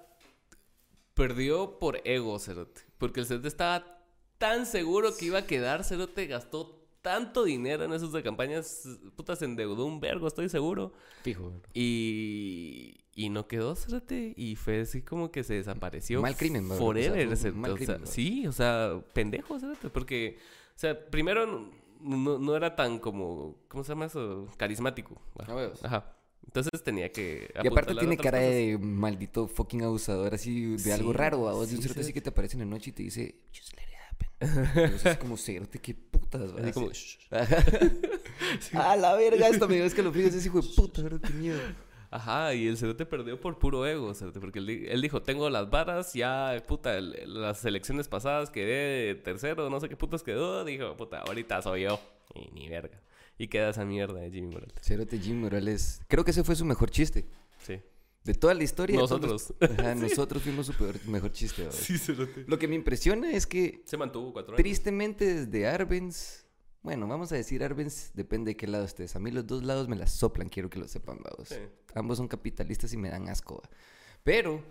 Perdió 1.14 1.78
por 1.78 2.00
ego, 2.04 2.38
cerote. 2.38 2.82
Porque 2.96 3.20
el 3.20 3.26
cerote 3.26 3.48
estaba 3.48 3.98
tan 4.38 4.64
seguro 4.66 5.16
que 5.16 5.26
iba 5.26 5.40
a 5.40 5.46
quedar, 5.46 5.84
cerote. 5.84 6.26
Gastó 6.26 6.79
tanto 7.02 7.44
dinero 7.44 7.84
en 7.84 7.92
esas 7.92 8.12
de 8.12 8.22
campañas. 8.22 8.86
Puta, 9.16 9.36
se 9.36 9.44
endeudó 9.44 9.84
un 9.86 10.00
vergo, 10.00 10.26
estoy 10.26 10.48
seguro. 10.48 10.92
Fijo. 11.22 11.52
Y... 11.74 12.96
Y 13.14 13.28
no 13.28 13.46
quedó, 13.48 13.74
cerote. 13.74 14.32
Y 14.36 14.56
fue 14.56 14.80
así 14.82 15.02
como 15.02 15.30
que 15.30 15.42
se 15.44 15.54
desapareció. 15.54 16.22
Mal 16.22 16.36
crimen. 16.36 16.64
O 16.66 16.68
sea, 16.68 16.76
Forever, 16.78 17.28
un 17.28 17.60
mal 17.60 17.72
O 17.72 17.74
crimen, 17.74 18.06
sí, 18.06 18.46
o 18.46 18.52
sea, 18.52 19.02
pendejo, 19.12 19.58
cerote. 19.58 19.90
Porque... 19.90 20.38
O 20.74 20.78
sea, 20.78 20.98
primero... 21.10 21.70
no- 22.00 22.38
No, 22.38 22.56
era 22.56 22.74
tan 22.76 22.98
como... 22.98 23.56
¿Cómo 23.68 23.84
se 23.84 23.90
llama 23.90 24.06
eso? 24.06 24.46
Carismático. 24.56 25.20
A. 25.38 25.86
Ajá. 25.86 26.16
Entonces 26.46 26.82
tenía 26.82 27.12
que. 27.12 27.52
Y 27.62 27.68
aparte 27.68 27.94
tiene 27.94 28.16
cara 28.16 28.38
cosas. 28.38 28.50
de 28.54 28.78
maldito 28.80 29.46
fucking 29.46 29.82
abusador, 29.82 30.34
así 30.34 30.76
de 30.76 30.92
algo 30.92 31.12
raro. 31.12 31.42
O 31.42 31.60
de 31.60 31.68
sí, 31.68 31.76
un 31.76 31.82
cerote 31.82 32.00
sí. 32.00 32.06
así 32.06 32.12
que 32.12 32.20
te 32.22 32.30
aparece 32.30 32.54
en 32.54 32.60
la 32.60 32.64
noche 32.66 32.90
y 32.90 32.92
te 32.92 33.02
dice, 33.04 33.36
just 33.54 33.76
let. 33.76 33.89
Entonces 34.40 35.06
es 35.06 35.18
como, 35.18 35.36
cerote, 35.36 35.78
qué 35.78 35.94
putas. 35.94 36.50
Así 36.58 36.72
como. 36.72 36.88
Así. 36.90 37.18
A 38.74 38.96
la 38.96 39.14
verga, 39.14 39.48
esta 39.48 39.66
me 39.66 39.84
es 39.84 39.94
que 39.94 40.02
lo 40.02 40.12
fijas 40.12 40.34
ese 40.34 40.48
hijo 40.48 40.60
de 40.60 40.68
puta, 40.74 41.02
cerote, 41.02 41.28
qué 41.28 41.34
miedo. 41.34 41.60
Ajá, 42.12 42.54
y 42.54 42.66
el 42.66 42.76
cerote 42.76 43.06
perdió 43.06 43.40
por 43.40 43.58
puro 43.60 43.86
ego, 43.86 44.12
cerote, 44.14 44.40
porque 44.40 44.58
él, 44.58 44.66
di- 44.66 44.84
él 44.88 45.00
dijo, 45.00 45.22
tengo 45.22 45.48
las 45.48 45.70
varas, 45.70 46.12
ya, 46.14 46.60
puta, 46.66 46.96
el- 46.98 47.14
las 47.40 47.64
elecciones 47.64 48.08
pasadas 48.08 48.50
quedé 48.50 49.14
tercero, 49.14 49.70
no 49.70 49.78
sé 49.78 49.88
qué 49.88 49.96
putas 49.96 50.22
quedó, 50.24 50.64
dijo, 50.64 50.96
puta, 50.96 51.20
ahorita 51.20 51.62
soy 51.62 51.82
yo, 51.82 52.00
y 52.34 52.50
ni 52.52 52.68
verga. 52.68 53.00
Y 53.38 53.46
queda 53.48 53.70
esa 53.70 53.84
mierda 53.84 54.18
de 54.20 54.30
Jimmy 54.30 54.48
Morales. 54.52 54.74
Cerote 54.82 55.18
Jim 55.20 55.40
Morales. 55.40 56.02
Creo 56.08 56.24
que 56.24 56.32
ese 56.32 56.42
fue 56.42 56.56
su 56.56 56.64
mejor 56.64 56.90
chiste. 56.90 57.26
Sí. 57.64 57.80
De 58.24 58.34
toda 58.34 58.52
la 58.54 58.62
historia. 58.62 58.98
los- 58.98 59.10
Nosotros. 59.10 59.54
Ajá, 59.60 59.94
nosotros 59.94 60.42
fuimos 60.42 60.66
su 60.66 60.74
peor- 60.74 61.00
mejor 61.06 61.32
chiste. 61.32 61.64
¿va? 61.64 61.72
Sí, 61.72 61.96
cerote. 61.98 62.44
Lo 62.46 62.58
que 62.58 62.68
me 62.68 62.74
impresiona 62.74 63.30
es 63.32 63.46
que 63.46 63.82
Se 63.86 63.96
mantuvo 63.96 64.32
cuatro 64.32 64.52
años. 64.54 64.62
tristemente 64.62 65.24
desde 65.46 65.66
Arbenz, 65.66 66.44
bueno, 66.82 67.06
vamos 67.08 67.32
a 67.32 67.36
decir 67.36 67.62
Arbenz, 67.64 68.10
depende 68.14 68.50
de 68.52 68.56
qué 68.56 68.66
lado 68.66 68.84
estés. 68.84 69.16
A 69.16 69.18
mí 69.20 69.30
los 69.30 69.46
dos 69.46 69.62
lados 69.64 69.88
me 69.88 69.96
la 69.96 70.06
soplan, 70.06 70.48
quiero 70.48 70.68
que 70.70 70.78
lo 70.78 70.86
sepan, 70.88 71.18
vamos. 71.22 71.48
Sí. 71.48 71.56
Ambos 71.94 72.18
son 72.18 72.28
capitalistas 72.28 72.92
y 72.92 72.96
me 72.96 73.10
dan 73.10 73.28
asco. 73.28 73.60
va. 73.62 73.70
Pero 74.22 74.62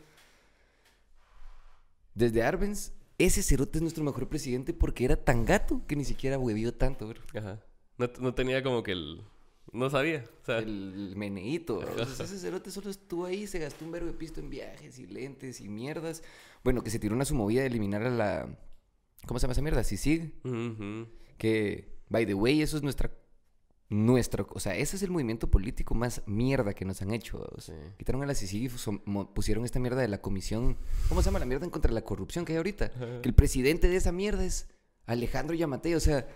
desde 2.13 2.43
Arbenz, 2.43 2.91
ese 3.17 3.41
cerote 3.43 3.77
es 3.79 3.81
nuestro 3.81 4.03
mejor 4.03 4.27
presidente 4.29 4.73
porque 4.73 5.05
era 5.05 5.15
tan 5.15 5.45
gato 5.45 5.81
que 5.87 5.95
ni 5.95 6.05
siquiera 6.05 6.37
huevió 6.37 6.73
tanto, 6.73 7.07
bro. 7.07 7.21
Ajá. 7.35 7.59
No, 7.97 8.09
no 8.19 8.33
tenía 8.33 8.63
como 8.63 8.81
que 8.83 8.91
el... 8.93 9.21
No 9.71 9.89
sabía. 9.89 10.25
O 10.41 10.45
sea, 10.45 10.57
El 10.59 11.13
meneíto. 11.15 11.79
bro. 11.79 11.89
Entonces, 11.91 12.19
ese 12.31 12.39
cerote 12.39 12.71
solo 12.71 12.89
estuvo 12.89 13.25
ahí, 13.25 13.47
se 13.47 13.59
gastó 13.59 13.85
un 13.85 13.91
verbo 13.91 14.07
de 14.07 14.13
pisto 14.13 14.39
en 14.39 14.49
viajes 14.49 14.97
y 14.99 15.05
lentes 15.07 15.61
y 15.61 15.69
mierdas. 15.69 16.23
Bueno, 16.63 16.83
que 16.83 16.89
se 16.89 16.99
tiró 16.99 17.15
una 17.15 17.25
su 17.25 17.35
movida 17.35 17.61
de 17.61 17.67
eliminar 17.67 18.03
a 18.03 18.09
la... 18.09 18.57
¿Cómo 19.25 19.39
se 19.39 19.43
llama 19.43 19.51
esa 19.53 19.61
mierda? 19.61 19.81
Ujú. 20.43 21.07
Que, 21.37 21.99
by 22.09 22.25
the 22.25 22.33
way, 22.33 22.61
eso 22.61 22.77
es 22.77 22.83
nuestra... 22.83 23.11
Nuestro, 23.91 24.47
o 24.51 24.59
sea, 24.59 24.75
ese 24.75 24.97
es 24.97 25.01
el 25.01 25.09
movimiento 25.09 25.49
político 25.49 25.95
más 25.95 26.21
mierda 26.27 26.75
que 26.75 26.85
nos 26.85 27.01
han 27.01 27.11
hecho. 27.11 27.39
o 27.55 27.59
sea, 27.59 27.73
Sí. 27.75 27.81
Quitaron 27.97 28.21
a 28.21 28.27
la 28.27 28.35
CICIG 28.35 28.65
y 28.65 29.25
pusieron 29.33 29.65
esta 29.65 29.79
mierda 29.79 29.99
de 29.99 30.07
la 30.07 30.21
comisión. 30.21 30.77
¿Cómo 31.07 31.23
se 31.23 31.25
llama 31.25 31.39
la 31.39 31.47
mierda 31.47 31.65
en 31.65 31.71
contra 31.71 31.89
de 31.89 31.95
la 31.95 32.03
corrupción 32.03 32.45
que 32.45 32.51
hay 32.53 32.57
ahorita? 32.57 32.91
Que 33.21 33.27
el 33.27 33.33
presidente 33.33 33.87
de 33.89 33.95
esa 33.95 34.11
mierda 34.11 34.45
es 34.45 34.67
Alejandro 35.07 35.55
Yamatei. 35.55 35.95
O 35.95 35.99
sea, 35.99 36.27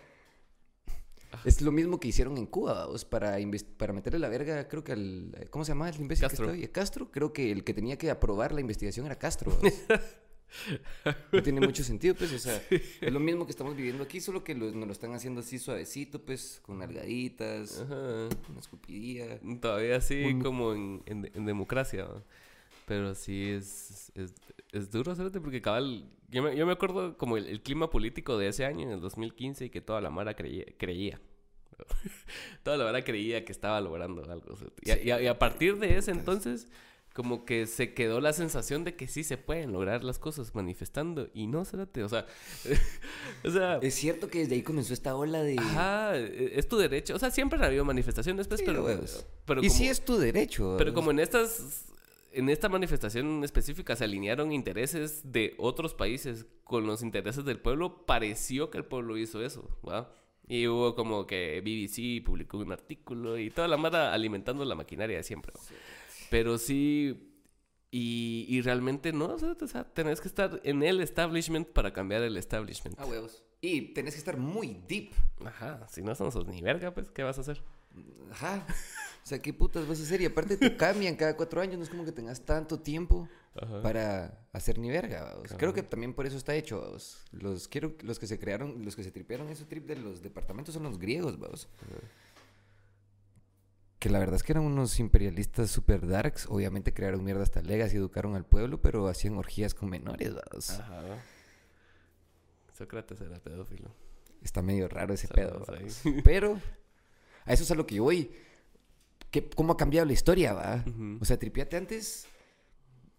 es 1.45 1.61
lo 1.61 1.71
mismo 1.71 1.99
que 1.99 2.07
hicieron 2.09 2.37
en 2.37 2.45
Cuba, 2.45 2.85
vamos, 2.85 3.05
para, 3.05 3.37
para 3.77 3.93
meterle 3.93 4.19
la 4.19 4.29
verga, 4.29 4.67
creo 4.67 4.83
que 4.83 4.91
al... 4.93 5.47
¿Cómo 5.49 5.65
se 5.65 5.71
llama 5.71 5.89
el 5.89 5.99
imbécil 5.99 6.27
Castro. 6.27 6.47
que 6.47 6.51
está 6.53 6.61
hoy? 6.65 6.67
Castro. 6.71 7.11
Creo 7.11 7.33
que 7.33 7.51
el 7.51 7.63
que 7.63 7.73
tenía 7.73 7.97
que 7.97 8.09
aprobar 8.09 8.51
la 8.53 8.61
investigación 8.61 9.05
era 9.05 9.17
Castro. 9.17 9.57
No 11.31 11.41
tiene 11.41 11.61
mucho 11.61 11.83
sentido, 11.83 12.13
pues, 12.13 12.31
o 12.31 12.37
sea, 12.37 12.61
es 12.69 13.11
lo 13.11 13.19
mismo 13.19 13.45
que 13.45 13.49
estamos 13.51 13.75
viviendo 13.75 14.03
aquí, 14.03 14.21
solo 14.21 14.43
que 14.43 14.53
lo- 14.53 14.71
nos 14.71 14.85
lo 14.85 14.91
están 14.93 15.11
haciendo 15.13 15.39
así 15.41 15.57
suavecito, 15.57 16.21
pues, 16.23 16.59
con 16.61 16.77
nalgaditas, 16.77 17.81
Ajá. 17.81 18.29
una 18.49 18.59
escupidilla. 18.59 19.39
Todavía 19.59 19.99
sí, 19.99 20.23
Un- 20.25 20.41
como 20.43 20.73
en, 20.73 21.01
en- 21.07 21.31
en 21.33 21.45
democracia. 21.47 22.03
¿no? 22.05 22.23
Pero 22.85 23.15
sí 23.15 23.49
es, 23.49 24.11
es, 24.13 24.33
es 24.71 24.91
duro, 24.91 25.15
¿sabes? 25.15 25.31
Porque 25.41 25.59
cabal, 25.61 26.07
yo 26.33 26.43
me, 26.43 26.55
yo 26.55 26.65
me 26.65 26.73
acuerdo 26.73 27.17
como 27.17 27.37
el, 27.37 27.47
el 27.47 27.61
clima 27.61 27.89
político 27.89 28.37
de 28.37 28.47
ese 28.49 28.65
año, 28.65 28.81
en 28.83 28.91
el 28.91 28.99
2015, 28.99 29.65
y 29.65 29.69
que 29.69 29.79
toda 29.81 30.01
la 30.01 30.09
Mara 30.09 30.35
creía. 30.35 30.65
creía 30.77 31.21
Toda 32.63 32.77
la 32.77 32.83
verdad 32.85 33.03
creía 33.05 33.45
que 33.45 33.51
estaba 33.51 33.79
logrando 33.81 34.23
algo. 34.31 34.55
Y 34.81 34.91
a, 34.91 35.01
y 35.01 35.11
a- 35.11 35.21
y 35.21 35.27
a 35.27 35.37
partir 35.39 35.77
de 35.79 35.97
ese 35.97 36.11
entonces, 36.11 36.67
como 37.13 37.45
que 37.45 37.67
se 37.67 37.93
quedó 37.93 38.21
la 38.21 38.33
sensación 38.33 38.83
de 38.83 38.95
que 38.95 39.07
sí 39.07 39.23
se 39.23 39.37
pueden 39.37 39.71
lograr 39.71 40.03
las 40.03 40.17
cosas 40.19 40.55
manifestando. 40.55 41.29
Y 41.33 41.47
no, 41.47 41.63
cérate, 41.65 42.03
o 42.03 42.09
sea... 42.09 42.25
o 43.43 43.49
sea... 43.51 43.77
Es 43.81 43.93
cierto 43.95 44.29
que 44.29 44.39
desde 44.39 44.55
ahí 44.55 44.61
comenzó 44.63 44.93
esta 44.93 45.15
ola 45.15 45.43
de... 45.43 45.55
Ajá, 45.59 46.17
e- 46.17 46.53
es 46.57 46.67
tu 46.67 46.77
derecho. 46.77 47.15
O 47.15 47.19
sea, 47.19 47.31
siempre 47.31 47.57
han 47.59 47.65
habido 47.65 47.85
manifestaciones, 47.85 48.47
pues, 48.47 48.59
Sí, 48.61 48.65
pero... 48.65 48.85
pero 49.45 49.61
y 49.63 49.67
como- 49.67 49.77
sí 49.77 49.87
es 49.87 50.03
tu 50.03 50.17
derecho. 50.17 50.75
pero 50.77 50.93
como 50.93 51.11
en 51.11 51.19
estas 51.19 51.85
en 52.33 52.49
esta 52.49 52.69
manifestación 52.69 53.43
específica 53.43 53.95
se 53.95 54.03
alinearon 54.03 54.51
intereses 54.51 55.31
de 55.31 55.55
otros 55.57 55.93
países 55.93 56.45
con 56.63 56.85
los 56.87 57.03
intereses 57.03 57.45
del 57.45 57.59
pueblo, 57.59 58.05
pareció 58.05 58.69
que 58.69 58.77
el 58.77 58.85
pueblo 58.85 59.17
hizo 59.17 59.43
eso, 59.43 59.69
¿va? 59.87 60.11
Y 60.47 60.67
hubo 60.67 60.95
como 60.95 61.25
que 61.25 61.61
BBC 61.61 62.25
publicó 62.25 62.57
un 62.57 62.71
artículo 62.71 63.37
y 63.37 63.49
toda 63.49 63.67
la 63.67 63.77
mara 63.77 64.13
alimentando 64.13 64.65
la 64.65 64.75
maquinaria 64.75 65.17
de 65.17 65.23
siempre. 65.23 65.53
¿va? 65.55 65.61
Pero 66.29 66.57
sí, 66.57 67.33
y, 67.91 68.45
y 68.49 68.61
realmente 68.61 69.13
no, 69.13 69.35
o 69.35 69.67
sea, 69.67 69.83
tenés 69.85 70.19
que 70.19 70.27
estar 70.27 70.59
en 70.63 70.83
el 70.83 70.99
establishment 70.99 71.69
para 71.69 71.93
cambiar 71.93 72.23
el 72.23 72.35
establishment. 72.35 72.99
A 72.99 73.05
huevos. 73.05 73.43
Y 73.61 73.93
tenés 73.93 74.15
que 74.15 74.19
estar 74.19 74.35
muy 74.35 74.81
deep. 74.87 75.13
Ajá, 75.45 75.87
si 75.87 76.01
no 76.01 76.13
somos 76.15 76.45
ni 76.47 76.61
verga, 76.61 76.93
pues, 76.93 77.09
¿qué 77.11 77.23
vas 77.23 77.37
a 77.37 77.41
hacer? 77.41 77.63
Ajá. 78.31 78.65
O 79.23 79.25
sea, 79.25 79.39
¿qué 79.39 79.53
putas 79.53 79.87
vas 79.87 79.99
a 79.99 80.03
hacer? 80.03 80.21
Y 80.21 80.25
aparte 80.25 80.57
te 80.57 80.75
cambian 80.77 81.15
cada 81.15 81.35
cuatro 81.37 81.61
años. 81.61 81.77
No 81.77 81.83
es 81.83 81.89
como 81.89 82.03
que 82.03 82.11
tengas 82.11 82.41
tanto 82.41 82.79
tiempo 82.79 83.29
Ajá. 83.55 83.81
para 83.81 84.37
hacer 84.51 84.77
ni 84.79 84.89
verga. 84.89 85.35
Creo 85.57 85.73
que 85.73 85.81
también 85.81 86.13
por 86.13 86.25
eso 86.25 86.35
está 86.35 86.55
hecho. 86.55 86.97
Los, 87.31 87.67
quiero, 87.69 87.93
los 88.01 88.19
que 88.19 88.27
se 88.27 88.37
crearon, 88.37 88.83
los 88.83 88.95
que 88.95 89.03
se 89.03 89.11
tripearon 89.11 89.49
ese 89.49 89.65
trip 89.65 89.85
de 89.87 89.95
los 89.95 90.21
departamentos 90.21 90.73
son 90.73 90.83
los 90.83 90.99
griegos, 90.99 91.39
vamos. 91.39 91.69
Que 93.99 94.09
la 94.09 94.19
verdad 94.19 94.35
es 94.35 94.43
que 94.43 94.51
eran 94.51 94.65
unos 94.65 94.99
imperialistas 94.99 95.71
super 95.71 96.05
darks. 96.05 96.45
Obviamente 96.49 96.93
crearon 96.93 97.23
mierda 97.23 97.43
hasta 97.43 97.61
Legacy, 97.61 97.95
educaron 97.95 98.35
al 98.35 98.45
pueblo, 98.45 98.81
pero 98.81 99.07
hacían 99.07 99.37
orgías 99.37 99.73
con 99.73 99.89
menores, 99.89 100.33
vamos. 100.33 100.69
Ajá. 100.71 101.01
Sócrates 102.73 103.21
era 103.21 103.39
pedófilo. 103.39 103.89
Está 104.41 104.61
medio 104.61 104.89
raro 104.89 105.13
ese 105.13 105.27
Saludos 105.27 105.69
pedo. 106.03 106.21
Pero 106.25 106.59
a 107.45 107.53
eso 107.53 107.63
es 107.63 107.71
a 107.71 107.75
lo 107.75 107.85
que 107.85 107.95
yo 107.95 108.03
voy. 108.03 108.29
¿Qué, 109.33 109.49
¿Cómo 109.49 109.73
ha 109.73 109.77
cambiado 109.77 110.05
la 110.05 110.13
historia, 110.13 110.53
va? 110.53 110.85
O 111.19 111.25
sea, 111.25 111.39
tripiate 111.39 111.75
antes, 111.75 112.27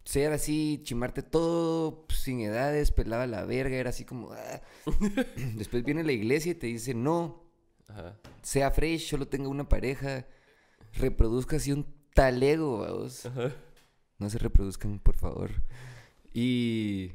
ser 0.04 0.30
así, 0.30 0.80
chimarte 0.84 1.24
todo, 1.24 2.06
pues, 2.06 2.20
sin 2.20 2.38
edades, 2.38 2.92
pelaba 2.92 3.26
la 3.26 3.44
verga, 3.44 3.74
era 3.74 3.90
así 3.90 4.04
como... 4.04 4.32
ah. 4.32 4.62
Después 5.56 5.82
viene 5.82 6.04
la 6.04 6.12
iglesia 6.12 6.52
y 6.52 6.54
te 6.54 6.68
dice, 6.68 6.94
no, 6.94 7.42
Ajá. 7.88 8.16
sea 8.42 8.70
fresh, 8.70 9.10
solo 9.10 9.26
tenga 9.26 9.48
una 9.48 9.68
pareja, 9.68 10.24
reproduzca 10.92 11.56
así 11.56 11.72
un 11.72 11.84
talego, 12.14 12.78
vamos. 12.78 13.26
Ajá. 13.26 13.52
No 14.20 14.30
se 14.30 14.38
reproduzcan, 14.38 15.00
por 15.00 15.16
favor. 15.16 15.50
Y... 16.32 17.10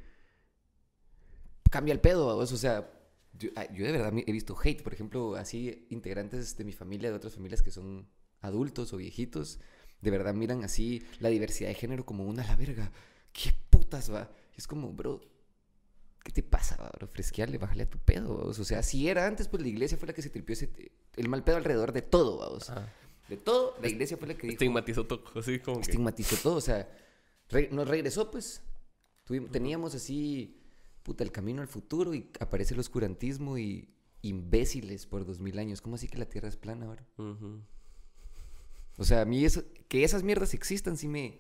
Cambia 1.72 1.94
el 1.94 2.02
pedo, 2.02 2.28
vamos. 2.28 2.52
O 2.52 2.58
sea, 2.58 2.92
yo, 3.32 3.50
ah, 3.56 3.66
yo 3.72 3.86
de 3.86 3.94
verdad 3.94 4.12
he 4.14 4.32
visto 4.34 4.58
hate, 4.62 4.84
por 4.84 4.94
ejemplo, 4.94 5.36
así 5.36 5.88
integrantes 5.90 6.58
de 6.58 6.66
mi 6.66 6.74
familia, 6.74 7.12
de 7.12 7.16
otras 7.16 7.36
familias 7.36 7.62
que 7.62 7.72
son 7.72 8.10
adultos 8.42 8.94
o 8.94 8.98
viejitos, 8.98 9.60
de 10.02 10.12
verdad 10.12 10.34
miran 10.34 10.64
así 10.64 11.04
la 11.20 11.30
diversidad 11.30 11.70
de 11.70 11.76
género 11.76 12.06
como 12.06 12.26
una 12.26 12.44
la 12.46 12.56
verga. 12.56 12.92
¿Qué 13.34 13.54
putas, 13.70 14.12
va? 14.12 14.30
Es 14.56 14.68
como, 14.68 14.92
bro, 14.92 15.22
¿qué 16.24 16.32
te 16.32 16.44
pasa, 16.44 16.92
bro? 16.98 17.08
Fresquearle, 17.08 17.58
bájale 17.58 17.84
a 17.84 17.90
tu 17.90 17.98
pedo, 17.98 18.38
vamos. 18.38 18.60
O 18.60 18.66
sea, 18.66 18.84
si 18.84 19.08
era 19.08 19.28
antes, 19.28 19.48
pues 19.48 19.62
la 19.62 19.70
iglesia 19.70 19.98
fue 19.98 20.08
la 20.08 20.14
que 20.14 20.22
se 20.22 20.30
tripió 20.30 20.54
ese, 20.54 20.70
el 21.16 21.30
mal 21.30 21.44
pedo 21.44 21.58
alrededor 21.58 21.92
de 21.92 22.02
todo, 22.02 22.38
vamos. 22.38 22.72
De 23.28 23.38
todo, 23.38 23.76
la 23.82 23.88
iglesia 23.90 24.18
fue 24.18 24.28
la 24.28 24.34
que 24.34 24.48
dijo 24.48 24.54
Estigmatizó 24.54 25.06
todo, 25.06 25.24
así 25.36 25.60
como 25.60 25.78
que... 25.78 25.84
estigmatizó 25.84 26.36
todo, 26.38 26.56
o 26.56 26.62
sea, 26.62 26.90
re- 27.50 27.70
nos 27.72 27.88
regresó, 27.88 28.32
pues. 28.32 28.64
Teníamos 29.52 29.94
así, 29.94 30.60
puta, 31.04 31.24
el 31.24 31.32
camino 31.32 31.62
al 31.62 31.68
futuro 31.68 32.16
y 32.16 32.32
aparece 32.40 32.74
el 32.74 32.80
oscurantismo 32.80 33.60
y 33.60 33.94
imbéciles 34.24 35.06
por 35.06 35.24
dos 35.24 35.40
mil 35.40 35.60
años. 35.60 35.82
¿Cómo 35.82 35.96
así 35.96 36.08
que 36.08 36.18
la 36.18 36.26
Tierra 36.26 36.48
es 36.50 36.58
plana 36.58 36.88
ahora? 36.88 37.06
O 39.00 39.04
sea, 39.06 39.22
a 39.22 39.26
mí 39.26 39.44
eso, 39.46 39.64
que 39.88 40.04
esas 40.04 40.22
mierdas 40.24 40.54
existan 40.54 40.98
sí 40.98 41.08
me 41.08 41.40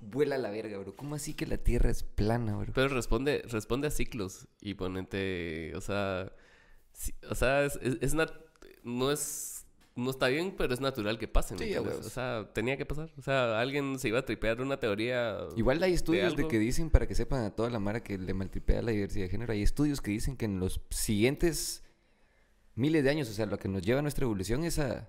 vuela 0.00 0.38
la 0.38 0.50
verga, 0.50 0.78
bro. 0.78 0.94
¿Cómo 0.94 1.14
así 1.14 1.34
que 1.34 1.46
la 1.46 1.56
Tierra 1.58 1.90
es 1.90 2.02
plana, 2.02 2.56
bro? 2.56 2.72
Pero 2.74 2.88
responde, 2.88 3.42
responde 3.48 3.88
a 3.88 3.90
ciclos 3.90 4.46
y 4.60 4.74
ponente, 4.74 5.72
o 5.74 5.80
sea, 5.80 6.32
sí- 6.92 7.14
o 7.28 7.34
sea, 7.34 7.64
es, 7.64 7.78
es- 7.82 7.98
es 8.00 8.14
nat- 8.14 8.34
no 8.84 9.10
es, 9.12 9.66
no 9.96 10.10
está 10.10 10.28
bien, 10.28 10.54
pero 10.56 10.72
es 10.72 10.80
natural 10.80 11.18
que 11.18 11.28
pasen. 11.28 11.58
¿me 11.58 11.66
Sí, 11.66 11.74
o 11.76 12.02
sea, 12.10 12.48
tenía 12.54 12.76
que 12.76 12.86
pasar. 12.86 13.10
O 13.18 13.22
sea, 13.22 13.60
alguien 13.60 13.98
se 13.98 14.08
iba 14.08 14.18
a 14.20 14.24
tripear 14.24 14.60
una 14.60 14.78
teoría. 14.80 15.38
Igual 15.56 15.82
hay 15.82 15.92
estudios 15.94 16.34
de, 16.36 16.48
que 16.48 16.58
dicen, 16.58 16.90
para 16.90 17.06
que 17.06 17.14
sepan 17.14 17.44
a 17.44 17.50
toda 17.50 17.68
la 17.70 17.78
mara 17.78 18.02
que 18.02 18.16
le 18.18 18.32
maltripea 18.34 18.82
la 18.82 18.90
diversidad 18.92 19.24
de 19.26 19.30
género, 19.30 19.52
hay 19.52 19.62
estudios 19.62 20.00
que 20.00 20.10
dicen 20.12 20.36
que 20.36 20.46
en 20.46 20.58
los 20.60 20.80
siguientes 20.90 21.82
miles 22.74 23.04
de 23.04 23.10
años, 23.10 23.28
o 23.28 23.32
sea, 23.32 23.46
lo 23.46 23.58
que 23.58 23.68
nos 23.68 23.82
lleva 23.82 23.98
a 23.98 24.02
nuestra 24.02 24.24
evolución 24.24 24.64
es 24.64 24.78
a 24.78 25.08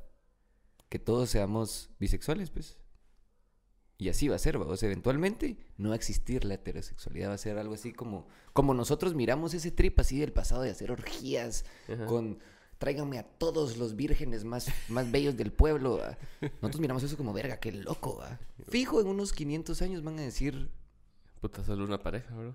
que 0.91 0.99
todos 0.99 1.29
seamos 1.29 1.89
bisexuales, 1.99 2.49
pues. 2.49 2.77
Y 3.97 4.09
así 4.09 4.27
va 4.27 4.35
a 4.35 4.39
ser, 4.39 4.57
vamos. 4.57 4.83
Eventualmente 4.83 5.55
no 5.77 5.89
va 5.89 5.95
a 5.95 5.97
existir 5.97 6.43
la 6.43 6.55
heterosexualidad, 6.55 7.29
va 7.29 7.35
a 7.35 7.37
ser 7.37 7.57
algo 7.57 7.75
así 7.75 7.93
como, 7.93 8.27
como 8.51 8.73
nosotros 8.73 9.15
miramos 9.15 9.53
ese 9.53 9.71
trip 9.71 9.97
así 10.01 10.19
del 10.19 10.33
pasado 10.33 10.63
de 10.63 10.69
hacer 10.69 10.91
orgías 10.91 11.63
Ajá. 11.87 12.05
con 12.07 12.39
tráiganme 12.77 13.19
a 13.19 13.23
todos 13.23 13.77
los 13.77 13.95
vírgenes 13.95 14.43
más, 14.43 14.67
más 14.89 15.09
bellos 15.09 15.37
del 15.37 15.53
pueblo. 15.53 15.99
¿va? 15.99 16.17
Nosotros 16.41 16.81
miramos 16.81 17.03
eso 17.03 17.15
como 17.15 17.31
verga, 17.31 17.57
qué 17.61 17.71
loco, 17.71 18.17
¿va? 18.17 18.37
Fijo, 18.67 18.99
en 18.99 19.07
unos 19.07 19.31
500 19.31 19.81
años 19.83 20.03
van 20.03 20.19
a 20.19 20.23
decir. 20.23 20.71
Puta, 21.39 21.63
solo 21.63 21.85
una 21.85 22.03
pareja, 22.03 22.35
bro. 22.35 22.53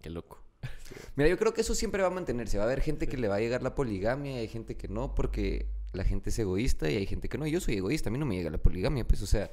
Qué 0.00 0.08
loco. 0.08 0.40
Mira, 1.16 1.28
yo 1.28 1.36
creo 1.36 1.52
que 1.52 1.62
eso 1.62 1.74
siempre 1.74 2.02
va 2.02 2.08
a 2.08 2.12
mantenerse. 2.12 2.58
Va 2.58 2.62
a 2.62 2.66
haber 2.66 2.80
gente 2.80 3.08
que 3.08 3.16
le 3.16 3.26
va 3.26 3.36
a 3.36 3.40
llegar 3.40 3.64
la 3.64 3.74
poligamia 3.74 4.34
y 4.34 4.36
hay 4.36 4.48
gente 4.48 4.76
que 4.76 4.86
no, 4.86 5.16
porque 5.16 5.81
la 5.92 6.04
gente 6.04 6.30
es 6.30 6.38
egoísta 6.38 6.90
y 6.90 6.96
hay 6.96 7.06
gente 7.06 7.28
que 7.28 7.38
no. 7.38 7.46
Yo 7.46 7.60
soy 7.60 7.76
egoísta, 7.76 8.08
a 8.08 8.12
mí 8.12 8.18
no 8.18 8.26
me 8.26 8.36
llega 8.36 8.50
la 8.50 8.58
poligamia, 8.58 9.06
pues, 9.06 9.22
o 9.22 9.26
sea, 9.26 9.50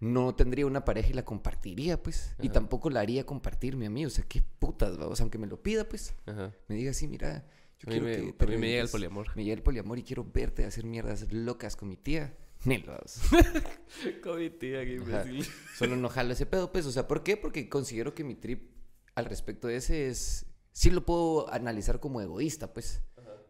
no 0.00 0.34
tendría 0.34 0.66
una 0.66 0.84
pareja 0.84 1.10
y 1.10 1.12
la 1.12 1.24
compartiría, 1.24 2.02
pues, 2.02 2.34
y 2.40 2.48
tampoco 2.48 2.90
la 2.90 3.00
haría 3.00 3.24
compartirme 3.24 3.86
a 3.86 3.90
mí, 3.90 4.04
o 4.04 4.10
sea, 4.10 4.24
qué 4.28 4.42
putas, 4.58 4.98
¿va? 5.00 5.06
o 5.06 5.14
sea, 5.14 5.22
aunque 5.24 5.38
me 5.38 5.46
lo 5.46 5.62
pida, 5.62 5.88
pues, 5.88 6.14
Ajá. 6.26 6.52
me 6.68 6.74
diga 6.76 6.90
así, 6.90 7.06
mira, 7.06 7.44
yo 7.78 7.88
A 7.90 7.94
mí 7.94 8.00
quiero 8.00 8.04
me- 8.06 8.26
que 8.26 8.32
te 8.32 8.44
a 8.44 8.48
mí 8.48 8.56
me 8.56 8.68
llega 8.68 8.82
el 8.82 8.88
poliamor. 8.88 9.26
Me 9.36 9.44
llega 9.44 9.54
el 9.56 9.62
poliamor 9.62 9.98
y 9.98 10.02
quiero 10.04 10.24
verte 10.24 10.64
hacer 10.64 10.84
mierdas 10.84 11.32
locas 11.32 11.76
con 11.76 11.88
mi 11.88 11.96
tía. 11.96 12.36
Vamos. 12.64 13.20
Con 14.22 14.38
mi 14.38 14.48
tía, 14.50 14.84
qué 14.84 14.94
imbécil. 14.94 15.44
Solo 15.76 15.96
no 15.96 16.08
jalo 16.08 16.32
ese 16.32 16.46
pedo, 16.46 16.70
pues. 16.70 16.86
O 16.86 16.92
sea, 16.92 17.08
¿por 17.08 17.24
qué? 17.24 17.36
Porque 17.36 17.68
considero 17.68 18.14
que 18.14 18.22
mi 18.22 18.36
trip 18.36 18.70
al 19.16 19.24
respecto 19.24 19.66
de 19.66 19.76
ese 19.76 20.06
es. 20.06 20.46
Sí 20.70 20.90
lo 20.90 21.04
puedo 21.04 21.52
analizar 21.52 21.98
como 21.98 22.20
egoísta, 22.20 22.72
pues. 22.72 23.02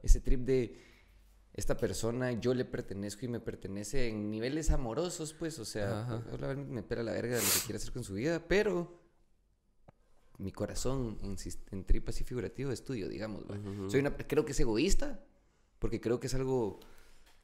Ese 0.02 0.20
trip 0.20 0.40
de 0.40 0.80
esta 1.54 1.76
persona, 1.76 2.32
yo 2.32 2.54
le 2.54 2.64
pertenezco 2.64 3.26
y 3.26 3.28
me 3.28 3.40
pertenece 3.40 4.08
en 4.08 4.30
niveles 4.30 4.70
amorosos, 4.70 5.34
pues. 5.34 5.58
O 5.58 5.64
sea, 5.64 6.22
obviamente 6.32 6.72
me 6.72 6.82
pela 6.82 7.02
la 7.02 7.12
verga 7.12 7.36
de 7.36 7.42
lo 7.42 7.48
que 7.48 7.60
quiere 7.66 7.76
hacer 7.76 7.92
con 7.92 8.04
su 8.04 8.14
vida, 8.14 8.42
pero 8.48 9.00
mi 10.38 10.50
corazón 10.50 11.18
en, 11.22 11.36
en 11.70 11.84
trip 11.84 12.08
así 12.08 12.24
figurativo 12.24 12.72
es 12.72 12.82
tuyo, 12.84 13.08
digamos. 13.08 13.44
Soy 13.88 14.00
una, 14.00 14.16
creo 14.16 14.44
que 14.44 14.52
es 14.52 14.60
egoísta, 14.60 15.24
porque 15.78 16.00
creo 16.00 16.18
que 16.18 16.26
es 16.26 16.34
algo 16.34 16.80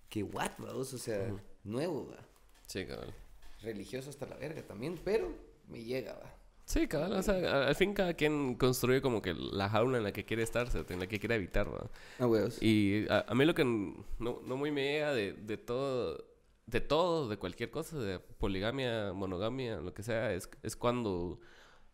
que, 0.09 0.23
what, 0.23 0.53
vamos, 0.59 0.95
o 0.95 0.99
sea, 0.99 1.31
nuevo, 1.65 2.09
¿va? 2.11 2.27
Sí, 2.67 2.87
cabal. 2.87 3.15
religioso 3.61 4.11
hasta 4.11 4.27
la 4.27 4.37
verga 4.37 4.63
también, 4.63 4.99
pero 5.05 5.35
me 5.69 5.85
llega, 5.85 6.15
va. 6.15 6.35
Sí, 6.69 6.87
cabal. 6.87 7.15
O 7.15 7.23
sea, 7.23 7.67
al 7.69 7.75
fin 7.75 7.95
cada 7.95 8.13
quien 8.13 8.55
construye 8.57 9.01
como 9.01 9.23
que 9.23 9.33
la 9.33 9.71
jaula 9.71 9.97
en 9.97 10.05
la 10.05 10.13
que 10.13 10.27
quiere 10.27 10.43
estarse, 10.43 10.85
en 10.87 11.01
la 11.01 11.07
que 11.07 11.19
quiere 11.19 11.35
habitar, 11.37 11.67
¿va? 11.73 11.89
A 12.19 12.27
huevos. 12.27 12.63
Y 12.63 13.07
a, 13.09 13.25
a 13.27 13.35
mí 13.35 13.47
lo 13.47 13.55
que 13.55 13.65
no, 13.65 14.05
no 14.45 14.57
muy 14.57 14.71
me 14.71 14.83
llega 14.83 15.15
de, 15.15 15.33
de 15.33 15.57
todo, 15.57 16.23
de 16.67 16.81
todo, 16.83 17.29
de 17.31 17.39
cualquier 17.39 17.71
cosa, 17.71 17.99
de 17.99 18.19
poligamia, 18.19 19.15
monogamia, 19.15 19.77
lo 19.81 19.95
que 19.95 20.03
sea, 20.03 20.35
es, 20.35 20.51
es 20.63 20.77
cuando 20.77 21.41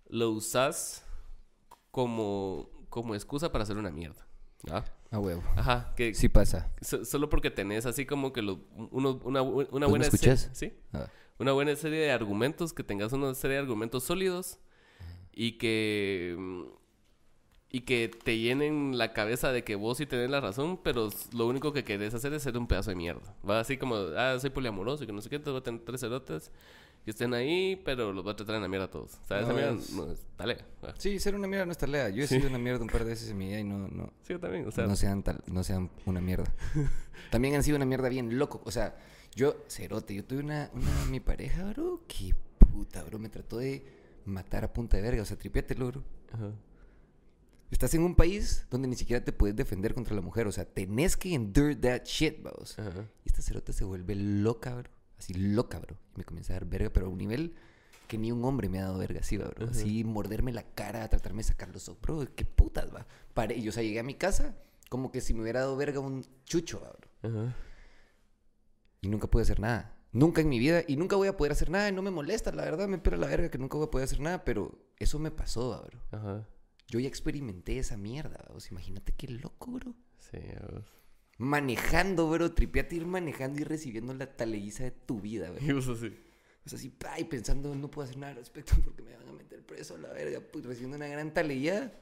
lo 0.08 0.30
usas 0.30 1.04
como, 1.92 2.68
como 2.88 3.14
excusa 3.14 3.52
para 3.52 3.62
hacer 3.62 3.76
una 3.76 3.90
mierda. 3.92 4.26
A 5.12 5.18
huevo. 5.20 5.44
Ajá, 5.56 5.92
que 5.94 6.14
Sí 6.14 6.28
pasa. 6.28 6.72
so- 6.80 7.04
solo 7.04 7.28
porque 7.28 7.50
tenés 7.52 7.86
así 7.86 8.06
como 8.06 8.32
que 8.32 8.42
lo- 8.42 8.60
uno- 8.90 9.20
una, 9.22 9.42
una 9.42 9.86
me 9.86 9.86
buena 9.86 10.04
se- 10.06 10.16
escuchas? 10.16 10.50
¿sí? 10.52 10.72
Ah. 10.92 11.06
Una 11.38 11.52
buena 11.52 11.74
serie 11.76 12.00
de 12.00 12.12
argumentos, 12.12 12.72
que 12.72 12.84
tengas 12.84 13.12
una 13.12 13.34
serie 13.34 13.56
de 13.56 13.62
argumentos 13.62 14.04
sólidos 14.04 14.58
y 15.32 15.52
que 15.58 16.34
mm, 16.38 16.62
y 17.70 17.80
que 17.80 18.08
te 18.08 18.38
llenen 18.38 18.96
la 18.98 19.12
cabeza 19.12 19.50
de 19.50 19.64
que 19.64 19.74
vos 19.74 19.98
sí 19.98 20.06
tenés 20.06 20.30
la 20.30 20.40
razón, 20.40 20.78
pero 20.84 21.08
lo 21.32 21.48
único 21.48 21.72
que 21.72 21.82
querés 21.82 22.14
hacer 22.14 22.32
es 22.32 22.44
ser 22.44 22.56
un 22.56 22.68
pedazo 22.68 22.90
de 22.90 22.96
mierda. 22.96 23.34
Va 23.48 23.58
así 23.58 23.76
como, 23.78 23.96
ah, 24.16 24.36
soy 24.38 24.50
poliamoroso 24.50 25.02
y 25.02 25.06
que 25.08 25.12
no 25.12 25.20
sé 25.20 25.28
qué, 25.28 25.40
te 25.40 25.50
voy 25.50 25.58
a 25.58 25.62
tener 25.64 25.80
tres 25.84 26.00
cerotes 26.00 26.52
que 27.04 27.10
estén 27.10 27.34
ahí, 27.34 27.74
pero 27.84 28.12
los 28.12 28.24
va 28.24 28.30
a 28.30 28.36
tratar 28.36 28.54
en 28.56 28.62
la 28.62 28.68
mierda 28.68 28.86
a 28.86 28.90
todos. 28.92 29.14
O 29.24 29.26
sea, 29.26 29.40
esa 29.40 29.48
No, 29.48 29.54
mierda 29.54 29.72
es- 29.72 29.90
no 29.90 30.06
es 30.12 30.20
talega. 30.36 30.64
ah. 30.84 30.94
Sí, 30.98 31.18
ser 31.18 31.34
una 31.34 31.48
mierda 31.48 31.66
no 31.66 31.72
está 31.72 31.88
lea. 31.88 32.10
Yo 32.10 32.22
he 32.22 32.26
sido 32.28 32.48
una 32.48 32.58
mierda 32.58 32.80
un 32.80 32.88
par 32.88 33.02
de 33.02 33.10
veces 33.10 33.28
en 33.30 33.38
mi 33.38 33.48
vida 33.48 33.58
y 33.58 33.64
no, 33.64 33.88
no, 33.88 34.12
Sí, 34.22 34.34
yo 34.34 34.38
también. 34.38 34.68
O 34.68 34.70
sea, 34.70 34.86
no 34.86 34.94
sean 34.94 35.24
tal, 35.24 35.42
no 35.48 35.64
sean 35.64 35.90
una 36.06 36.20
mierda. 36.20 36.54
También 37.32 37.56
han 37.56 37.64
sido 37.64 37.76
una 37.76 37.86
mierda 37.86 38.08
bien 38.08 38.38
loco. 38.38 38.62
O 38.64 38.70
sea, 38.70 38.94
yo, 39.34 39.56
cerote, 39.68 40.14
yo 40.14 40.24
tuve 40.24 40.40
una, 40.40 40.70
una 40.74 41.04
mi 41.06 41.20
pareja, 41.20 41.64
bro, 41.72 42.02
qué 42.06 42.34
puta, 42.58 43.02
bro, 43.04 43.18
me 43.18 43.28
trató 43.28 43.58
de 43.58 43.84
matar 44.24 44.64
a 44.64 44.72
punta 44.72 44.96
de 44.96 45.02
verga. 45.02 45.22
O 45.22 45.24
sea, 45.24 45.36
tripiátelo, 45.36 45.88
bro. 45.88 46.02
ajá. 46.32 46.52
Estás 47.70 47.92
en 47.94 48.02
un 48.02 48.14
país 48.14 48.66
donde 48.70 48.86
ni 48.86 48.94
siquiera 48.94 49.24
te 49.24 49.32
puedes 49.32 49.56
defender 49.56 49.94
contra 49.94 50.14
la 50.14 50.20
mujer. 50.20 50.46
O 50.46 50.52
sea, 50.52 50.64
tenés 50.64 51.16
que 51.16 51.34
endure 51.34 51.74
that 51.74 52.04
shit, 52.04 52.40
vamos. 52.40 52.78
Ajá. 52.78 53.08
Y 53.24 53.28
esta 53.28 53.42
cerota 53.42 53.72
se 53.72 53.84
vuelve 53.84 54.14
loca, 54.14 54.74
bro. 54.76 54.90
Así 55.18 55.34
loca, 55.34 55.80
bro. 55.80 55.96
Y 56.14 56.18
me 56.18 56.24
comienza 56.24 56.52
a 56.52 56.56
dar 56.56 56.66
verga, 56.66 56.90
pero 56.90 57.06
a 57.06 57.08
un 57.08 57.18
nivel 57.18 57.54
que 58.06 58.16
ni 58.16 58.30
un 58.30 58.44
hombre 58.44 58.68
me 58.68 58.78
ha 58.78 58.82
dado 58.84 58.98
verga 58.98 59.20
así, 59.20 59.38
va, 59.38 59.48
bro. 59.48 59.68
Así 59.70 60.04
morderme 60.04 60.52
la 60.52 60.62
cara, 60.62 61.08
tratarme 61.08 61.38
de 61.38 61.48
sacar 61.48 61.68
los 61.70 61.88
ojos. 61.88 62.00
Bro, 62.00 62.28
qué 62.36 62.44
putas, 62.44 62.94
va. 62.94 63.06
Paré, 63.32 63.56
y, 63.56 63.68
o 63.68 63.72
sea, 63.72 63.82
llegué 63.82 63.98
a 63.98 64.04
mi 64.04 64.14
casa 64.14 64.54
como 64.88 65.10
que 65.10 65.20
si 65.20 65.34
me 65.34 65.42
hubiera 65.42 65.60
dado 65.60 65.76
verga 65.76 65.98
un 65.98 66.24
chucho, 66.44 66.80
va, 66.80 66.92
bro. 66.92 67.40
Ajá. 67.42 67.56
Y 69.04 69.08
nunca 69.08 69.28
pude 69.28 69.42
hacer 69.42 69.60
nada. 69.60 69.94
Nunca 70.12 70.40
en 70.40 70.48
mi 70.48 70.58
vida. 70.58 70.82
Y 70.88 70.96
nunca 70.96 71.16
voy 71.16 71.28
a 71.28 71.36
poder 71.36 71.52
hacer 71.52 71.68
nada. 71.68 71.90
Y 71.90 71.92
no 71.92 72.00
me 72.00 72.10
molesta, 72.10 72.50
la 72.52 72.64
verdad. 72.64 72.88
Me 72.88 72.96
pela 72.96 73.18
la 73.18 73.26
verga 73.26 73.50
que 73.50 73.58
nunca 73.58 73.76
voy 73.76 73.86
a 73.86 73.90
poder 73.90 74.06
hacer 74.06 74.20
nada. 74.20 74.44
Pero 74.44 74.72
eso 74.96 75.18
me 75.18 75.30
pasó, 75.30 75.84
bro. 75.86 76.00
Ajá. 76.10 76.48
Yo 76.88 77.00
ya 77.00 77.08
experimenté 77.08 77.78
esa 77.78 77.98
mierda, 77.98 78.42
va. 78.48 78.54
O 78.54 78.60
sea, 78.60 78.72
imagínate 78.72 79.12
qué 79.12 79.28
loco, 79.28 79.72
bro. 79.72 79.94
Sí, 80.18 80.38
vos. 80.72 80.84
Manejando, 81.36 82.30
bro. 82.30 82.52
Tripiate 82.52 82.96
ir 82.96 83.06
manejando 83.06 83.60
y 83.60 83.64
recibiendo 83.64 84.14
la 84.14 84.34
taleiza 84.34 84.84
de 84.84 84.92
tu 84.92 85.20
vida, 85.20 85.50
bro. 85.50 85.60
Y 85.68 85.72
vos 85.72 85.86
así. 85.88 86.16
O 86.64 86.68
sea, 86.70 86.78
así, 86.78 86.88
pa, 86.88 87.20
y 87.20 87.24
pensando, 87.24 87.74
no 87.74 87.90
puedo 87.90 88.06
hacer 88.06 88.16
nada 88.16 88.32
al 88.32 88.38
respecto 88.38 88.74
porque 88.82 89.02
me 89.02 89.14
van 89.14 89.28
a 89.28 89.32
meter 89.32 89.66
preso 89.66 89.98
la 89.98 90.08
verga, 90.14 90.40
pues 90.40 90.64
recibiendo 90.64 90.96
una 90.96 91.08
gran 91.08 91.34
taleía. 91.34 92.00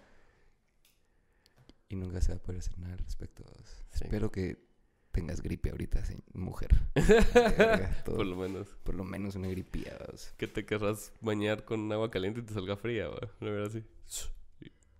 Y 1.88 1.96
nunca 1.96 2.20
se 2.20 2.30
va 2.30 2.38
a 2.38 2.42
poder 2.42 2.60
hacer 2.60 2.78
nada 2.78 2.92
al 2.92 3.00
respecto. 3.00 3.42
Sí. 3.90 4.04
Espero 4.04 4.30
que 4.30 4.71
tengas 5.12 5.40
gripe 5.42 5.70
ahorita, 5.70 6.04
se- 6.04 6.18
mujer. 6.32 6.70
Verga. 6.94 8.02
Por 8.04 8.26
lo 8.26 8.36
menos. 8.36 8.68
Por 8.82 8.94
lo 8.94 9.04
menos 9.04 9.34
una 9.36 9.48
gripía. 9.48 9.96
Que 10.36 10.48
te 10.48 10.64
querrás 10.64 11.12
bañar 11.20 11.64
con 11.64 11.90
agua 11.92 12.10
caliente 12.10 12.40
y 12.40 12.42
te 12.44 12.54
salga 12.54 12.76
fría. 12.76 13.08
No 13.40 13.50
ver 13.52 13.62
así. 13.62 13.84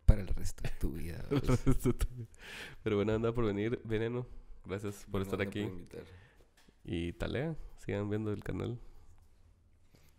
Para 0.07 0.21
el 0.21 0.29
resto 0.29 0.63
de 0.63 0.71
tu 0.79 0.93
vida. 0.93 1.25
vamos. 1.31 1.61
Pero 2.83 2.97
bueno, 2.97 3.13
anda 3.15 3.33
por 3.33 3.47
venir, 3.47 3.81
Veneno. 3.85 4.27
Gracias 4.65 5.07
por 5.11 5.23
estar 5.23 5.41
aquí. 5.43 5.61
invitar. 5.61 6.05
Y 6.85 7.13
talea, 7.15 7.57
sigan 7.79 8.09
viendo 8.11 8.33
el 8.33 8.43
canal. 8.45 8.79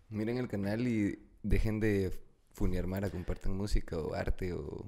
Miren 0.10 0.38
el 0.38 0.48
canal 0.48 0.88
y 0.88 1.20
dejen 1.44 1.80
de 1.80 2.12
funear 2.54 2.88
mara, 2.88 3.10
compartan 3.10 3.56
música 3.56 3.98
o 3.98 4.14
arte 4.14 4.54
o, 4.54 4.86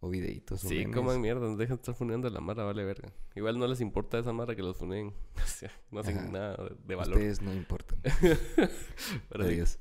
o 0.00 0.08
videitos. 0.08 0.60
Sí, 0.60 0.84
coman 0.86 1.20
mierda, 1.20 1.40
no 1.48 1.56
dejen 1.56 1.76
de 1.76 1.80
estar 1.82 1.94
funeando 1.94 2.28
a 2.28 2.30
la 2.30 2.40
mara, 2.40 2.62
vale 2.64 2.84
verga. 2.84 3.12
Igual 3.34 3.58
no 3.58 3.66
les 3.66 3.80
importa 3.80 4.18
esa 4.18 4.32
mara 4.32 4.54
que 4.54 4.62
los 4.62 4.76
funeen. 4.76 5.12
O 5.44 5.46
sea, 5.50 5.72
no 5.90 6.00
hacen 6.00 6.18
Ajá. 6.18 6.28
nada 6.28 6.56
de- 6.84 6.94
valor. 6.94 7.14
Ustedes 7.16 7.40
no 7.42 7.52
importan. 7.54 7.98
Adiós. 9.34 9.78